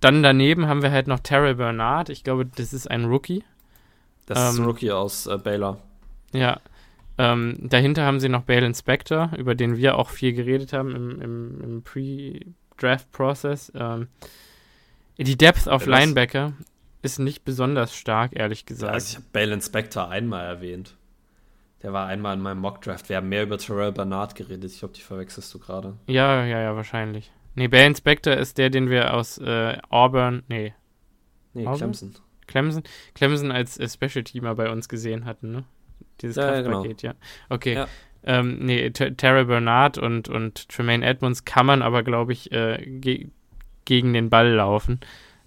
dann 0.00 0.22
daneben 0.22 0.66
haben 0.66 0.82
wir 0.82 0.90
halt 0.90 1.06
noch 1.06 1.20
Terrell 1.20 1.54
Bernard. 1.54 2.08
Ich 2.08 2.24
glaube, 2.24 2.46
das 2.46 2.72
ist 2.72 2.90
ein 2.90 3.04
Rookie. 3.04 3.44
Das 4.26 4.38
ähm, 4.38 4.44
ist 4.44 4.54
ein 4.54 4.62
ähm, 4.62 4.68
Rookie 4.68 4.92
aus 4.92 5.26
äh, 5.26 5.38
Baylor. 5.38 5.78
Ja. 6.32 6.60
Ähm, 7.18 7.58
dahinter 7.60 8.04
haben 8.04 8.18
sie 8.18 8.30
noch 8.30 8.44
Bale 8.44 8.64
Inspector, 8.64 9.30
über 9.36 9.54
den 9.54 9.76
wir 9.76 9.98
auch 9.98 10.08
viel 10.08 10.32
geredet 10.32 10.72
haben 10.72 10.96
im, 10.96 11.20
im, 11.20 11.60
im 11.60 11.82
Pre-Draft-Process. 11.82 13.72
Ähm, 13.74 14.08
die 15.18 15.36
Depth 15.36 15.66
of 15.66 15.86
ja, 15.86 15.98
Linebacker 15.98 16.54
ist 17.02 17.18
nicht 17.18 17.44
besonders 17.44 17.94
stark, 17.94 18.34
ehrlich 18.34 18.64
gesagt. 18.64 18.94
Also 18.94 19.08
ich 19.10 19.16
habe 19.16 19.26
Bale 19.32 19.52
Inspector 19.52 20.08
einmal 20.08 20.46
erwähnt. 20.46 20.96
Der 21.82 21.92
war 21.92 22.06
einmal 22.06 22.36
in 22.36 22.42
meinem 22.42 22.60
Mock-Draft. 22.60 23.08
Wir 23.08 23.16
haben 23.16 23.28
mehr 23.28 23.42
über 23.42 23.58
Terrell 23.58 23.92
Bernard 23.92 24.34
geredet. 24.34 24.70
Ich 24.70 24.78
glaube, 24.78 24.94
die 24.94 25.00
verwechselst 25.00 25.52
du 25.52 25.58
gerade. 25.58 25.94
Ja, 26.06 26.44
ja, 26.44 26.60
ja, 26.60 26.76
wahrscheinlich. 26.76 27.30
Nee, 27.60 27.68
Bear 27.68 27.86
Inspector 27.86 28.32
ist 28.32 28.56
der, 28.56 28.70
den 28.70 28.88
wir 28.88 29.12
aus 29.12 29.36
äh, 29.36 29.76
Auburn, 29.90 30.44
nee. 30.48 30.72
Nee, 31.52 31.66
Auburn? 31.66 31.76
Clemson. 31.76 32.14
Clemson? 32.46 32.82
Clemson 33.12 33.52
als 33.52 33.76
äh, 33.76 33.86
Special-Teamer 33.86 34.54
bei 34.54 34.70
uns 34.70 34.88
gesehen 34.88 35.26
hatten, 35.26 35.52
ne? 35.52 35.64
Dieses 36.22 36.36
ja, 36.36 36.50
Kraftpaket, 36.52 37.02
genau. 37.02 37.12
ja. 37.12 37.20
Okay. 37.50 37.74
Ja. 37.74 37.88
Ähm, 38.24 38.60
nee, 38.60 38.88
Terry 38.88 39.44
Bernard 39.44 39.98
und, 39.98 40.30
und 40.30 40.70
Tremaine 40.70 41.04
Edmonds 41.04 41.44
kann 41.44 41.66
man 41.66 41.82
aber, 41.82 42.02
glaube 42.02 42.32
ich, 42.32 42.50
äh, 42.50 42.82
ge 42.82 43.28
gegen 43.84 44.14
den 44.14 44.30
Ball 44.30 44.48
laufen. 44.52 45.00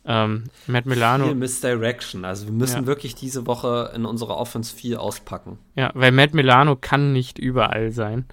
Ähm, 0.05 0.43
Matt 0.67 0.85
Milano. 0.85 1.25
Viel 1.25 1.33
Misdirection. 1.33 2.25
Also 2.25 2.45
wir 2.45 2.53
müssen 2.53 2.81
ja. 2.81 2.85
wirklich 2.85 3.15
diese 3.15 3.47
Woche 3.47 3.91
in 3.95 4.05
unserer 4.05 4.37
Offense 4.37 4.75
viel 4.75 4.97
auspacken. 4.97 5.57
Ja, 5.75 5.89
weil 5.95 6.11
Matt 6.11 6.35
Milano 6.35 6.75
kann 6.75 7.11
nicht 7.11 7.39
überall 7.39 7.89
sein. 7.91 8.25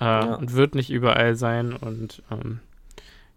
Äh, 0.00 0.04
ja. 0.04 0.34
Und 0.34 0.52
wird 0.52 0.76
nicht 0.76 0.90
überall 0.90 1.34
sein. 1.34 1.72
Und 1.72 2.22
ähm, 2.30 2.60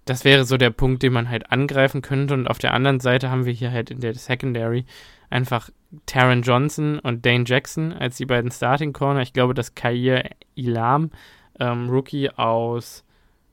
das 0.10 0.26
wäre 0.26 0.44
so 0.46 0.58
der 0.58 0.72
Punkt, 0.72 1.04
den 1.04 1.14
man 1.14 1.30
halt 1.30 1.52
angreifen 1.52 2.02
könnte. 2.02 2.34
Und 2.34 2.48
auf 2.48 2.58
der 2.58 2.74
anderen 2.74 3.00
Seite 3.00 3.30
haben 3.30 3.46
wir 3.46 3.54
hier 3.54 3.72
halt 3.72 3.92
in 3.92 4.00
der 4.00 4.16
Secondary 4.16 4.86
einfach 5.30 5.70
Taron 6.08 6.42
Johnson 6.42 6.98
und 7.00 7.26
Dane 7.26 7.44
Jackson 7.46 7.94
als 7.94 8.18
die 8.18 8.26
beiden 8.26 8.50
Starting 8.50 8.92
Corner. 8.92 9.22
Ich 9.22 9.34
glaube, 9.34 9.54
dass 9.54 9.76
Kair 9.76 10.32
Ilam, 10.56 11.12
ähm, 11.60 11.90
Rookie 11.90 12.30
aus 12.32 13.04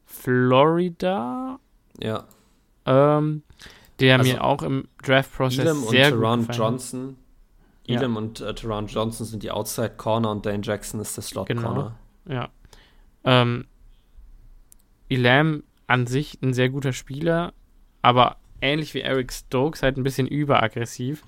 Florida, 0.07 1.59
ja. 2.01 2.25
Ähm, 2.87 3.43
der 4.01 4.19
also, 4.19 4.33
mir 4.33 4.45
auch 4.45 4.63
im 4.63 4.89
Draft-Prozess 5.03 5.89
sehr 5.89 6.15
und 6.15 6.47
gefallen 6.47 6.49
Johnson. 6.53 7.17
Elam 7.87 8.13
ja. 8.13 8.19
und 8.19 8.41
äh, 8.41 8.55
Teron 8.55 8.87
Johnson 8.87 9.27
sind 9.27 9.43
die 9.43 9.51
Outside 9.51 9.95
Corner 9.97 10.31
und 10.31 10.47
Dane 10.47 10.63
Jackson 10.63 11.01
ist 11.01 11.17
der 11.17 11.23
Slot 11.23 11.49
Corner. 11.49 11.97
Genau. 12.25 12.41
Ja. 12.41 12.49
Ähm, 13.25 13.67
Elam 15.09 15.63
an 15.87 16.07
sich 16.07 16.39
ein 16.43 16.53
sehr 16.53 16.69
guter 16.69 16.93
Spieler, 16.93 17.53
aber 18.03 18.37
ähnlich 18.61 18.95
wie 18.95 19.01
Eric 19.01 19.33
Stokes 19.33 19.83
halt 19.83 19.97
ein 19.97 20.03
bisschen 20.03 20.27
überaggressiv. 20.27 21.23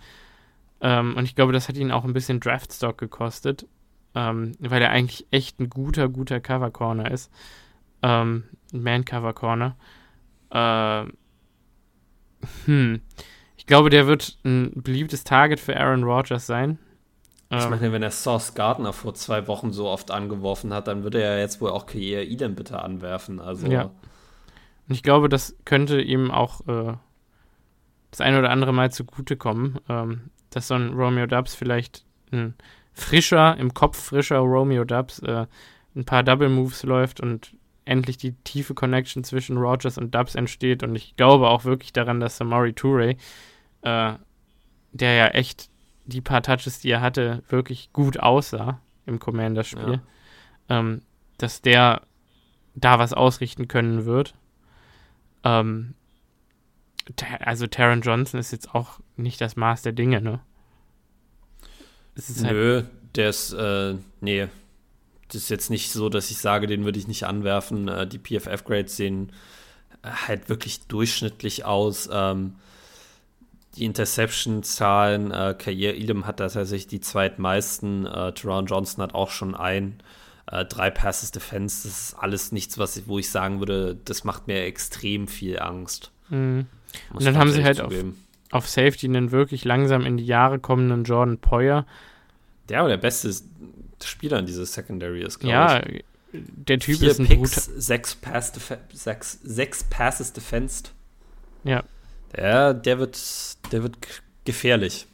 Ähm, 0.80 1.16
und 1.16 1.24
ich 1.24 1.34
glaube, 1.34 1.52
das 1.52 1.68
hat 1.68 1.76
ihn 1.76 1.90
auch 1.90 2.04
ein 2.04 2.12
bisschen 2.12 2.40
Draftstock 2.40 2.98
gekostet, 2.98 3.66
ähm, 4.14 4.52
weil 4.60 4.82
er 4.82 4.90
eigentlich 4.90 5.26
echt 5.30 5.60
ein 5.60 5.70
guter, 5.70 6.08
guter 6.08 6.40
Cover 6.40 6.70
Corner 6.70 7.10
ist. 7.10 7.30
Ähm, 8.02 8.44
Man 8.72 9.04
Cover 9.04 9.32
Corner. 9.32 9.76
Ähm, 10.50 11.12
hm. 12.64 13.00
Ich 13.56 13.66
glaube, 13.66 13.90
der 13.90 14.06
wird 14.06 14.38
ein 14.44 14.72
beliebtes 14.76 15.24
Target 15.24 15.60
für 15.60 15.76
Aaron 15.76 16.04
Rodgers 16.04 16.46
sein. 16.46 16.78
Ich 17.50 17.64
ähm, 17.64 17.70
meine, 17.70 17.92
wenn 17.92 18.02
er 18.02 18.10
Sauce 18.10 18.54
Gardner 18.54 18.92
vor 18.92 19.14
zwei 19.14 19.46
Wochen 19.48 19.72
so 19.72 19.88
oft 19.88 20.10
angeworfen 20.10 20.72
hat, 20.72 20.86
dann 20.86 21.02
würde 21.02 21.22
er 21.22 21.34
ja 21.34 21.40
jetzt 21.40 21.60
wohl 21.60 21.70
auch 21.70 21.86
Kier 21.86 22.22
Eden 22.22 22.54
bitte 22.54 22.80
anwerfen. 22.82 23.40
Also. 23.40 23.66
Ja. 23.66 23.90
Und 24.88 24.94
ich 24.94 25.02
glaube, 25.02 25.28
das 25.28 25.56
könnte 25.64 26.00
ihm 26.00 26.30
auch 26.30 26.66
äh, 26.66 26.94
das 28.10 28.20
eine 28.20 28.38
oder 28.38 28.50
andere 28.50 28.72
Mal 28.72 28.90
zugutekommen, 28.90 29.78
ähm, 29.88 30.30
dass 30.50 30.68
so 30.68 30.74
ein 30.74 30.94
Romeo 30.94 31.26
Dubs 31.26 31.54
vielleicht 31.54 32.04
ein 32.32 32.54
frischer, 32.92 33.56
im 33.56 33.74
Kopf 33.74 33.98
frischer 34.02 34.38
Romeo 34.38 34.84
Dubs 34.84 35.20
äh, 35.20 35.46
ein 35.94 36.04
paar 36.04 36.22
Double 36.22 36.48
Moves 36.48 36.82
läuft 36.84 37.20
und 37.20 37.54
endlich 37.84 38.18
die 38.18 38.32
tiefe 38.32 38.74
Connection 38.74 39.24
zwischen 39.24 39.56
Rogers 39.56 39.98
und 39.98 40.14
Dubs 40.14 40.34
entsteht. 40.34 40.82
Und 40.82 40.94
ich 40.94 41.16
glaube 41.16 41.48
auch 41.48 41.64
wirklich 41.64 41.92
daran, 41.92 42.20
dass 42.20 42.36
Samari 42.36 42.72
Toure, 42.72 43.16
äh, 43.82 44.12
der 44.92 45.14
ja 45.14 45.26
echt 45.28 45.70
die 46.04 46.20
paar 46.20 46.42
Touches, 46.42 46.80
die 46.80 46.90
er 46.90 47.00
hatte, 47.00 47.42
wirklich 47.48 47.90
gut 47.92 48.20
aussah 48.20 48.80
im 49.06 49.18
Commander-Spiel, 49.18 50.00
ja. 50.68 50.78
ähm, 50.78 51.02
dass 51.38 51.62
der 51.62 52.02
da 52.74 52.98
was 52.98 53.12
ausrichten 53.12 53.68
können 53.68 54.04
wird. 54.04 54.34
Ähm, 55.44 55.94
also 57.40 57.66
Taron 57.66 58.02
Johnson 58.02 58.38
ist 58.38 58.52
jetzt 58.52 58.74
auch 58.74 59.00
nicht 59.16 59.40
das 59.40 59.56
Maß 59.56 59.82
der 59.82 59.92
Dinge, 59.92 60.20
ne? 60.20 60.40
Halt 62.16 62.52
Nö, 62.52 62.82
der 63.14 63.30
ist, 63.30 63.52
äh, 63.52 63.94
nee. 64.20 64.48
Das 65.28 65.36
ist 65.42 65.50
jetzt 65.50 65.70
nicht 65.70 65.92
so, 65.92 66.08
dass 66.08 66.30
ich 66.30 66.38
sage, 66.38 66.66
den 66.66 66.84
würde 66.84 66.98
ich 66.98 67.06
nicht 67.06 67.24
anwerfen. 67.24 67.88
Äh, 67.88 68.06
die 68.06 68.18
PFF-Grades 68.18 68.96
sehen 68.96 69.32
äh, 70.02 70.08
halt 70.26 70.48
wirklich 70.48 70.86
durchschnittlich 70.86 71.64
aus. 71.64 72.08
Ähm, 72.12 72.56
die 73.76 73.84
Interception-Zahlen, 73.84 75.30
äh, 75.30 75.54
Kair 75.56 75.94
Elam 75.94 76.26
hat 76.26 76.38
tatsächlich 76.38 76.86
die 76.86 77.00
zweitmeisten, 77.00 78.06
äh, 78.06 78.32
Teron 78.32 78.66
Johnson 78.66 79.02
hat 79.02 79.14
auch 79.14 79.30
schon 79.30 79.54
ein, 79.54 80.00
äh, 80.50 80.64
drei 80.64 80.90
Passes 80.90 81.30
Defense, 81.30 81.88
das 81.88 81.98
ist 81.98 82.14
alles 82.14 82.52
nichts, 82.52 82.78
was 82.78 82.96
ich, 82.96 83.06
wo 83.06 83.18
ich 83.18 83.30
sagen 83.30 83.58
würde, 83.58 83.96
das 84.04 84.24
macht 84.24 84.46
mir 84.46 84.64
extrem 84.64 85.28
viel 85.28 85.58
Angst. 85.58 86.10
Mhm. 86.30 86.66
Und 87.12 87.24
dann 87.24 87.36
haben 87.36 87.50
sie 87.50 87.64
halt 87.64 87.80
auf, 87.80 87.92
auf, 88.50 88.68
Safety 88.68 89.06
einen 89.06 89.30
wirklich 89.30 89.64
langsam 89.64 90.06
in 90.06 90.16
die 90.16 90.24
Jahre 90.24 90.58
kommenden 90.58 91.04
Jordan 91.04 91.38
Poyer. 91.38 91.86
Der 92.68 92.80
aber 92.80 92.88
der 92.88 92.96
beste 92.96 93.34
Spieler 94.02 94.38
in 94.38 94.46
dieser 94.46 94.64
Secondary 94.64 95.22
ist, 95.22 95.38
glaube 95.38 95.52
ja, 95.52 95.86
ich. 95.86 95.96
Ja, 95.96 96.02
der 96.32 96.78
Typ 96.78 96.98
Vier 96.98 97.10
ist 97.10 97.20
ein 97.20 97.26
Picks, 97.26 97.64
sechs, 97.64 98.14
Pass 98.14 98.52
sechs, 98.92 99.38
sechs 99.42 99.84
Passes 99.84 100.32
defensed. 100.32 100.92
Ja. 101.64 101.82
Der, 102.36 102.74
der 102.74 102.98
wird, 102.98 103.18
der 103.72 103.82
wird 103.82 103.96
gefährlich. 104.44 105.06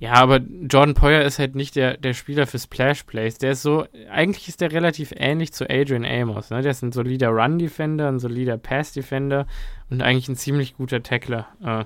Ja, 0.00 0.14
aber 0.14 0.38
Jordan 0.38 0.94
Poyer 0.94 1.22
ist 1.22 1.38
halt 1.38 1.54
nicht 1.54 1.76
der, 1.76 1.98
der 1.98 2.14
Spieler 2.14 2.46
für 2.46 2.58
Splash 2.58 3.02
Plays. 3.02 3.36
Der 3.36 3.52
ist 3.52 3.60
so, 3.60 3.86
eigentlich 4.10 4.48
ist 4.48 4.62
der 4.62 4.72
relativ 4.72 5.12
ähnlich 5.14 5.52
zu 5.52 5.68
Adrian 5.68 6.06
Amos. 6.06 6.48
Ne? 6.48 6.62
Der 6.62 6.70
ist 6.70 6.80
ein 6.80 6.90
solider 6.90 7.28
Run-Defender, 7.28 8.08
ein 8.08 8.18
solider 8.18 8.56
Pass-Defender 8.56 9.46
und 9.90 10.00
eigentlich 10.00 10.28
ein 10.28 10.36
ziemlich 10.36 10.74
guter 10.78 11.02
Tackler. 11.02 11.48
Äh, 11.62 11.84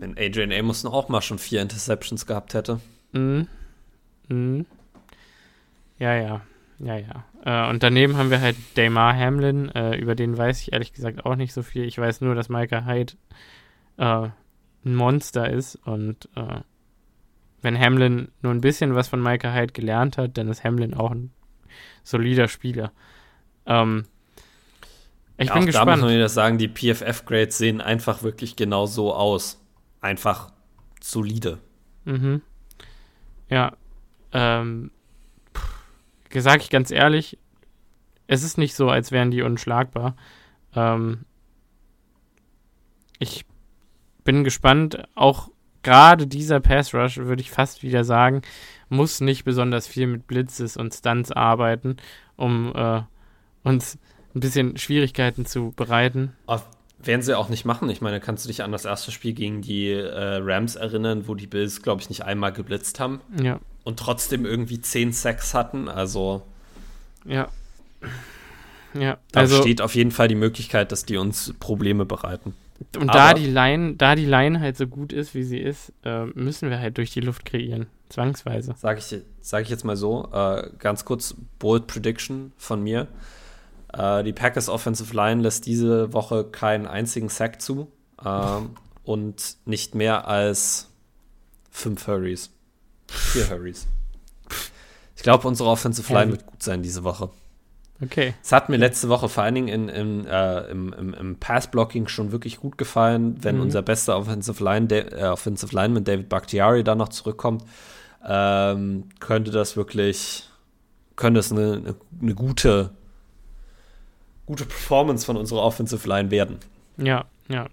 Wenn 0.00 0.18
Adrian 0.18 0.52
Amos 0.52 0.84
auch 0.84 1.08
mal 1.08 1.22
schon 1.22 1.38
vier 1.38 1.62
Interceptions 1.62 2.26
gehabt 2.26 2.54
hätte. 2.54 2.80
Mhm. 3.12 3.46
Mhm. 4.28 4.66
Ja, 6.00 6.16
ja. 6.16 6.40
Ja, 6.80 6.96
ja. 6.96 7.24
Äh, 7.44 7.70
und 7.70 7.84
daneben 7.84 8.16
haben 8.16 8.30
wir 8.30 8.40
halt 8.40 8.56
Damar 8.74 9.14
Hamlin. 9.14 9.68
Äh, 9.68 9.96
über 9.98 10.16
den 10.16 10.36
weiß 10.36 10.62
ich 10.62 10.72
ehrlich 10.72 10.92
gesagt 10.92 11.24
auch 11.24 11.36
nicht 11.36 11.52
so 11.52 11.62
viel. 11.62 11.84
Ich 11.84 11.96
weiß 11.96 12.22
nur, 12.22 12.34
dass 12.34 12.48
Micah 12.48 12.86
Hyde 12.86 13.12
äh, 13.98 14.30
ein 14.84 14.94
Monster 14.96 15.48
ist 15.48 15.76
und 15.76 16.28
äh, 16.34 16.62
wenn 17.62 17.78
Hamlin 17.78 18.30
nur 18.42 18.52
ein 18.52 18.60
bisschen 18.60 18.94
was 18.94 19.08
von 19.08 19.22
Micah 19.22 19.52
Hyde 19.52 19.72
gelernt 19.72 20.18
hat, 20.18 20.38
dann 20.38 20.48
ist 20.48 20.64
Hamlin 20.64 20.94
auch 20.94 21.10
ein 21.10 21.32
solider 22.02 22.48
Spieler. 22.48 22.92
Ähm, 23.66 24.06
ich 25.36 25.48
ja, 25.48 25.54
bin 25.54 25.66
gespannt. 25.66 25.88
Da 25.88 25.96
muss 25.96 26.04
man 26.04 26.14
wieder 26.14 26.28
sagen, 26.28 26.58
die 26.58 26.68
PFF-Grades 26.68 27.56
sehen 27.56 27.80
einfach 27.80 28.22
wirklich 28.22 28.56
genau 28.56 28.86
so 28.86 29.14
aus. 29.14 29.62
Einfach 30.00 30.52
solide. 31.00 31.58
Mhm. 32.04 32.42
Ja. 33.48 33.76
Ähm, 34.32 34.90
sag 36.34 36.60
ich 36.60 36.70
ganz 36.70 36.90
ehrlich, 36.90 37.38
es 38.26 38.42
ist 38.42 38.58
nicht 38.58 38.74
so, 38.74 38.88
als 38.88 39.12
wären 39.12 39.30
die 39.30 39.42
unschlagbar. 39.42 40.16
Ähm, 40.74 41.24
ich 43.18 43.44
bin 44.24 44.44
gespannt, 44.44 45.02
auch 45.14 45.50
gerade 45.82 46.26
dieser 46.26 46.60
Pass 46.60 46.94
Rush, 46.94 47.18
würde 47.18 47.42
ich 47.42 47.50
fast 47.50 47.82
wieder 47.82 48.04
sagen, 48.04 48.42
muss 48.88 49.20
nicht 49.20 49.44
besonders 49.44 49.86
viel 49.86 50.06
mit 50.06 50.26
Blitzes 50.26 50.76
und 50.76 50.94
Stunts 50.94 51.32
arbeiten, 51.32 51.96
um 52.36 52.72
äh, 52.74 53.02
uns 53.62 53.98
ein 54.34 54.40
bisschen 54.40 54.76
Schwierigkeiten 54.76 55.46
zu 55.46 55.72
bereiten. 55.74 56.32
Aber 56.46 56.64
werden 57.02 57.22
sie 57.22 57.36
auch 57.36 57.48
nicht 57.48 57.64
machen. 57.64 57.88
Ich 57.88 58.00
meine, 58.00 58.20
kannst 58.20 58.44
du 58.44 58.48
dich 58.48 58.62
an 58.62 58.72
das 58.72 58.84
erste 58.84 59.10
Spiel 59.10 59.32
gegen 59.32 59.62
die 59.62 59.90
äh, 59.90 60.38
Rams 60.42 60.76
erinnern, 60.76 61.26
wo 61.26 61.34
die 61.34 61.46
Bills, 61.46 61.82
glaube 61.82 62.02
ich, 62.02 62.08
nicht 62.08 62.24
einmal 62.24 62.52
geblitzt 62.52 63.00
haben? 63.00 63.20
Ja. 63.42 63.58
Und 63.84 63.98
trotzdem 63.98 64.44
irgendwie 64.44 64.80
10 64.80 65.12
Sacks 65.12 65.54
hatten. 65.54 65.88
Also. 65.88 66.42
Ja. 67.24 67.48
Ja. 68.92 69.18
Da 69.32 69.40
also, 69.40 69.60
steht 69.62 69.80
auf 69.80 69.94
jeden 69.94 70.10
Fall 70.10 70.28
die 70.28 70.34
Möglichkeit, 70.34 70.92
dass 70.92 71.04
die 71.04 71.16
uns 71.16 71.54
Probleme 71.58 72.04
bereiten. 72.04 72.54
Und 72.98 73.14
da 73.14 73.34
die 73.34 73.46
Line, 73.46 73.94
da 73.96 74.14
die 74.14 74.26
Line 74.26 74.60
halt 74.60 74.76
so 74.76 74.86
gut 74.86 75.12
ist, 75.12 75.34
wie 75.34 75.42
sie 75.42 75.58
ist, 75.58 75.92
äh, 76.04 76.24
müssen 76.26 76.70
wir 76.70 76.80
halt 76.80 76.98
durch 76.98 77.10
die 77.10 77.20
Luft 77.20 77.44
kreieren. 77.44 77.86
Zwangsweise. 78.08 78.74
Sag 78.76 78.98
ich, 78.98 79.22
sag 79.40 79.62
ich 79.62 79.68
jetzt 79.68 79.84
mal 79.84 79.96
so, 79.96 80.28
äh, 80.32 80.70
ganz 80.78 81.04
kurz, 81.04 81.34
Bold 81.58 81.86
Prediction 81.86 82.52
von 82.56 82.82
mir. 82.82 83.06
Äh, 83.92 84.24
die 84.24 84.32
Packers 84.32 84.68
Offensive 84.68 85.14
Line 85.14 85.42
lässt 85.42 85.66
diese 85.66 86.12
Woche 86.12 86.44
keinen 86.44 86.86
einzigen 86.86 87.28
Sack 87.28 87.60
zu 87.60 87.92
ähm, 88.24 88.70
und 89.04 89.56
nicht 89.64 89.94
mehr 89.94 90.26
als 90.26 90.88
fünf 91.70 92.06
Hurries. 92.06 92.50
Vier 93.08 93.50
Hurries. 93.50 93.86
Ich 95.16 95.22
glaube, 95.22 95.46
unsere 95.46 95.68
Offensive 95.68 96.12
Line 96.12 96.32
wird 96.32 96.46
gut 96.46 96.62
sein 96.62 96.82
diese 96.82 97.04
Woche. 97.04 97.30
Okay. 98.02 98.34
Es 98.42 98.52
hat 98.52 98.68
mir 98.70 98.78
letzte 98.78 99.08
Woche 99.08 99.28
vor 99.28 99.42
allen 99.42 99.54
Dingen 99.54 99.68
in, 99.68 99.88
in, 99.88 100.26
äh, 100.26 100.70
im, 100.70 100.92
im, 100.94 101.14
im 101.14 101.36
Pass-Blocking 101.36 102.08
schon 102.08 102.32
wirklich 102.32 102.58
gut 102.58 102.78
gefallen, 102.78 103.36
wenn 103.42 103.56
mhm. 103.56 103.62
unser 103.62 103.82
bester 103.82 104.16
Offensive, 104.16 104.62
Line, 104.64 104.88
äh, 104.90 105.24
Offensive 105.26 105.74
Lineman 105.74 106.04
David 106.04 106.28
Bakhtiari 106.28 106.82
da 106.82 106.94
noch 106.94 107.10
zurückkommt. 107.10 107.64
Ähm, 108.26 109.04
könnte 109.18 109.50
das 109.50 109.76
wirklich, 109.76 110.48
könnte 111.16 111.40
es 111.40 111.52
eine, 111.52 111.94
eine, 112.20 112.34
gute, 112.34 112.90
gute 114.46 114.64
Performance 114.64 115.26
von 115.26 115.36
unserer 115.36 115.62
Offensive 115.62 116.08
Line 116.08 116.30
werden. 116.30 116.58
Ja, 116.96 117.26
ja. 117.48 117.66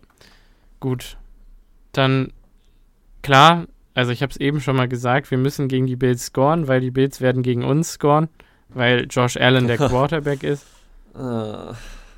Gut. 0.81 1.17
Dann, 1.93 2.33
klar, 3.23 3.67
also 3.93 4.11
ich 4.11 4.21
habe 4.21 4.31
es 4.31 4.37
eben 4.37 4.59
schon 4.59 4.75
mal 4.75 4.89
gesagt, 4.89 5.31
wir 5.31 5.37
müssen 5.37 5.69
gegen 5.69 5.87
die 5.87 5.95
Bills 5.95 6.25
scoren, 6.25 6.67
weil 6.67 6.81
die 6.81 6.91
Bills 6.91 7.21
werden 7.21 7.43
gegen 7.43 7.63
uns 7.63 7.93
scoren 7.93 8.27
weil 8.69 9.07
Josh 9.09 9.37
Allen 9.37 9.67
der 9.67 9.77
Quarterback 9.77 10.43
ist. 10.43 10.65
Uh, 11.15 11.73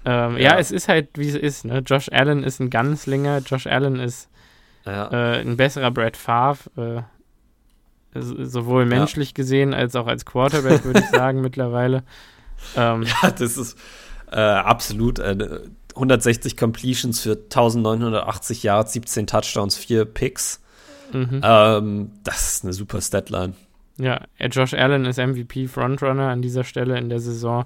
ähm, 0.05 0.37
ja. 0.37 0.37
ja. 0.37 0.57
es 0.57 0.71
ist 0.71 0.87
halt, 0.87 1.09
wie 1.15 1.29
es 1.29 1.35
ist. 1.35 1.65
Ne? 1.65 1.79
Josh 1.85 2.09
Allen 2.11 2.43
ist 2.43 2.59
ein 2.59 2.69
Ganzlinger. 2.69 3.39
Josh 3.39 3.67
Allen 3.67 3.99
ist 3.99 4.29
ja. 4.85 5.07
äh, 5.11 5.41
ein 5.41 5.57
besserer 5.57 5.91
Brad 5.91 6.17
Favre. 6.17 7.05
Äh, 8.13 8.21
sowohl 8.21 8.85
menschlich 8.85 9.29
ja. 9.29 9.33
gesehen 9.35 9.73
als 9.73 9.95
auch 9.95 10.07
als 10.07 10.25
Quarterback, 10.25 10.83
würde 10.83 11.01
ich 11.01 11.09
sagen, 11.11 11.41
mittlerweile. 11.41 12.03
Ähm, 12.75 13.03
ja, 13.03 13.31
das 13.31 13.57
ist 13.57 13.77
äh, 14.31 14.39
absolut. 14.39 15.19
160 15.19 16.57
Completions 16.57 17.21
für 17.21 17.31
1980 17.31 18.63
Yards, 18.63 18.93
17 18.93 19.27
Touchdowns, 19.27 19.75
4 19.77 20.05
Picks. 20.05 20.61
Mhm. 21.11 21.41
Ähm, 21.43 22.11
das 22.23 22.53
ist 22.53 22.63
eine 22.63 22.73
super 22.73 23.01
Statline. 23.01 23.53
Ja, 23.99 24.25
Josh 24.39 24.73
Allen 24.73 25.05
ist 25.05 25.17
MVP 25.17 25.67
Frontrunner 25.67 26.29
an 26.29 26.41
dieser 26.41 26.63
Stelle 26.63 26.97
in 26.97 27.09
der 27.09 27.19
Saison. 27.19 27.65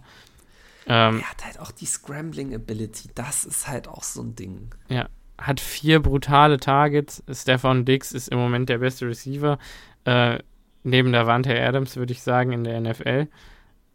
Ähm, 0.88 1.20
er 1.20 1.30
hat 1.30 1.46
halt 1.46 1.60
auch 1.60 1.72
die 1.72 1.86
Scrambling 1.86 2.54
Ability. 2.54 3.10
Das 3.16 3.46
ist 3.46 3.68
halt 3.68 3.88
auch 3.88 4.04
so 4.04 4.22
ein 4.22 4.36
Ding. 4.36 4.72
Ja, 4.90 5.08
hat 5.38 5.60
vier 5.60 6.02
brutale 6.02 6.58
Targets. 6.58 7.24
Stefan 7.32 7.86
Dix 7.86 8.12
ist 8.12 8.30
im 8.30 8.40
Moment 8.40 8.70
der 8.70 8.80
beste 8.80 9.08
Receiver. 9.08 9.60
Äh, 10.06 10.40
neben 10.84 11.12
der 11.12 11.28
Wante 11.28 11.58
Adams, 11.60 11.96
würde 11.96 12.14
ich 12.14 12.22
sagen, 12.22 12.52
in 12.52 12.64
der 12.64 12.82
NFL. 12.82 13.28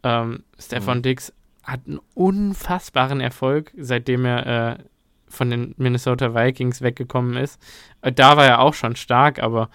Ähm, 0.03 0.43
Stefan 0.57 0.99
mhm. 0.99 1.03
Dix 1.03 1.33
hat 1.63 1.81
einen 1.85 1.99
unfassbaren 2.15 3.21
Erfolg, 3.21 3.71
seitdem 3.77 4.25
er 4.25 4.79
äh, 4.79 4.83
von 5.27 5.49
den 5.49 5.75
Minnesota 5.77 6.33
Vikings 6.33 6.81
weggekommen 6.81 7.37
ist. 7.37 7.61
Äh, 8.01 8.11
da 8.11 8.37
war 8.37 8.45
er 8.45 8.59
auch 8.59 8.73
schon 8.73 8.95
stark, 8.95 9.39
aber 9.39 9.69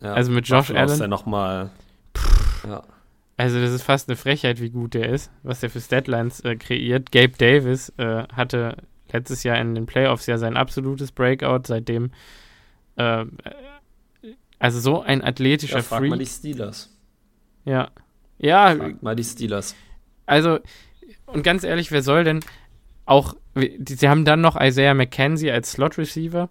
ja, 0.00 0.12
also 0.12 0.32
mit 0.32 0.46
Josh 0.48 0.70
Allen. 0.70 0.88
Ist 0.88 1.00
er 1.00 1.08
noch 1.08 1.26
mal, 1.26 1.70
ja. 2.66 2.82
Also 3.36 3.60
das 3.60 3.72
ist 3.72 3.82
fast 3.82 4.08
eine 4.08 4.16
Frechheit, 4.16 4.60
wie 4.60 4.70
gut 4.70 4.94
der 4.94 5.08
ist, 5.08 5.30
was 5.42 5.62
er 5.62 5.70
für 5.70 5.80
Statlines 5.80 6.40
äh, 6.40 6.54
kreiert. 6.54 7.10
Gabe 7.10 7.32
Davis 7.36 7.92
äh, 7.96 8.24
hatte 8.32 8.76
letztes 9.10 9.42
Jahr 9.42 9.58
in 9.58 9.74
den 9.74 9.86
Playoffs 9.86 10.26
ja 10.26 10.38
sein 10.38 10.56
absolutes 10.56 11.10
Breakout, 11.10 11.62
seitdem 11.66 12.12
äh, 12.96 13.24
also 14.58 14.80
so 14.80 15.02
ein 15.02 15.22
athletischer 15.22 15.76
ja, 15.76 15.82
frag 15.82 15.98
Freak. 15.98 16.10
mal 16.10 16.18
die 16.18 16.26
Steelers. 16.26 16.96
Ja. 17.64 17.90
Ja. 18.38 18.74
Frag 18.76 19.02
mal 19.02 19.16
die 19.16 19.24
Steelers. 19.24 19.74
Also, 20.26 20.60
und 21.26 21.42
ganz 21.42 21.64
ehrlich, 21.64 21.90
wer 21.90 22.02
soll 22.02 22.24
denn 22.24 22.40
auch, 23.04 23.34
sie 23.54 24.08
haben 24.08 24.24
dann 24.24 24.40
noch 24.40 24.58
Isaiah 24.60 24.94
McKenzie 24.94 25.50
als 25.50 25.72
Slot-Receiver, 25.72 26.48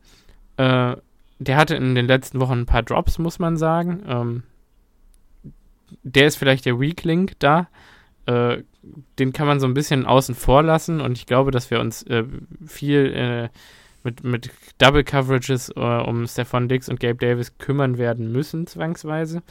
äh, 0.57 0.95
der 1.44 1.58
hatte 1.58 1.76
in 1.76 1.96
den 1.96 2.08
letzten 2.08 2.39
Wochen 2.39 2.60
ein 2.60 2.66
paar 2.66 2.84
Drops, 2.84 3.20
muss 3.20 3.39
man 3.39 3.58
sagen. 3.58 4.04
Ähm, 4.08 4.44
der 6.04 6.28
ist 6.28 6.38
vielleicht 6.38 6.66
der 6.66 6.80
Weak 6.80 7.04
Link 7.04 7.34
da. 7.39 7.68
Äh, 8.26 8.64
den 9.20 9.34
kann 9.34 9.48
man 9.48 9.60
so 9.60 9.68
ein 9.68 9.74
bisschen 9.74 10.06
außen 10.06 10.36
vor 10.36 10.64
lassen 10.64 11.02
und 11.02 11.18
ich 11.18 11.26
glaube, 11.26 11.52
dass 11.52 11.72
wir 11.72 11.80
uns 11.80 12.04
äh, 12.04 12.24
viel 12.66 13.14
äh, 13.14 13.50
mit, 14.04 14.24
mit 14.24 14.52
Double 14.78 15.04
Coverages 15.04 15.70
äh, 15.76 15.80
um 15.80 16.28
Stefan 16.28 16.68
Dix 16.68 16.89
und 16.89 17.00
Gabe 17.00 17.16
Davis 17.16 17.58
kümmern 17.58 17.98
werden 17.98 18.32
müssen, 18.32 18.68
zwangsweise. 18.68 19.41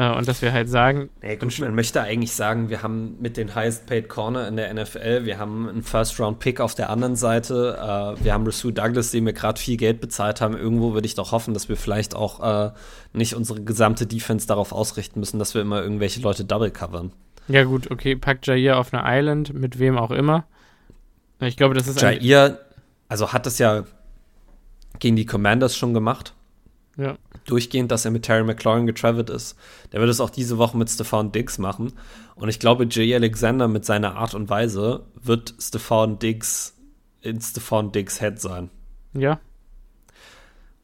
Äh, 0.00 0.16
und 0.16 0.26
dass 0.26 0.40
wir 0.40 0.54
halt 0.54 0.70
sagen. 0.70 1.10
Nee, 1.20 1.36
gut, 1.36 1.58
man 1.58 1.74
möchte 1.74 2.00
eigentlich 2.00 2.32
sagen, 2.32 2.70
wir 2.70 2.82
haben 2.82 3.18
mit 3.20 3.36
den 3.36 3.54
Highest 3.54 3.86
Paid 3.86 4.08
Corner 4.08 4.48
in 4.48 4.56
der 4.56 4.72
NFL, 4.72 5.26
wir 5.26 5.38
haben 5.38 5.68
einen 5.68 5.82
First-Round-Pick 5.82 6.58
auf 6.60 6.74
der 6.74 6.88
anderen 6.88 7.16
Seite, 7.16 7.76
äh, 7.76 8.24
wir 8.24 8.32
haben 8.32 8.46
Rasul 8.46 8.72
Douglas, 8.72 9.10
dem 9.10 9.26
wir 9.26 9.34
gerade 9.34 9.60
viel 9.60 9.76
Geld 9.76 10.00
bezahlt 10.00 10.40
haben. 10.40 10.56
Irgendwo 10.56 10.94
würde 10.94 11.04
ich 11.04 11.16
doch 11.16 11.32
hoffen, 11.32 11.52
dass 11.52 11.68
wir 11.68 11.76
vielleicht 11.76 12.16
auch 12.16 12.40
äh, 12.40 12.70
nicht 13.12 13.34
unsere 13.34 13.62
gesamte 13.62 14.06
Defense 14.06 14.46
darauf 14.46 14.72
ausrichten 14.72 15.20
müssen, 15.20 15.38
dass 15.38 15.52
wir 15.52 15.60
immer 15.60 15.82
irgendwelche 15.82 16.22
Leute 16.22 16.46
double 16.46 16.70
covern. 16.70 17.12
Ja, 17.48 17.64
gut, 17.64 17.90
okay, 17.90 18.16
packt 18.16 18.46
Jair 18.46 18.78
auf 18.78 18.94
eine 18.94 19.02
Island, 19.04 19.52
mit 19.52 19.78
wem 19.78 19.98
auch 19.98 20.12
immer. 20.12 20.44
Ich 21.40 21.58
glaube, 21.58 21.74
das 21.74 21.86
ist 21.86 22.00
Jair, 22.00 22.58
also 23.08 23.34
hat 23.34 23.44
das 23.44 23.58
ja 23.58 23.84
gegen 24.98 25.16
die 25.16 25.26
Commanders 25.26 25.76
schon 25.76 25.92
gemacht. 25.92 26.32
Ja. 27.00 27.16
Durchgehend, 27.46 27.90
dass 27.90 28.04
er 28.04 28.10
mit 28.10 28.24
Terry 28.24 28.44
McLaurin 28.44 28.86
getravelt 28.86 29.30
ist. 29.30 29.56
Der 29.90 30.00
wird 30.00 30.10
es 30.10 30.20
auch 30.20 30.28
diese 30.28 30.58
Woche 30.58 30.76
mit 30.76 30.90
Stefan 30.90 31.32
Diggs 31.32 31.56
machen. 31.56 31.94
Und 32.34 32.50
ich 32.50 32.58
glaube, 32.60 32.86
Jay 32.90 33.14
Alexander 33.14 33.68
mit 33.68 33.86
seiner 33.86 34.16
Art 34.16 34.34
und 34.34 34.50
Weise 34.50 35.06
wird 35.14 35.54
Stefan 35.58 36.18
Diggs 36.18 36.76
in 37.22 37.40
Stefan 37.40 37.90
Diggs 37.90 38.20
Head 38.20 38.38
sein. 38.38 38.68
Ja. 39.14 39.40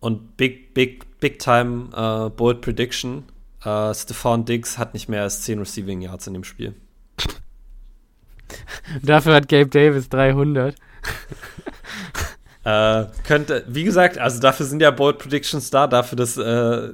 Und 0.01 0.39
big, 0.39 0.73
big, 0.73 1.21
big 1.21 1.39
time 1.39 1.91
uh, 1.95 2.31
bold 2.31 2.63
prediction. 2.63 3.25
Uh, 3.65 3.93
Stefan 3.93 4.47
Diggs 4.47 4.79
hat 4.79 4.95
nicht 4.95 5.09
mehr 5.09 5.23
als 5.23 5.43
10 5.43 5.59
Receiving 5.59 6.01
Yards 6.01 6.27
in 6.27 6.33
dem 6.33 6.45
Spiel. 6.45 6.75
Dafür 9.03 9.35
hat 9.35 9.49
Gabe 9.49 9.69
Davis 9.69 10.09
300. 10.09 10.77
äh, 12.67 13.07
könnte, 13.23 13.65
wie 13.69 13.85
gesagt, 13.85 14.19
also 14.19 14.41
dafür 14.41 14.67
sind 14.67 14.83
ja 14.83 14.91
Bold 14.91 15.19
Predictions 15.19 15.71
da, 15.71 15.87
dafür, 15.87 16.17
dass 16.17 16.37
äh, 16.37 16.93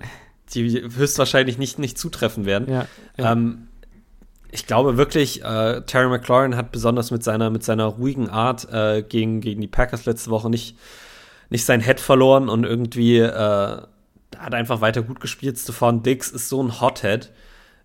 die 0.53 0.83
höchstwahrscheinlich 0.83 1.57
nicht, 1.57 1.79
nicht 1.79 1.97
zutreffen 1.97 2.45
werden. 2.45 2.71
Ja, 2.71 2.87
ja. 3.17 3.33
Ähm, 3.33 3.69
ich 4.51 4.67
glaube 4.67 4.99
wirklich, 4.99 5.43
äh, 5.43 5.81
Terry 5.81 6.11
McLaurin 6.11 6.57
hat 6.57 6.73
besonders 6.73 7.11
mit 7.11 7.25
seiner, 7.25 7.49
mit 7.49 7.65
seiner 7.65 7.87
ruhigen 7.87 8.29
Art 8.29 8.71
äh, 8.71 9.03
gegen, 9.03 9.41
gegen 9.41 9.63
die 9.63 9.67
Packers 9.67 10.05
letzte 10.05 10.29
Woche 10.29 10.51
nicht, 10.51 10.77
nicht 11.49 11.65
sein 11.65 11.81
Head 11.81 12.01
verloren 12.01 12.51
und 12.51 12.65
irgendwie 12.65 13.21
äh, 13.21 13.31
hat 14.37 14.55
einfach 14.55 14.83
weiter 14.83 15.01
gut 15.01 15.21
gespielt. 15.21 15.59
Stefan 15.59 16.03
Diggs 16.03 16.31
ist 16.31 16.51
so 16.51 16.63
ein 16.63 16.83
Hothead. 16.83 17.31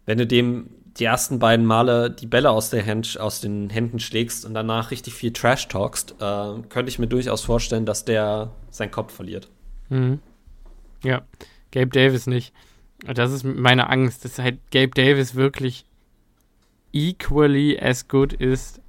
Wenn 0.06 0.18
du 0.18 0.28
dem 0.28 0.72
die 1.00 1.06
ersten 1.06 1.40
beiden 1.40 1.66
Male 1.66 2.10
die 2.12 2.26
Bälle 2.26 2.50
aus, 2.50 2.72
Hand, 2.74 3.20
aus 3.20 3.42
den 3.42 3.70
Händen 3.70 4.00
schlägst 4.00 4.46
und 4.46 4.54
danach 4.54 4.92
richtig 4.92 5.14
viel 5.14 5.32
Trash 5.32 5.68
talkst, 5.68 6.16
äh, 6.20 6.62
könnte 6.70 6.90
ich 6.90 7.00
mir 7.00 7.08
durchaus 7.08 7.44
vorstellen, 7.44 7.86
dass 7.86 8.06
der 8.06 8.52
seinen 8.70 8.92
Kopf 8.92 9.14
verliert. 9.14 9.50
Mhm. 9.90 10.20
Ja, 11.04 11.22
Gabe 11.72 11.90
Davis 11.90 12.28
nicht. 12.28 12.54
Das 13.06 13.32
ist 13.32 13.44
meine 13.44 13.90
Angst, 13.90 14.26
dass 14.26 14.40
halt 14.40 14.60
Gabe 14.72 14.90
Davis 14.90 15.36
wirklich 15.36 15.86
equally 16.94 17.80
as 17.80 18.08
good 18.08 18.34
ist, 18.34 18.82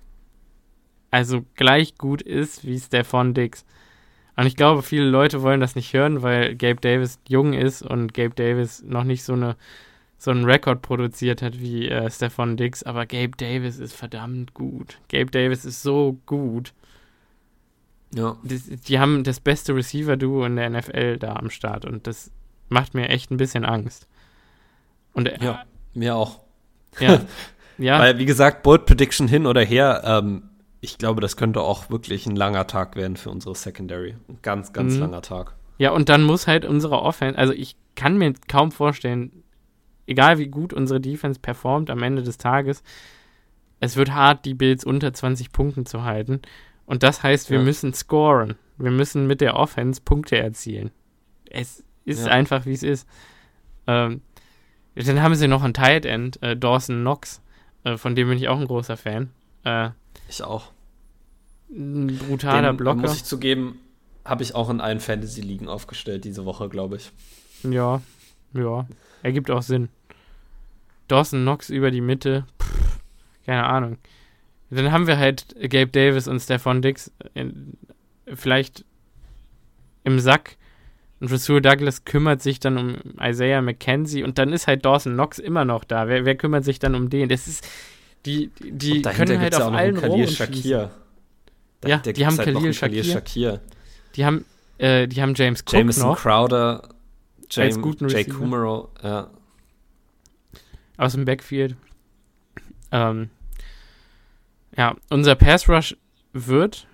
also 1.11 1.45
gleich 1.57 1.97
gut 1.99 2.23
ist 2.23 2.65
wie 2.65 2.79
Stefan 2.79 3.35
Dix. 3.35 3.65
Und 4.37 4.47
ich 4.47 4.57
glaube, 4.57 4.83
viele 4.83 5.09
Leute 5.09 5.43
wollen 5.43 5.61
das 5.61 5.75
nicht 5.75 5.93
hören, 5.93 6.23
weil 6.23 6.55
Gabe 6.55 6.81
Davis 6.81 7.19
jung 7.29 7.53
ist 7.53 7.83
und 7.83 8.15
Gabe 8.15 8.35
Davis 8.35 8.83
noch 8.83 9.05
nicht 9.05 9.25
so 9.25 9.33
eine 9.33 9.57
so 10.19 10.33
einen 10.33 10.45
Rekord 10.45 10.83
produziert 10.83 11.43
hat 11.43 11.61
wie 11.61 11.89
äh, 11.89 12.11
Stefan 12.11 12.57
Dix, 12.57 12.83
aber 12.83 13.07
Gabe 13.07 13.37
Davis 13.37 13.79
ist 13.79 13.95
verdammt 13.95 14.53
gut. 14.53 14.99
Gabe 15.09 15.31
Davis 15.31 15.65
ist 15.65 15.83
so 15.83 16.19
gut. 16.27 16.75
Ja. 18.13 18.37
Die, 18.43 18.59
die 18.59 18.99
haben 18.99 19.23
das 19.23 19.39
beste 19.39 19.75
Receiver-Duo 19.75 20.45
in 20.45 20.57
der 20.57 20.71
NFL 20.71 21.19
da 21.19 21.37
am 21.37 21.51
Start 21.51 21.85
und 21.85 22.07
das 22.07 22.33
macht 22.69 22.95
mir 22.95 23.09
echt 23.09 23.31
ein 23.31 23.37
bisschen 23.37 23.65
Angst. 23.65 24.09
Und, 25.13 25.29
äh, 25.29 25.39
ja, 25.41 25.65
mir 25.95 26.17
auch. 26.17 26.41
Ja. 26.99 27.21
ja. 27.79 28.01
Weil, 28.01 28.19
wie 28.19 28.27
gesagt, 28.27 28.65
Bold 28.65 28.87
Prediction 28.87 29.29
hin 29.29 29.47
oder 29.47 29.63
her, 29.63 30.03
ähm, 30.05 30.51
ich 30.81 30.99
glaube, 30.99 31.21
das 31.21 31.37
könnte 31.37 31.61
auch 31.61 31.91
wirklich 31.91 32.27
ein 32.27 32.37
langer 32.37 32.67
Tag 32.67 32.97
werden 32.97 33.17
für 33.17 33.31
unsere 33.31 33.55
Secondary. 33.55 34.17
Ein 34.29 34.39
ganz, 34.43 34.73
ganz 34.73 34.95
mhm. 34.95 35.01
langer 35.01 35.23
Tag. 35.23 35.55
Ja, 35.79 35.93
und 35.93 36.09
dann 36.09 36.25
muss 36.25 36.49
halt 36.49 36.65
unsere 36.65 37.03
Offense, 37.03 37.39
also 37.39 37.53
ich 37.53 37.77
kann 37.95 38.19
mir 38.19 38.35
kaum 38.49 38.73
vorstellen, 38.73 39.45
egal 40.09 40.39
wie 40.39 40.49
gut 40.49 40.73
unsere 40.73 41.01
Defense 41.01 41.39
performt 41.39 41.91
am 41.91 42.03
Ende 42.03 42.23
des 42.23 42.39
Tages, 42.39 42.83
es 43.81 43.97
wird 43.97 44.13
hart, 44.13 44.45
die 44.45 44.55
Bills 44.55 44.85
unter 44.85 45.13
20 45.13 45.53
Punkten 45.53 45.87
zu 45.87 46.03
halten. 46.03 46.41
Und 46.87 47.03
das 47.03 47.23
heißt, 47.23 47.51
wir 47.51 47.59
ja. 47.59 47.65
müssen 47.65 47.95
scoren. 47.95 48.57
Wir 48.77 48.91
müssen 48.91 49.27
mit 49.27 49.41
der 49.41 49.57
Offense 49.57 50.01
Punkte 50.01 50.39
erzielen. 50.39 50.91
Es 51.49 51.85
ist 52.05 52.27
ja. 52.27 52.33
einfach, 52.33 52.67
wie 52.67 52.73
es 52.73 52.83
ist. 52.83 53.09
Ähm, 53.87 54.23
dann 54.95 55.23
haben 55.23 55.35
sie 55.35 55.47
noch 55.47 55.63
ein 55.63 55.75
Tight 55.75 56.07
End, 56.07 56.43
äh, 56.43 56.57
Dawson 56.57 57.01
Knox, 57.01 57.41
äh, 57.85 57.97
von 57.97 58.17
dem 58.17 58.29
bin 58.29 58.39
ich 58.39 58.49
auch 58.49 58.59
ein 58.59 58.67
großer 58.67 58.97
Fan. 58.97 59.31
Äh, 59.65 59.91
ich 60.29 60.43
auch. 60.43 60.73
Ein 61.71 62.19
brutaler 62.19 62.73
Den, 62.73 62.77
Blocker. 62.79 63.01
Muss 63.01 63.17
ich 63.17 63.25
zugeben, 63.25 63.79
habe 64.25 64.43
ich 64.43 64.55
auch 64.55 64.71
in 64.71 64.81
allen 64.81 65.01
Fantasy-Ligen 65.01 65.69
aufgestellt 65.69 66.25
diese 66.25 66.45
Woche, 66.45 66.69
glaube 66.69 66.97
ich. 66.97 67.13
Ja, 67.63 68.01
ja. 68.55 68.87
Ergibt 69.23 69.51
auch 69.51 69.63
Sinn. 69.63 69.89
Dawson 71.09 71.43
Knox 71.43 71.71
über 71.71 71.91
die 71.91 72.01
Mitte. 72.01 72.45
Pff, 72.63 73.01
keine 73.47 73.65
Ahnung. 73.65 73.99
Dann 74.71 74.93
haben 74.93 75.07
wir 75.07 75.19
halt 75.19 75.55
Gabe 75.61 75.89
Davis 75.89 76.29
und 76.29 76.41
Stefan 76.41 76.83
Dix 76.83 77.11
in, 77.35 77.75
vielleicht 78.33 78.85
im 80.05 80.21
Sack. 80.21 80.57
Und 81.21 81.33
Rasul 81.33 81.61
Douglas 81.61 82.05
kümmert 82.05 82.43
sich 82.43 82.61
dann 82.61 82.79
um 82.79 82.97
Isaiah 83.21 83.61
McKenzie 83.61 84.23
und 84.23 84.39
dann 84.39 84.53
ist 84.53 84.69
halt 84.69 84.85
Dawson 84.85 85.15
Knox 85.15 85.39
immer 85.39 85.65
noch 85.65 85.83
da. 85.83 86.07
Wer, 86.07 86.25
wer 86.25 86.37
kümmert 86.37 86.65
sich 86.65 86.79
dann 86.79 86.95
um 86.95 87.11
den? 87.11 87.29
Das 87.29 87.49
ist, 87.49 87.67
die, 88.25 88.53
die 88.61 89.03
können 89.03 89.41
halt 89.41 89.57
auf 89.57 89.73
allen 89.73 89.97
Rohren 89.97 90.29
Shakir. 90.29 90.91
Da, 91.81 91.89
ja, 91.89 91.99
die 91.99 92.27
haben 92.27 92.39
halt 92.39 92.53
Khalil, 92.55 92.73
Shakir. 92.73 93.05
Shakir. 93.05 93.61
Die 94.15 94.25
haben, 94.25 94.45
äh, 94.79 95.09
die 95.09 95.21
haben 95.21 95.35
James 95.35 95.63
Cook 95.63 95.73
Jameson 95.73 96.11
noch. 96.11 96.19
Crowder, 96.21 96.89
James, 97.51 97.79
Jay 98.13 98.25
Kumaro, 98.25 98.91
ja 99.03 99.31
aus 100.99 101.13
dem 101.15 101.25
Backfield. 101.25 101.77
Ähm, 102.93 103.31
ja, 104.77 104.97
unser 105.09 105.35
Pass 105.35 105.69
Rush 105.69 105.97
wird, 106.33 106.87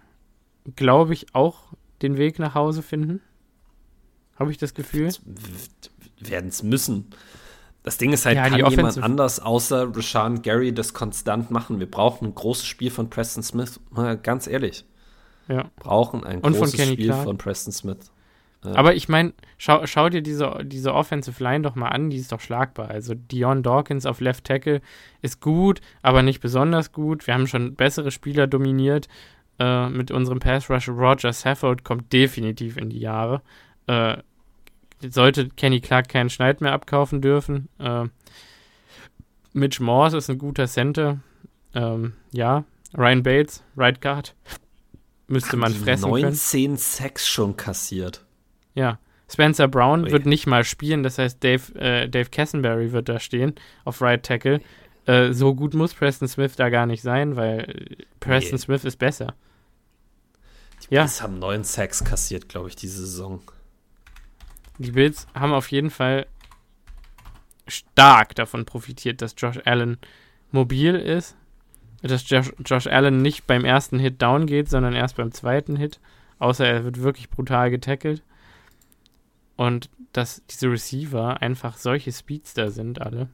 glaube 0.76 1.12
ich, 1.14 1.34
auch 1.34 1.72
den 2.02 2.16
Weg 2.16 2.38
nach 2.38 2.54
Hause 2.54 2.82
finden. 2.82 3.20
Habe 4.38 4.50
ich 4.50 4.58
das 4.58 4.74
Gefühl? 4.74 5.12
Werden 6.20 6.48
es 6.48 6.62
müssen. 6.62 7.10
Das 7.82 7.98
Ding 7.98 8.12
ist 8.12 8.24
halt, 8.24 8.36
ja, 8.36 8.48
kann 8.48 8.70
jemand 8.70 8.98
anders 8.98 9.40
außer 9.40 9.94
Rashan 9.94 10.40
Gary 10.42 10.72
das 10.72 10.94
konstant 10.94 11.50
machen? 11.50 11.80
Wir 11.80 11.90
brauchen 11.90 12.28
ein 12.28 12.34
großes 12.34 12.66
Spiel 12.66 12.90
von 12.90 13.10
Preston 13.10 13.42
Smith. 13.42 13.78
Mal 13.90 14.16
ganz 14.16 14.46
ehrlich. 14.46 14.86
Ja. 15.48 15.70
Brauchen 15.76 16.24
ein 16.24 16.40
Und 16.40 16.56
großes 16.56 16.76
von 16.76 16.92
Spiel 16.92 17.06
Clark. 17.06 17.24
von 17.24 17.36
Preston 17.36 17.72
Smith. 17.72 18.10
Aber 18.72 18.94
ich 18.94 19.08
meine, 19.08 19.34
schau, 19.58 19.86
schau, 19.86 20.08
dir 20.08 20.22
diese, 20.22 20.60
diese 20.64 20.94
Offensive 20.94 21.42
Line 21.42 21.62
doch 21.62 21.74
mal 21.74 21.88
an, 21.88 22.10
die 22.10 22.16
ist 22.16 22.32
doch 22.32 22.40
schlagbar. 22.40 22.88
Also 22.88 23.14
Dion 23.14 23.62
Dawkins 23.62 24.06
auf 24.06 24.20
Left 24.20 24.44
Tackle 24.44 24.80
ist 25.22 25.40
gut, 25.40 25.80
aber 26.02 26.22
nicht 26.22 26.40
besonders 26.40 26.92
gut. 26.92 27.26
Wir 27.26 27.34
haben 27.34 27.46
schon 27.46 27.74
bessere 27.74 28.10
Spieler 28.10 28.46
dominiert 28.46 29.08
äh, 29.58 29.88
mit 29.88 30.10
unserem 30.10 30.38
Pass 30.38 30.70
Rush. 30.70 30.88
Roger 30.88 31.32
Safford 31.32 31.84
kommt 31.84 32.12
definitiv 32.12 32.76
in 32.76 32.90
die 32.90 33.00
Jahre. 33.00 33.42
Äh, 33.86 34.18
sollte 35.00 35.48
Kenny 35.50 35.80
Clark 35.80 36.08
keinen 36.08 36.30
Schneid 36.30 36.60
mehr 36.60 36.72
abkaufen 36.72 37.20
dürfen. 37.20 37.68
Äh, 37.78 38.06
Mitch 39.52 39.82
Morse 39.82 40.16
ist 40.16 40.30
ein 40.30 40.38
guter 40.38 40.66
Center. 40.66 41.20
Ähm, 41.74 42.14
ja, 42.32 42.64
Ryan 42.96 43.22
Bates, 43.22 43.62
Right 43.76 44.00
Guard. 44.00 44.34
Müsste 45.26 45.56
man 45.56 45.72
fressen 45.72 46.10
19 46.10 46.22
können. 46.22 46.32
19 46.34 46.76
Sacks 46.76 47.26
schon 47.26 47.56
kassiert. 47.56 48.23
Ja. 48.74 48.98
Spencer 49.30 49.68
Brown 49.68 50.04
Ui. 50.04 50.10
wird 50.10 50.26
nicht 50.26 50.46
mal 50.46 50.64
spielen, 50.64 51.02
das 51.02 51.18
heißt, 51.18 51.42
Dave, 51.42 51.74
äh, 51.78 52.08
Dave 52.08 52.28
Cassenberry 52.30 52.92
wird 52.92 53.08
da 53.08 53.18
stehen 53.18 53.54
auf 53.84 54.02
Right 54.02 54.22
Tackle. 54.22 54.60
Äh, 55.06 55.32
so 55.32 55.54
gut 55.54 55.74
muss 55.74 55.94
Preston 55.94 56.28
Smith 56.28 56.56
da 56.56 56.68
gar 56.68 56.86
nicht 56.86 57.02
sein, 57.02 57.36
weil 57.36 57.96
Preston 58.20 58.56
nee. 58.56 58.60
Smith 58.60 58.84
ist 58.84 58.98
besser. 58.98 59.34
Die 60.82 60.88
Bills 60.88 61.18
ja. 61.18 61.24
haben 61.24 61.38
neun 61.38 61.64
Sacks 61.64 62.04
kassiert, 62.04 62.48
glaube 62.48 62.68
ich, 62.68 62.76
diese 62.76 63.00
Saison. 63.00 63.40
Die 64.78 64.92
Bills 64.92 65.26
haben 65.34 65.52
auf 65.52 65.70
jeden 65.70 65.90
Fall 65.90 66.26
stark 67.66 68.34
davon 68.34 68.64
profitiert, 68.66 69.22
dass 69.22 69.34
Josh 69.36 69.60
Allen 69.64 69.98
mobil 70.50 70.94
ist, 70.94 71.36
dass 72.02 72.28
Josh, 72.28 72.52
Josh 72.64 72.86
Allen 72.86 73.22
nicht 73.22 73.46
beim 73.46 73.64
ersten 73.64 73.98
Hit 73.98 74.20
down 74.20 74.46
geht, 74.46 74.68
sondern 74.68 74.94
erst 74.94 75.16
beim 75.16 75.32
zweiten 75.32 75.76
Hit, 75.76 76.00
außer 76.38 76.66
er 76.66 76.84
wird 76.84 77.00
wirklich 77.00 77.30
brutal 77.30 77.70
getackelt. 77.70 78.22
Und 79.56 79.90
dass 80.12 80.42
diese 80.50 80.70
Receiver 80.70 81.40
einfach 81.42 81.76
solche 81.76 82.12
Speedster 82.12 82.70
sind, 82.70 83.00
alle. 83.00 83.28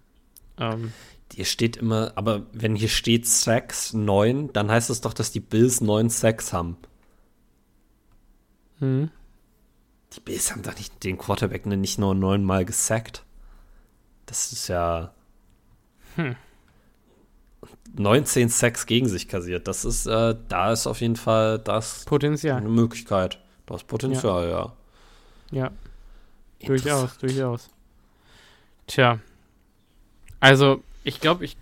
Ähm, 0.58 0.92
hier 1.32 1.44
steht 1.44 1.76
immer, 1.76 2.12
aber 2.16 2.42
wenn 2.52 2.74
hier 2.74 2.88
steht 2.88 3.26
Sacks 3.26 3.92
9, 3.92 4.52
dann 4.52 4.70
heißt 4.70 4.90
das 4.90 5.00
doch, 5.00 5.14
dass 5.14 5.30
die 5.30 5.40
Bills 5.40 5.80
9 5.80 6.10
Sacks 6.10 6.52
haben. 6.52 6.76
Hm. 8.78 9.10
Die 10.12 10.20
Bills 10.20 10.50
haben 10.50 10.62
doch 10.62 10.76
nicht 10.76 11.04
den 11.04 11.18
Quarterback 11.18 11.66
nicht 11.66 11.98
nur 11.98 12.14
neunmal 12.14 12.64
gesackt. 12.64 13.24
Das 14.26 14.52
ist 14.52 14.68
ja. 14.68 15.12
Hm. 16.16 16.34
19 17.96 18.48
Sacks 18.48 18.86
gegen 18.86 19.08
sich 19.08 19.28
kassiert. 19.28 19.68
Das 19.68 19.84
ist, 19.84 20.06
äh, 20.06 20.36
da 20.48 20.72
ist 20.72 20.86
auf 20.86 21.00
jeden 21.00 21.16
Fall 21.16 21.58
das 21.58 22.04
Potenzial. 22.04 22.58
Eine 22.58 22.68
Möglichkeit. 22.68 23.40
Das 23.66 23.84
Potenzial, 23.84 24.48
ja. 24.48 24.72
Ja. 25.50 25.64
ja. 25.64 25.70
Durchaus, 26.64 27.18
durchaus. 27.18 27.70
Tja. 28.86 29.18
Also, 30.40 30.82
ich 31.04 31.20
glaube, 31.20 31.44
ich 31.44 31.56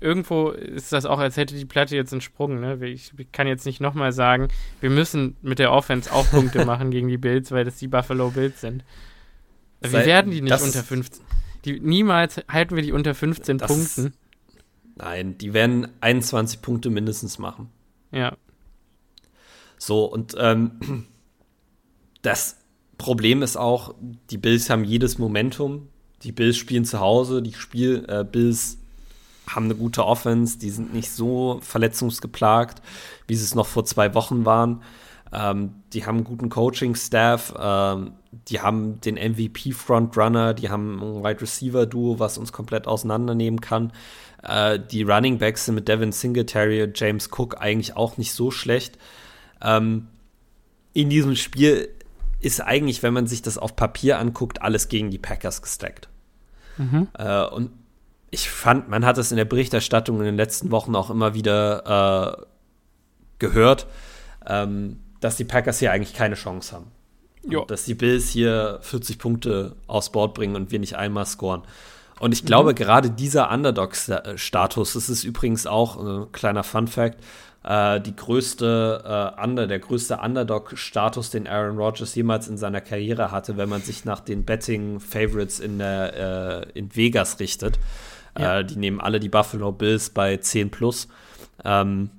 irgendwo 0.00 0.50
ist 0.50 0.92
das 0.92 1.04
auch, 1.04 1.18
als 1.18 1.36
hätte 1.36 1.54
die 1.54 1.64
Platte 1.64 1.96
jetzt 1.96 2.12
einen 2.12 2.20
Sprung. 2.20 2.60
Ne? 2.60 2.78
Ich, 2.86 3.12
ich 3.16 3.32
kann 3.32 3.46
jetzt 3.46 3.66
nicht 3.66 3.80
nochmal 3.80 4.12
sagen, 4.12 4.48
wir 4.80 4.90
müssen 4.90 5.36
mit 5.42 5.58
der 5.58 5.72
Offense 5.72 6.12
auch 6.12 6.28
Punkte 6.30 6.64
machen 6.66 6.90
gegen 6.90 7.08
die 7.08 7.18
Bills, 7.18 7.50
weil 7.50 7.64
das 7.64 7.76
die 7.76 7.88
Buffalo 7.88 8.30
Bills 8.30 8.60
sind. 8.60 8.84
Wir 9.80 10.04
werden 10.04 10.30
die 10.30 10.42
nicht 10.42 10.60
unter 10.60 10.82
15. 10.82 11.24
Die, 11.64 11.80
niemals 11.80 12.40
halten 12.48 12.76
wir 12.76 12.82
die 12.82 12.92
unter 12.92 13.14
15 13.14 13.58
Punkten. 13.58 14.14
Nein, 14.96 15.38
die 15.38 15.52
werden 15.54 15.88
21 16.00 16.60
Punkte 16.62 16.90
mindestens 16.90 17.38
machen. 17.38 17.70
Ja. 18.12 18.36
So, 19.78 20.04
und 20.04 20.34
ähm, 20.38 21.06
das 22.22 22.58
Problem 23.00 23.42
ist 23.42 23.56
auch, 23.56 23.94
die 24.30 24.36
Bills 24.36 24.68
haben 24.68 24.84
jedes 24.84 25.16
Momentum. 25.16 25.88
Die 26.22 26.32
Bills 26.32 26.58
spielen 26.58 26.84
zu 26.84 27.00
Hause, 27.00 27.40
die 27.40 27.54
Spiel, 27.54 28.04
äh, 28.08 28.24
Bills 28.24 28.76
haben 29.48 29.64
eine 29.64 29.74
gute 29.74 30.04
Offense, 30.04 30.58
die 30.58 30.68
sind 30.68 30.92
nicht 30.92 31.10
so 31.10 31.60
verletzungsgeplagt, 31.62 32.82
wie 33.26 33.34
sie 33.34 33.44
es 33.44 33.54
noch 33.54 33.66
vor 33.66 33.86
zwei 33.86 34.14
Wochen 34.14 34.44
waren. 34.44 34.82
Ähm, 35.32 35.76
die 35.94 36.04
haben 36.04 36.16
einen 36.16 36.24
guten 36.24 36.50
Coaching-Staff, 36.50 37.54
ähm, 37.58 38.12
die 38.48 38.60
haben 38.60 39.00
den 39.00 39.14
MVP-Frontrunner, 39.14 40.52
die 40.52 40.68
haben 40.68 41.00
ein 41.00 41.24
Wide 41.24 41.40
Receiver-Duo, 41.40 42.18
was 42.18 42.36
uns 42.36 42.52
komplett 42.52 42.86
auseinandernehmen 42.86 43.62
kann. 43.62 43.92
Äh, 44.42 44.78
die 44.78 45.04
Running 45.04 45.38
Backs 45.38 45.64
sind 45.64 45.74
mit 45.74 45.88
Devin 45.88 46.12
Singletary 46.12 46.82
und 46.82 47.00
James 47.00 47.30
Cook 47.30 47.62
eigentlich 47.62 47.96
auch 47.96 48.18
nicht 48.18 48.34
so 48.34 48.50
schlecht. 48.50 48.98
Ähm, 49.62 50.08
in 50.92 51.08
diesem 51.08 51.34
Spiel 51.34 51.88
ist 52.40 52.60
eigentlich, 52.60 53.02
wenn 53.02 53.12
man 53.12 53.26
sich 53.26 53.42
das 53.42 53.58
auf 53.58 53.76
Papier 53.76 54.18
anguckt, 54.18 54.62
alles 54.62 54.88
gegen 54.88 55.10
die 55.10 55.18
Packers 55.18 55.62
gestackt. 55.62 56.08
Mhm. 56.78 57.08
Äh, 57.16 57.44
und 57.44 57.70
ich 58.30 58.48
fand, 58.48 58.88
man 58.88 59.04
hat 59.04 59.18
es 59.18 59.30
in 59.30 59.36
der 59.36 59.44
Berichterstattung 59.44 60.18
in 60.18 60.24
den 60.24 60.36
letzten 60.36 60.70
Wochen 60.70 60.94
auch 60.94 61.10
immer 61.10 61.34
wieder 61.34 62.38
äh, 62.38 62.44
gehört, 63.38 63.86
ähm, 64.46 65.00
dass 65.20 65.36
die 65.36 65.44
Packers 65.44 65.78
hier 65.78 65.92
eigentlich 65.92 66.14
keine 66.14 66.36
Chance 66.36 66.74
haben. 66.74 66.86
Dass 67.64 67.84
die 67.84 67.94
Bills 67.94 68.28
hier 68.28 68.78
40 68.82 69.18
Punkte 69.18 69.76
aufs 69.86 70.10
Board 70.10 70.34
bringen 70.34 70.56
und 70.56 70.70
wir 70.70 70.78
nicht 70.78 70.96
einmal 70.96 71.26
scoren. 71.26 71.62
Und 72.20 72.32
ich 72.32 72.44
glaube, 72.44 72.70
mhm. 72.70 72.74
gerade 72.76 73.10
dieser 73.10 73.50
Underdog-Status, 73.50 74.92
das 74.92 75.08
ist 75.08 75.24
übrigens 75.24 75.66
auch 75.66 75.96
ein 75.96 76.22
äh, 76.22 76.26
kleiner 76.32 76.62
Fun-Fact, 76.62 77.18
äh, 77.62 78.00
die 78.00 78.16
größte 78.16 79.34
äh, 79.36 79.42
Under, 79.42 79.66
der 79.66 79.78
größte 79.78 80.18
Underdog-Status, 80.18 81.30
den 81.30 81.46
Aaron 81.46 81.76
Rodgers 81.76 82.14
jemals 82.14 82.48
in 82.48 82.56
seiner 82.56 82.80
Karriere 82.80 83.30
hatte, 83.30 83.56
wenn 83.56 83.68
man 83.68 83.82
sich 83.82 84.04
nach 84.04 84.20
den 84.20 84.44
Betting-Favorites 84.44 85.60
in, 85.60 85.80
äh, 85.80 86.62
in 86.70 86.94
Vegas 86.96 87.38
richtet. 87.38 87.78
Ja. 88.38 88.60
Äh, 88.60 88.64
die 88.64 88.76
nehmen 88.76 89.00
alle 89.00 89.20
die 89.20 89.28
Buffalo 89.28 89.72
Bills 89.72 90.10
bei 90.10 90.36
10 90.38 90.70
plus. 90.70 91.08
Ähm, 91.64 92.10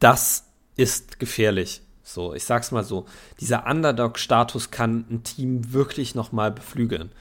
das 0.00 0.48
ist 0.76 1.20
gefährlich. 1.20 1.82
So, 2.02 2.34
ich 2.34 2.44
sag's 2.44 2.72
mal 2.72 2.82
so. 2.82 3.06
Dieser 3.40 3.66
Underdog-Status 3.66 4.72
kann 4.72 5.04
ein 5.08 5.22
Team 5.22 5.72
wirklich 5.72 6.16
noch 6.16 6.32
mal 6.32 6.50
beflügeln. 6.50 7.12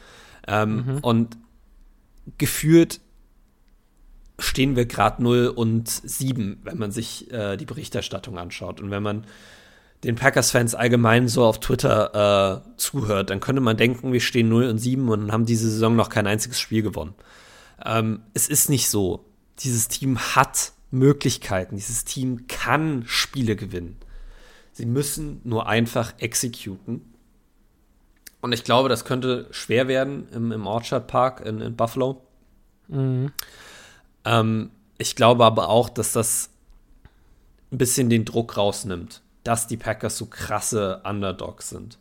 Ähm, 0.48 0.86
mhm. 0.86 0.98
Und 1.02 1.38
geführt 2.38 3.00
stehen 4.42 4.76
wir 4.76 4.86
gerade 4.86 5.22
0 5.24 5.48
und 5.48 5.90
7, 5.90 6.60
wenn 6.64 6.78
man 6.78 6.92
sich 6.92 7.32
äh, 7.32 7.58
die 7.58 7.66
Berichterstattung 7.66 8.38
anschaut. 8.38 8.82
Und 8.82 8.92
wenn 8.92 9.04
man 9.04 9.26
den 10.04 10.16
Packers-Fans 10.16 10.76
allgemein 10.76 11.28
so 11.28 11.46
auf 11.46 11.60
Twitter 11.60 12.64
äh, 12.66 12.78
zuhört, 12.78 13.30
dann 13.30 13.40
könnte 13.40 13.62
man 13.62 13.78
denken, 13.78 14.14
wir 14.14 14.22
stehen 14.22 14.50
0 14.50 14.66
und 14.66 14.80
7 14.80 15.08
und 15.10 15.32
haben 15.32 15.46
diese 15.46 15.70
Saison 15.70 15.96
noch 15.96 16.10
kein 16.10 16.28
einziges 16.28 16.60
Spiel 16.60 16.82
gewonnen. 16.82 17.14
Ähm, 17.86 18.22
es 18.34 18.48
ist 18.48 18.70
nicht 18.70 18.90
so. 18.90 19.26
Dieses 19.60 19.88
Team 19.88 20.18
hat 20.18 20.74
Möglichkeiten. 20.90 21.76
Dieses 21.76 22.04
Team 22.04 22.48
kann 22.48 23.04
Spiele 23.06 23.56
gewinnen. 23.56 23.98
Sie 24.72 24.86
müssen 24.86 25.42
nur 25.44 25.68
einfach 25.68 26.14
exekuten. 26.18 27.02
Und 28.42 28.54
ich 28.54 28.64
glaube, 28.64 28.90
das 28.90 29.06
könnte 29.06 29.48
schwer 29.52 29.88
werden 29.88 30.28
im, 30.34 30.52
im 30.52 30.66
Orchard 30.66 31.08
Park 31.08 31.42
in, 31.46 31.62
in 31.62 31.76
Buffalo. 31.76 32.26
Mhm. 32.88 33.32
Ähm, 34.26 34.72
ich 34.98 35.16
glaube 35.16 35.46
aber 35.46 35.70
auch, 35.70 35.90
dass 35.90 36.14
das 36.14 36.50
ein 37.72 37.78
bisschen 37.78 38.10
den 38.10 38.26
Druck 38.26 38.58
rausnimmt 38.58 39.22
dass 39.44 39.68
die 39.68 39.78
Packers 39.78 40.18
so 40.18 40.26
krasse 40.26 41.02
Underdogs 41.04 41.70
sind. 41.70 41.98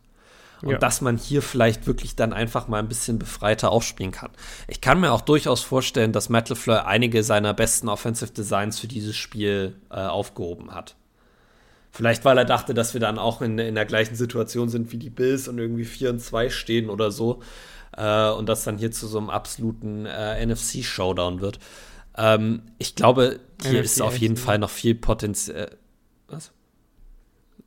Und 0.62 0.72
ja. 0.72 0.78
dass 0.78 1.00
man 1.00 1.16
hier 1.16 1.40
vielleicht 1.40 1.86
wirklich 1.86 2.16
dann 2.16 2.34
einfach 2.34 2.68
mal 2.68 2.80
ein 2.80 2.88
bisschen 2.88 3.18
befreiter 3.18 3.70
aufspielen 3.70 4.12
kann. 4.12 4.30
Ich 4.68 4.82
kann 4.82 5.00
mir 5.00 5.10
auch 5.12 5.22
durchaus 5.22 5.62
vorstellen, 5.62 6.12
dass 6.12 6.28
Metal 6.28 6.54
Fleur 6.54 6.86
einige 6.86 7.22
seiner 7.22 7.54
besten 7.54 7.88
Offensive 7.88 8.32
Designs 8.32 8.78
für 8.78 8.86
dieses 8.86 9.16
Spiel 9.16 9.76
äh, 9.90 10.00
aufgehoben 10.00 10.74
hat. 10.74 10.96
Vielleicht, 11.92 12.26
weil 12.26 12.36
er 12.36 12.44
dachte, 12.44 12.74
dass 12.74 12.92
wir 12.92 13.00
dann 13.00 13.18
auch 13.18 13.40
in, 13.40 13.58
in 13.58 13.74
der 13.74 13.86
gleichen 13.86 14.16
Situation 14.16 14.68
sind 14.68 14.92
wie 14.92 14.98
die 14.98 15.08
Bills 15.08 15.48
und 15.48 15.58
irgendwie 15.58 15.86
4 15.86 16.10
und 16.10 16.20
2 16.20 16.50
stehen 16.50 16.90
oder 16.90 17.10
so. 17.10 17.40
Äh, 17.96 18.28
und 18.28 18.46
das 18.46 18.62
dann 18.62 18.76
hier 18.76 18.92
zu 18.92 19.06
so 19.06 19.16
einem 19.16 19.30
absoluten 19.30 20.04
äh, 20.04 20.44
NFC-Showdown 20.44 21.40
wird. 21.40 21.58
Ähm, 22.16 22.62
ich 22.78 22.94
glaube, 22.94 23.40
hier 23.62 23.80
NFC 23.80 23.84
ist 23.84 24.02
auf 24.02 24.16
jeden 24.18 24.36
Fall 24.36 24.58
noch 24.58 24.70
viel 24.70 24.94
Potenzial. 24.94 25.76
Was? 26.28 26.52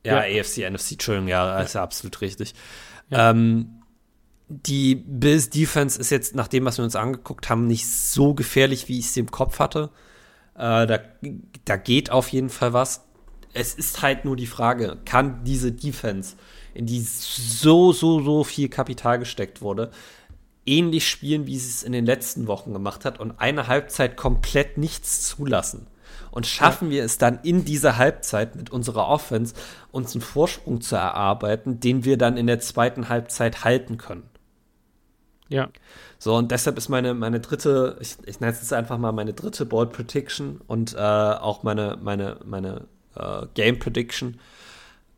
Ja, 0.06 0.26
ja. 0.26 0.42
AFC, 0.42 0.70
NFC, 0.70 0.94
Entschuldigung, 0.94 1.30
ja, 1.30 1.60
ist 1.62 1.76
ja 1.76 1.84
absolut 1.84 2.20
richtig. 2.22 2.54
Ja. 3.10 3.32
Ähm, 3.32 3.84
die 4.50 4.96
Bills 4.96 5.50
Defense 5.50 6.00
ist 6.00 6.10
jetzt, 6.10 6.36
nach 6.36 6.48
dem, 6.48 6.66
was 6.66 6.78
wir 6.78 6.86
uns 6.86 6.96
angeguckt 6.96 7.50
haben, 7.50 7.68
nicht 7.68 7.88
so 7.88 8.34
gefährlich, 8.34 8.88
wie 8.88 9.00
ich 9.00 9.06
es 9.06 9.18
im 9.18 9.32
Kopf 9.32 9.60
hatte. 9.60 9.90
Äh, 10.56 10.86
da, 10.86 11.00
da 11.66 11.78
geht 11.78 12.12
auf 12.12 12.30
jeden 12.30 12.50
Fall 12.50 12.74
was. 12.74 13.06
Es 13.54 13.74
ist 13.74 14.02
halt 14.02 14.26
nur 14.26 14.36
die 14.36 14.48
Frage, 14.48 14.98
kann 15.06 15.44
diese 15.44 15.72
Defense, 15.72 16.36
in 16.74 16.86
die 16.86 17.02
so, 17.02 17.94
so, 17.94 18.22
so 18.22 18.44
viel 18.44 18.68
Kapital 18.68 19.20
gesteckt 19.20 19.62
wurde, 19.62 19.92
ähnlich 20.66 21.08
spielen, 21.08 21.48
wie 21.48 21.58
sie 21.58 21.70
es 21.70 21.84
in 21.84 21.92
den 21.92 22.06
letzten 22.06 22.48
Wochen 22.48 22.74
gemacht 22.74 23.06
hat 23.06 23.20
und 23.20 23.40
eine 23.40 23.68
Halbzeit 23.68 24.18
komplett 24.18 24.78
nichts 24.78 25.24
zulassen? 25.24 25.88
Und 26.32 26.48
schaffen 26.48 26.90
wir 26.90 27.04
es 27.04 27.20
dann 27.20 27.40
in 27.44 27.64
dieser 27.64 27.98
Halbzeit 27.98 28.56
mit 28.56 28.72
unserer 28.72 29.08
Offense, 29.08 29.54
uns 29.92 30.16
einen 30.16 30.22
Vorsprung 30.22 30.82
zu 30.82 30.96
erarbeiten, 30.96 31.80
den 31.80 32.06
wir 32.06 32.18
dann 32.18 32.38
in 32.38 32.48
der 32.48 32.60
zweiten 32.60 33.08
Halbzeit 33.08 33.64
halten 33.64 33.98
können. 33.98 34.24
Ja. 35.48 35.70
So, 36.18 36.36
und 36.36 36.52
deshalb 36.52 36.78
ist 36.78 36.90
meine, 36.90 37.14
meine 37.14 37.40
dritte, 37.40 37.98
ich, 38.00 38.18
ich 38.26 38.40
nenne 38.40 38.54
es 38.54 38.60
jetzt 38.60 38.74
einfach 38.74 38.98
mal 38.98 39.12
meine 39.12 39.34
dritte 39.34 39.66
Board 39.66 39.94
Prediction 39.94 40.62
und 40.66 40.96
äh, 40.96 40.98
auch 40.98 41.64
meine, 41.64 42.00
meine, 42.02 42.38
meine 42.46 42.88
äh, 43.16 43.46
Game 43.54 43.78
Prediction. 43.78 44.40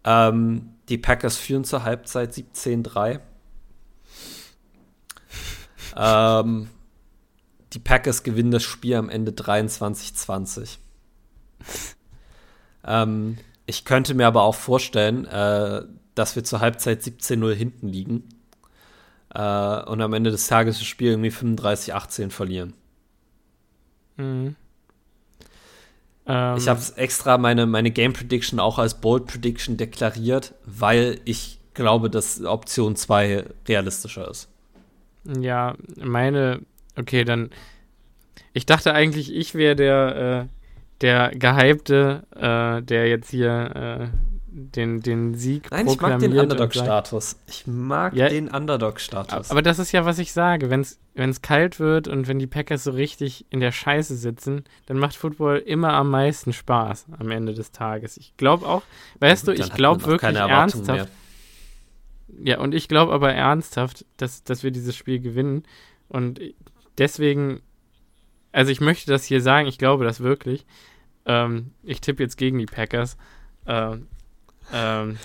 Ähm, 0.04 0.74
die 0.90 0.98
Packers 0.98 1.38
führen 1.38 1.64
zur 1.64 1.84
Halbzeit 1.84 2.34
17-3. 2.34 3.20
Ähm, 5.96 6.70
die 7.74 7.80
Packers 7.80 8.24
gewinnen 8.24 8.52
das 8.52 8.64
Spiel 8.64 8.96
am 8.96 9.10
Ende 9.10 9.32
23-20. 9.32 10.78
ähm, 12.86 13.38
ich 13.66 13.86
könnte 13.86 14.14
mir 14.14 14.28
aber 14.28 14.44
auch 14.44 14.56
vorstellen, 14.56 15.26
äh, 15.26 15.84
dass 16.14 16.36
wir 16.36 16.44
zur 16.44 16.62
Halbzeit 16.62 17.02
17-0 17.02 17.54
hinten 17.54 17.88
liegen 17.88 18.24
äh, 19.34 19.84
und 19.84 20.02
am 20.02 20.14
Ende 20.14 20.32
des 20.32 20.48
Tages 20.48 20.80
das 20.80 20.88
Spiel 20.88 21.12
irgendwie 21.12 21.32
35-18 21.32 22.30
verlieren. 22.30 22.74
Mhm. 24.18 24.56
Ähm. 26.28 26.58
Ich 26.58 26.68
habe 26.68 26.82
extra 26.96 27.38
meine, 27.38 27.66
meine 27.66 27.92
Game 27.92 28.14
Prediction 28.14 28.60
auch 28.60 28.80
als 28.80 28.96
Bold 28.96 29.28
Prediction 29.28 29.78
deklariert, 29.78 30.54
weil 30.66 31.20
ich 31.26 31.60
glaube, 31.74 32.10
dass 32.10 32.42
Option 32.44 32.96
2 32.96 33.46
realistischer 33.68 34.30
ist. 34.30 34.50
Ja, 35.40 35.76
meine, 35.98 36.62
okay, 36.96 37.24
dann. 37.24 37.50
Ich 38.54 38.66
dachte 38.66 38.94
eigentlich, 38.94 39.34
ich 39.34 39.54
wäre 39.56 39.76
der, 39.76 40.48
äh, 40.48 40.56
der 41.02 41.32
Gehypte, 41.32 42.24
äh, 42.36 42.82
der 42.82 43.08
jetzt 43.10 43.30
hier 43.30 44.12
äh, 44.14 44.18
den, 44.56 45.02
den 45.02 45.36
Sieg 45.36 45.70
Nein, 45.70 45.88
ich 45.88 46.00
mag 46.00 46.20
den 46.20 46.38
Underdog-Status. 46.38 47.38
Ich 47.48 47.68
mag 47.68 48.14
ja, 48.14 48.30
den 48.30 48.48
Underdog-Status. 48.48 49.52
Aber 49.52 49.62
das 49.62 49.80
ist 49.80 49.92
ja, 49.92 50.06
was 50.06 50.18
ich 50.18 50.32
sage. 50.32 50.70
Wenn 50.70 50.82
es 51.30 51.42
kalt 51.42 51.80
wird 51.80 52.08
und 52.08 52.30
wenn 52.30 52.40
die 52.40 52.48
Packers 52.48 52.86
so 52.86 52.92
richtig 52.92 53.46
in 53.50 53.60
der 53.60 53.74
Scheiße 53.74 54.16
sitzen, 54.16 54.64
dann 54.86 54.98
macht 54.98 55.16
Football 55.18 55.58
immer 55.58 55.94
am 55.94 56.10
meisten 56.10 56.54
Spaß 56.54 57.08
am 57.20 57.32
Ende 57.32 57.54
des 57.54 57.72
Tages. 57.72 58.16
Ich 58.16 58.38
glaube 58.38 58.66
auch, 58.66 58.84
weißt 59.20 59.48
ja, 59.48 59.54
du, 59.54 59.60
ich 59.60 59.74
glaube 59.74 60.06
wirklich 60.06 60.36
ernsthaft. 60.36 60.88
Mehr. 60.88 61.08
Ja, 62.28 62.60
und 62.60 62.74
ich 62.74 62.88
glaube 62.88 63.14
aber 63.14 63.34
ernsthaft, 63.34 64.06
dass, 64.18 64.44
dass 64.44 64.64
wir 64.64 64.72
dieses 64.72 64.96
Spiel 64.96 65.20
gewinnen. 65.20 65.64
Und 66.10 66.40
deswegen 66.98 67.62
also 68.56 68.72
ich 68.72 68.80
möchte 68.80 69.12
das 69.12 69.26
hier 69.26 69.42
sagen, 69.42 69.68
ich 69.68 69.78
glaube 69.78 70.06
das 70.06 70.22
wirklich. 70.22 70.66
Ähm, 71.26 71.72
ich 71.84 72.00
tippe 72.00 72.24
jetzt 72.24 72.38
gegen 72.38 72.58
die 72.58 72.66
Packers. 72.66 73.18
Ähm, 73.68 74.08
ähm, 74.74 75.18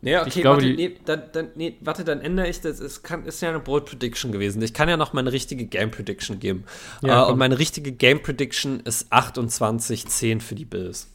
Nee, 0.00 0.18
okay, 0.18 0.42
glaube, 0.42 0.62
warte, 0.62 0.74
nee, 0.74 0.96
dann, 1.06 1.22
dann, 1.32 1.48
nee, 1.54 1.78
warte, 1.80 2.04
dann 2.04 2.20
ändere 2.20 2.46
ich 2.46 2.60
das. 2.60 2.78
Es 2.78 3.02
kann, 3.02 3.24
ist 3.24 3.40
ja 3.40 3.48
eine 3.48 3.58
Bold 3.58 3.86
Prediction 3.86 4.32
gewesen. 4.32 4.60
Ich 4.60 4.74
kann 4.74 4.86
ja 4.86 4.98
noch 4.98 5.14
meine 5.14 5.32
richtige 5.32 5.64
Game 5.64 5.90
Prediction 5.90 6.40
geben. 6.40 6.64
Ja, 7.02 7.26
uh, 7.26 7.32
und 7.32 7.38
meine 7.38 7.58
richtige 7.58 7.90
Game 7.90 8.20
Prediction 8.20 8.80
ist 8.80 9.10
28-10 9.10 10.42
für 10.42 10.54
die 10.54 10.66
Bills. 10.66 11.10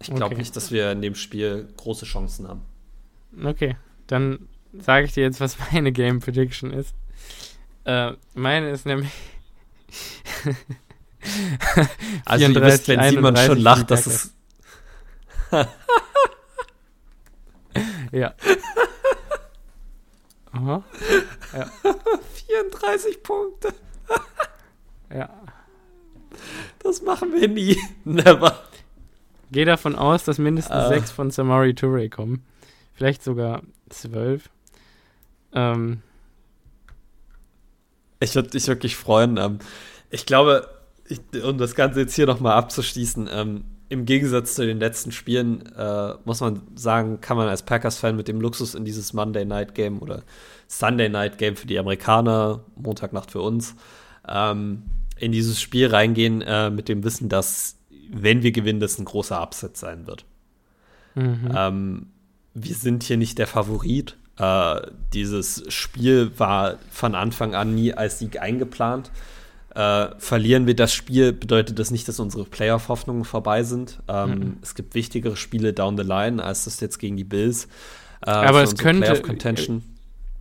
Ich 0.00 0.08
glaube 0.08 0.24
okay. 0.24 0.36
nicht, 0.36 0.56
dass 0.56 0.70
wir 0.70 0.90
in 0.90 1.02
dem 1.02 1.16
Spiel 1.16 1.68
große 1.76 2.06
Chancen 2.06 2.48
haben. 2.48 2.62
Okay, 3.44 3.76
dann 4.06 4.48
sage 4.72 5.06
ich 5.06 5.12
dir 5.12 5.22
jetzt, 5.22 5.40
was 5.40 5.56
meine 5.72 5.92
Game 5.92 6.20
Prediction 6.20 6.72
ist. 6.72 6.94
Äh, 7.84 8.12
meine 8.34 8.70
ist 8.70 8.86
nämlich. 8.86 9.10
also, 12.24 12.46
34, 12.46 12.54
ihr 12.54 12.62
wisst, 12.64 12.88
wenn 12.88 13.10
Simon 13.10 13.36
schon 13.36 13.58
lacht, 13.58 13.90
dass 13.90 14.06
es. 14.06 14.32
ja. 18.12 18.34
Aha. 20.52 20.84
Ja. 21.52 21.70
34 22.46 23.22
Punkte. 23.22 23.74
ja. 25.12 25.28
Das 26.82 27.02
machen 27.02 27.32
wir 27.32 27.48
nie. 27.48 27.78
Never. 28.04 28.62
Gehe 29.52 29.64
davon 29.64 29.96
aus, 29.96 30.24
dass 30.24 30.38
mindestens 30.38 30.86
uh. 30.86 30.88
sechs 30.88 31.10
von 31.10 31.30
Samari 31.30 31.70
Touré 31.70 32.08
kommen. 32.08 32.44
Vielleicht 32.94 33.22
sogar 33.22 33.62
zwölf. 33.88 34.48
Ähm. 35.54 36.02
Ich 38.20 38.34
würde 38.34 38.50
mich 38.52 38.66
wirklich 38.66 38.96
freuen. 38.96 39.36
Ähm, 39.38 39.58
ich 40.10 40.26
glaube, 40.26 40.68
ich, 41.08 41.20
um 41.42 41.58
das 41.58 41.74
Ganze 41.74 42.00
jetzt 42.00 42.14
hier 42.14 42.26
nochmal 42.26 42.54
abzuschließen, 42.54 43.28
ähm, 43.32 43.64
im 43.88 44.04
Gegensatz 44.04 44.54
zu 44.54 44.64
den 44.64 44.78
letzten 44.78 45.10
Spielen, 45.10 45.66
äh, 45.76 46.14
muss 46.24 46.40
man 46.40 46.62
sagen, 46.76 47.20
kann 47.20 47.36
man 47.36 47.48
als 47.48 47.64
Packers-Fan 47.64 48.14
mit 48.14 48.28
dem 48.28 48.40
Luxus 48.40 48.76
in 48.76 48.84
dieses 48.84 49.12
Monday 49.12 49.44
Night 49.44 49.74
Game 49.74 50.00
oder 50.00 50.22
Sunday 50.68 51.08
Night 51.08 51.38
Game 51.38 51.56
für 51.56 51.66
die 51.66 51.78
Amerikaner, 51.78 52.60
Montagnacht 52.76 53.32
für 53.32 53.40
uns, 53.40 53.74
ähm, 54.28 54.84
in 55.18 55.32
dieses 55.32 55.60
Spiel 55.60 55.88
reingehen 55.88 56.40
äh, 56.40 56.70
mit 56.70 56.88
dem 56.88 57.02
Wissen, 57.02 57.28
dass, 57.28 57.78
wenn 58.10 58.44
wir 58.44 58.52
gewinnen, 58.52 58.78
das 58.78 58.98
ein 58.98 59.04
großer 59.04 59.42
Upset 59.42 59.76
sein 59.76 60.06
wird. 60.06 60.24
Mhm. 61.16 61.52
Ähm, 61.52 62.06
wir 62.54 62.74
sind 62.76 63.02
hier 63.02 63.16
nicht 63.16 63.38
der 63.38 63.48
Favorit. 63.48 64.16
Äh, 64.40 64.86
dieses 65.12 65.64
Spiel 65.68 66.30
war 66.38 66.78
von 66.90 67.14
Anfang 67.14 67.54
an 67.54 67.74
nie 67.74 67.92
als 67.92 68.20
Sieg 68.20 68.40
eingeplant. 68.40 69.10
Äh, 69.74 70.08
verlieren 70.18 70.66
wir 70.66 70.74
das 70.74 70.94
Spiel, 70.94 71.32
bedeutet 71.32 71.78
das 71.78 71.90
nicht, 71.90 72.08
dass 72.08 72.18
unsere 72.18 72.44
Playoff-Hoffnungen 72.44 73.24
vorbei 73.24 73.62
sind. 73.64 74.00
Ähm, 74.08 74.30
mhm. 74.30 74.56
Es 74.62 74.74
gibt 74.74 74.94
wichtigere 74.94 75.36
Spiele 75.36 75.72
down 75.74 75.96
the 75.98 76.02
line 76.02 76.42
als 76.42 76.64
das 76.64 76.80
jetzt 76.80 76.98
gegen 76.98 77.16
die 77.16 77.24
Bills. 77.24 77.66
Äh, 78.24 78.30
Aber 78.30 78.62
es 78.62 78.76
könnte 78.76 79.22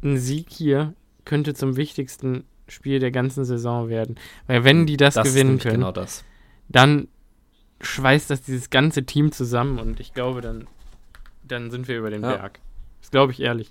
ein 0.01 0.17
Sieg 0.17 0.47
hier 0.49 0.93
könnte 1.25 1.53
zum 1.53 1.75
wichtigsten 1.75 2.45
Spiel 2.69 2.99
der 2.99 3.11
ganzen 3.11 3.43
Saison 3.43 3.89
werden, 3.89 4.15
weil 4.47 4.63
wenn 4.63 4.85
die 4.85 4.97
das, 4.97 5.15
das 5.15 5.27
gewinnen 5.27 5.59
können, 5.59 5.75
genau 5.75 5.91
das. 5.91 6.23
dann 6.69 7.07
schweißt 7.81 8.29
das 8.29 8.41
dieses 8.41 8.69
ganze 8.69 9.05
Team 9.05 9.31
zusammen 9.31 9.77
und 9.77 9.99
ich 9.99 10.13
glaube, 10.13 10.41
dann 10.41 10.67
dann 11.43 11.69
sind 11.69 11.87
wir 11.87 11.97
über 11.97 12.09
den 12.09 12.21
ja. 12.21 12.35
Berg. 12.35 12.59
Das 13.09 13.11
glaube 13.11 13.31
ich 13.31 13.39
ehrlich. 13.39 13.67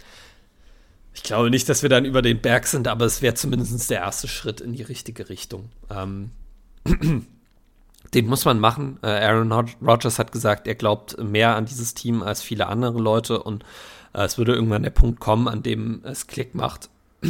Ich 1.15 1.23
glaube 1.23 1.51
nicht, 1.51 1.69
dass 1.69 1.83
wir 1.83 1.89
dann 1.89 2.05
über 2.05 2.23
den 2.23 2.41
Berg 2.41 2.67
sind, 2.67 2.89
aber 2.89 3.05
es 3.05 3.23
wäre 3.23 3.35
zumindest 3.35 3.91
der 3.91 4.01
erste 4.01 4.29
Schritt 4.29 4.61
in 4.61 4.73
die 4.73 4.83
richtige 4.83 5.29
Richtung. 5.29 5.71
Ähm, 5.91 6.31
den 8.15 8.27
muss 8.27 8.45
man 8.45 8.59
machen. 8.59 8.99
Äh, 9.03 9.09
Aaron 9.09 9.53
Rodgers 9.83 10.19
hat 10.19 10.33
gesagt, 10.33 10.67
er 10.67 10.75
glaubt 10.75 11.23
mehr 11.23 11.57
an 11.57 11.67
dieses 11.67 11.95
Team 11.95 12.23
als 12.23 12.43
viele 12.43 12.67
andere 12.67 12.99
Leute 12.99 13.43
und 13.43 13.65
äh, 14.13 14.25
es 14.25 14.39
würde 14.39 14.55
irgendwann 14.55 14.83
der 14.83 14.91
Punkt 14.91 15.21
kommen, 15.21 15.49
an 15.49 15.63
dem 15.63 16.03
es 16.05 16.27
Klick 16.27 16.55
macht. 16.55 16.89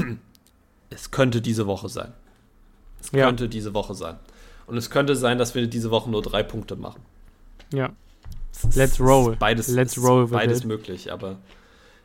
es 0.91 1.11
könnte 1.11 1.41
diese 1.41 1.67
Woche 1.67 1.89
sein. 1.89 2.13
Es 3.01 3.11
ja. 3.13 3.27
könnte 3.27 3.49
diese 3.49 3.75
Woche 3.75 3.95
sein. 3.95 4.17
Und 4.67 4.77
es 4.77 4.91
könnte 4.91 5.17
sein, 5.17 5.39
dass 5.39 5.55
wir 5.55 5.67
diese 5.67 5.91
Woche 5.91 6.11
nur 6.11 6.23
drei 6.23 6.43
Punkte 6.43 6.77
machen. 6.77 7.03
Ja. 7.73 7.91
Let's 8.75 9.01
roll. 9.01 9.37
Beides, 9.37 9.69
Let's 9.69 9.97
roll 9.97 10.29
beides 10.29 10.65
möglich, 10.65 11.13
aber 11.13 11.39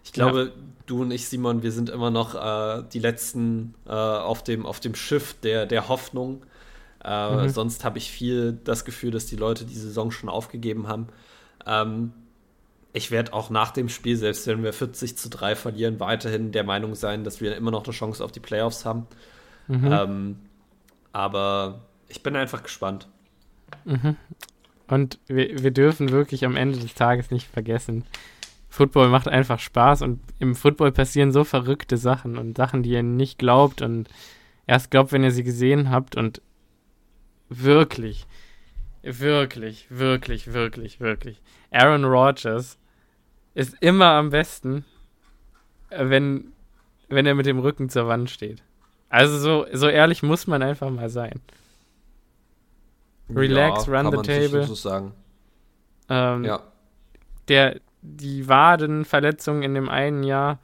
ich 0.04 0.12
glaube, 0.12 0.54
ja. 0.56 0.64
du 0.86 1.01
und 1.01 1.12
ich, 1.12 1.28
Simon, 1.28 1.64
wir 1.64 1.72
sind 1.72 1.89
immer 1.89 2.12
noch 2.12 2.36
äh, 2.36 2.84
die 2.91 2.99
letzten 2.99 3.74
äh, 3.86 3.91
auf, 3.91 4.43
dem, 4.43 4.66
auf 4.66 4.80
dem 4.80 4.95
Schiff 4.95 5.36
der, 5.41 5.66
der 5.66 5.88
Hoffnung. 5.88 6.45
Äh, 7.04 7.43
mhm. 7.43 7.49
Sonst 7.49 7.84
habe 7.84 7.97
ich 7.97 8.12
viel 8.12 8.54
das 8.64 8.86
Gefühl, 8.86 9.12
dass 9.12 9.26
die 9.26 9.36
Leute 9.36 9.66
die 9.66 9.76
Saison 9.76 10.12
schon 10.12 10.30
aufgegeben 10.30 10.88
haben. 10.88 11.08
Ähm, 11.66 12.14
ich 12.93 13.10
werde 13.10 13.34
auch 13.34 13.49
nach 13.49 13.72
dem 13.72 13.89
Spiel, 13.89 14.16
selbst 14.18 14.45
wenn 14.45 14.64
wir 14.64 14.72
40 14.72 15.18
zu 15.18 15.30
3 15.30 15.56
verlieren, 15.56 15.99
weiterhin 15.99 16.51
der 16.51 16.64
Meinung 16.64 16.93
sein, 16.95 17.24
dass 17.24 17.41
wir 17.41 17.56
immer 17.56 17.72
noch 17.72 17.84
eine 17.84 17.93
Chance 17.93 18.24
auf 18.24 18.32
die 18.32 18.39
Playoffs 18.39 18.86
haben. 18.86 19.08
Mhm. 19.68 19.91
Ähm, 19.91 20.36
aber 21.12 21.82
ich 22.08 22.22
bin 22.22 22.36
einfach 22.36 22.62
gespannt. 22.62 23.08
Mhm. 23.86 24.16
Und 24.88 25.18
wir, 25.28 25.64
wir 25.64 25.72
dürfen 25.72 26.12
wirklich 26.12 26.45
am 26.45 26.56
Ende 26.56 26.78
des 26.78 26.93
Tages 26.93 27.32
nicht 27.32 27.47
vergessen, 27.47 28.06
Football 28.74 29.09
macht 29.09 29.28
einfach 29.28 29.59
Spaß 29.59 30.01
und 30.01 30.19
im 30.39 30.55
Football 30.55 30.91
passieren 30.91 31.32
so 31.32 31.43
verrückte 31.43 31.95
Sachen 31.95 32.39
und 32.39 32.57
Sachen, 32.57 32.82
die 32.82 32.89
ihr 32.89 33.03
nicht 33.03 33.38
glaubt 33.38 33.84
und 33.84 34.09
erst 34.65 34.89
glaubt, 34.89 35.11
wenn 35.11 35.24
ihr 35.24 35.30
sie 35.30 35.43
gesehen 35.43 35.91
habt 35.91 36.15
und 36.15 36.41
wirklich, 37.49 38.26
wirklich, 39.03 39.86
wirklich, 39.91 40.53
wirklich, 40.53 40.99
wirklich. 40.99 41.39
Aaron 41.69 42.03
Rodgers 42.03 42.80
ist 43.53 43.76
immer 43.80 44.07
am 44.13 44.32
besten, 44.32 44.86
wenn, 45.91 46.51
wenn 47.09 47.28
er 47.28 47.36
mit 47.36 47.45
dem 47.45 47.59
Rücken 47.59 47.89
zur 47.89 48.07
Wand 48.07 48.32
steht. 48.32 48.63
Also 49.07 49.38
so, 49.38 49.67
so 49.71 49.88
ehrlich 49.88 50.24
muss 50.24 50.47
man 50.47 50.63
einfach 50.63 50.89
mal 50.89 51.09
sein. 51.09 51.41
Relax, 53.30 53.86
ja, 53.86 54.01
run 54.01 54.11
the 54.11 54.17
table. 54.24 54.63
So 54.63 54.74
sagen. 54.74 55.13
Ähm, 56.09 56.43
ja. 56.43 56.63
Der, 57.49 57.80
die 58.04 58.47
Wadenverletzung 58.47 59.64
in 59.64 59.74
dem 59.74 59.89
einen 59.89 60.24
Jahr, 60.24 60.60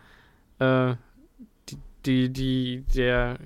äh, 0.59 0.93
die, 1.69 1.77
die, 2.05 2.29
die, 2.29 2.83
der, 2.93 3.37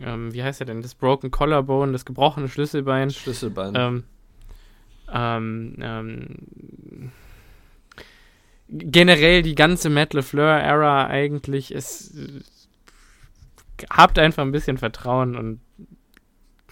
ähm, 0.00 0.32
wie 0.32 0.42
heißt 0.42 0.60
er 0.60 0.66
denn, 0.66 0.82
das 0.82 0.94
Broken 0.94 1.30
Collarbone, 1.30 1.92
das 1.92 2.04
gebrochene 2.04 2.48
Schlüsselbein. 2.48 3.10
Schlüsselbein. 3.10 3.74
Ähm, 3.76 4.04
ähm, 5.12 5.76
ähm, 5.80 7.12
generell 8.68 9.42
die 9.42 9.54
ganze 9.54 9.90
Matt 9.90 10.14
LeFleur-Ära 10.14 11.06
eigentlich 11.06 11.72
ist, 11.72 12.14
habt 13.90 14.18
einfach 14.18 14.42
ein 14.42 14.52
bisschen 14.52 14.78
Vertrauen 14.78 15.36
und 15.36 15.60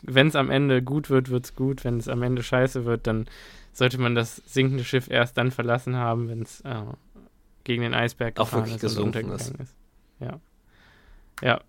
wenn 0.06 0.26
es 0.26 0.36
am 0.36 0.50
Ende 0.50 0.82
gut 0.82 1.08
wird, 1.08 1.30
wird 1.30 1.44
es 1.46 1.56
gut. 1.56 1.84
Wenn 1.84 1.96
es 1.96 2.08
am 2.08 2.22
Ende 2.22 2.42
scheiße 2.42 2.84
wird, 2.84 3.06
dann 3.06 3.26
sollte 3.74 3.98
man 3.98 4.14
das 4.14 4.36
sinkende 4.46 4.84
Schiff 4.84 5.10
erst 5.10 5.36
dann 5.36 5.50
verlassen 5.50 5.96
haben, 5.96 6.28
wenn 6.28 6.42
es 6.42 6.60
äh, 6.62 6.84
gegen 7.64 7.82
den 7.82 7.92
Eisberg 7.92 8.38
auch 8.38 8.52
wirklich 8.52 8.78
gesunken 8.78 9.30
ist. 9.32 9.50
ist. 9.50 9.74
Ja. 10.20 10.40
Ja. 11.42 11.60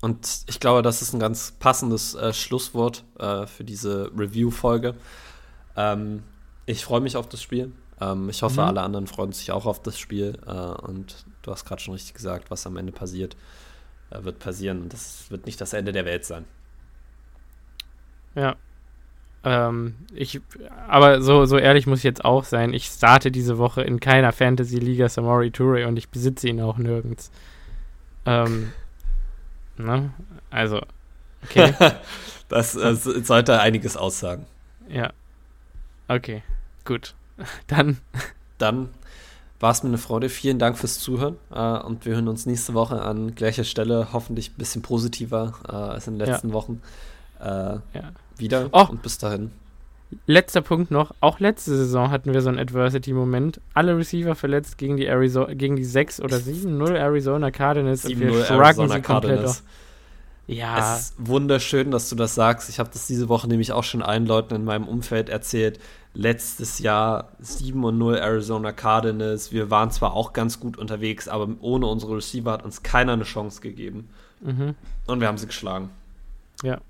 Und 0.00 0.44
ich 0.46 0.60
glaube, 0.60 0.80
das 0.80 1.02
ist 1.02 1.12
ein 1.12 1.20
ganz 1.20 1.52
passendes 1.52 2.14
äh, 2.14 2.32
Schlusswort 2.32 3.04
äh, 3.18 3.46
für 3.46 3.64
diese 3.64 4.10
Review-Folge. 4.16 4.94
Ähm, 5.76 6.22
ich 6.66 6.84
freue 6.84 7.00
mich 7.00 7.16
auf 7.16 7.28
das 7.28 7.42
Spiel. 7.42 7.72
Ähm, 8.00 8.30
ich 8.30 8.42
hoffe, 8.42 8.62
mhm. 8.62 8.68
alle 8.68 8.82
anderen 8.82 9.06
freuen 9.08 9.32
sich 9.32 9.50
auch 9.50 9.66
auf 9.66 9.82
das 9.82 9.98
Spiel. 9.98 10.38
Äh, 10.46 10.50
und 10.50 11.26
du 11.42 11.50
hast 11.50 11.64
gerade 11.66 11.82
schon 11.82 11.94
richtig 11.94 12.14
gesagt, 12.14 12.50
was 12.50 12.66
am 12.66 12.76
Ende 12.76 12.92
passiert, 12.92 13.36
äh, 14.10 14.22
wird 14.22 14.38
passieren. 14.38 14.82
Und 14.82 14.92
das 14.92 15.30
wird 15.30 15.46
nicht 15.46 15.60
das 15.60 15.72
Ende 15.72 15.92
der 15.92 16.04
Welt 16.04 16.24
sein. 16.24 16.44
Ja, 18.36 18.56
ähm, 19.42 19.94
ich, 20.14 20.40
aber 20.86 21.22
so, 21.22 21.46
so 21.46 21.56
ehrlich 21.56 21.86
muss 21.86 22.00
ich 22.00 22.04
jetzt 22.04 22.24
auch 22.24 22.44
sein. 22.44 22.74
Ich 22.74 22.86
starte 22.86 23.30
diese 23.30 23.56
Woche 23.58 23.82
in 23.82 23.98
keiner 23.98 24.32
Fantasy-Liga 24.32 25.08
Samori 25.08 25.50
Toure 25.50 25.86
und 25.86 25.96
ich 25.96 26.10
besitze 26.10 26.48
ihn 26.48 26.60
auch 26.60 26.76
nirgends. 26.76 27.30
Ähm, 28.26 28.72
ne? 29.76 30.10
Also, 30.50 30.80
okay. 31.44 31.72
das, 32.48 32.72
das 32.74 33.04
sollte 33.04 33.60
einiges 33.60 33.96
aussagen. 33.96 34.44
Ja. 34.88 35.12
Okay, 36.08 36.42
gut. 36.84 37.14
Dann. 37.66 37.98
Dann 38.58 38.90
war 39.58 39.70
es 39.70 39.82
mir 39.82 39.88
eine 39.88 39.98
Freude. 39.98 40.28
Vielen 40.28 40.58
Dank 40.58 40.76
fürs 40.76 40.98
Zuhören. 40.98 41.36
Äh, 41.50 41.78
und 41.78 42.04
wir 42.04 42.14
hören 42.14 42.28
uns 42.28 42.44
nächste 42.44 42.74
Woche 42.74 43.00
an 43.00 43.34
gleicher 43.34 43.64
Stelle, 43.64 44.08
hoffentlich 44.12 44.50
ein 44.50 44.58
bisschen 44.58 44.82
positiver 44.82 45.54
äh, 45.66 45.72
als 45.72 46.06
in 46.08 46.18
den 46.18 46.26
letzten 46.26 46.48
ja. 46.48 46.54
Wochen. 46.54 46.82
Äh, 47.40 47.98
ja 47.98 48.12
wieder 48.40 48.68
oh, 48.72 48.86
und 48.90 49.02
bis 49.02 49.18
dahin. 49.18 49.52
Letzter 50.26 50.60
Punkt 50.60 50.90
noch. 50.90 51.14
Auch 51.20 51.38
letzte 51.38 51.76
Saison 51.76 52.10
hatten 52.10 52.32
wir 52.32 52.42
so 52.42 52.48
einen 52.48 52.58
Adversity-Moment. 52.58 53.60
Alle 53.74 53.96
Receiver 53.96 54.34
verletzt 54.34 54.76
gegen 54.76 54.96
die, 54.96 55.06
Arizona, 55.06 55.54
gegen 55.54 55.76
die 55.76 55.84
6 55.84 56.20
oder 56.20 56.36
7-0 56.38 56.94
Arizona 56.96 57.50
Cardinals. 57.52 58.02
7 58.02 58.20
und 58.20 58.28
wir 58.28 58.50
Arizona 58.50 58.94
sie 58.96 59.02
Cardinals. 59.02 59.62
Ja. 60.48 60.78
Es 60.78 61.00
ist 61.00 61.14
wunderschön, 61.18 61.92
dass 61.92 62.08
du 62.08 62.16
das 62.16 62.34
sagst. 62.34 62.68
Ich 62.70 62.80
habe 62.80 62.90
das 62.92 63.06
diese 63.06 63.28
Woche 63.28 63.46
nämlich 63.46 63.70
auch 63.70 63.84
schon 63.84 64.02
allen 64.02 64.26
Leuten 64.26 64.56
in 64.56 64.64
meinem 64.64 64.88
Umfeld 64.88 65.28
erzählt. 65.28 65.78
Letztes 66.12 66.80
Jahr 66.80 67.28
7 67.38 67.84
und 67.84 67.96
0 67.96 68.16
Arizona 68.16 68.72
Cardinals. 68.72 69.52
Wir 69.52 69.70
waren 69.70 69.92
zwar 69.92 70.14
auch 70.14 70.32
ganz 70.32 70.58
gut 70.58 70.76
unterwegs, 70.76 71.28
aber 71.28 71.48
ohne 71.60 71.86
unsere 71.86 72.16
Receiver 72.16 72.50
hat 72.50 72.64
uns 72.64 72.82
keiner 72.82 73.12
eine 73.12 73.22
Chance 73.22 73.60
gegeben. 73.60 74.08
Mhm. 74.40 74.74
Und 75.06 75.20
wir 75.20 75.28
haben 75.28 75.38
sie 75.38 75.46
geschlagen. 75.46 75.90
Ja. 76.64 76.80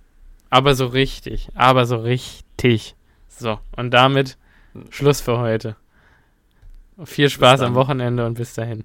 Aber 0.50 0.74
so 0.74 0.86
richtig. 0.86 1.48
Aber 1.54 1.86
so 1.86 1.96
richtig. 1.96 2.96
So, 3.28 3.58
und 3.76 3.92
damit 3.92 4.36
Schluss 4.90 5.20
für 5.20 5.38
heute. 5.38 5.76
Viel 7.04 7.30
Spaß 7.30 7.62
am 7.62 7.74
Wochenende 7.74 8.26
und 8.26 8.34
bis 8.34 8.52
dahin. 8.54 8.84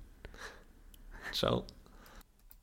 Ciao. 1.31 1.65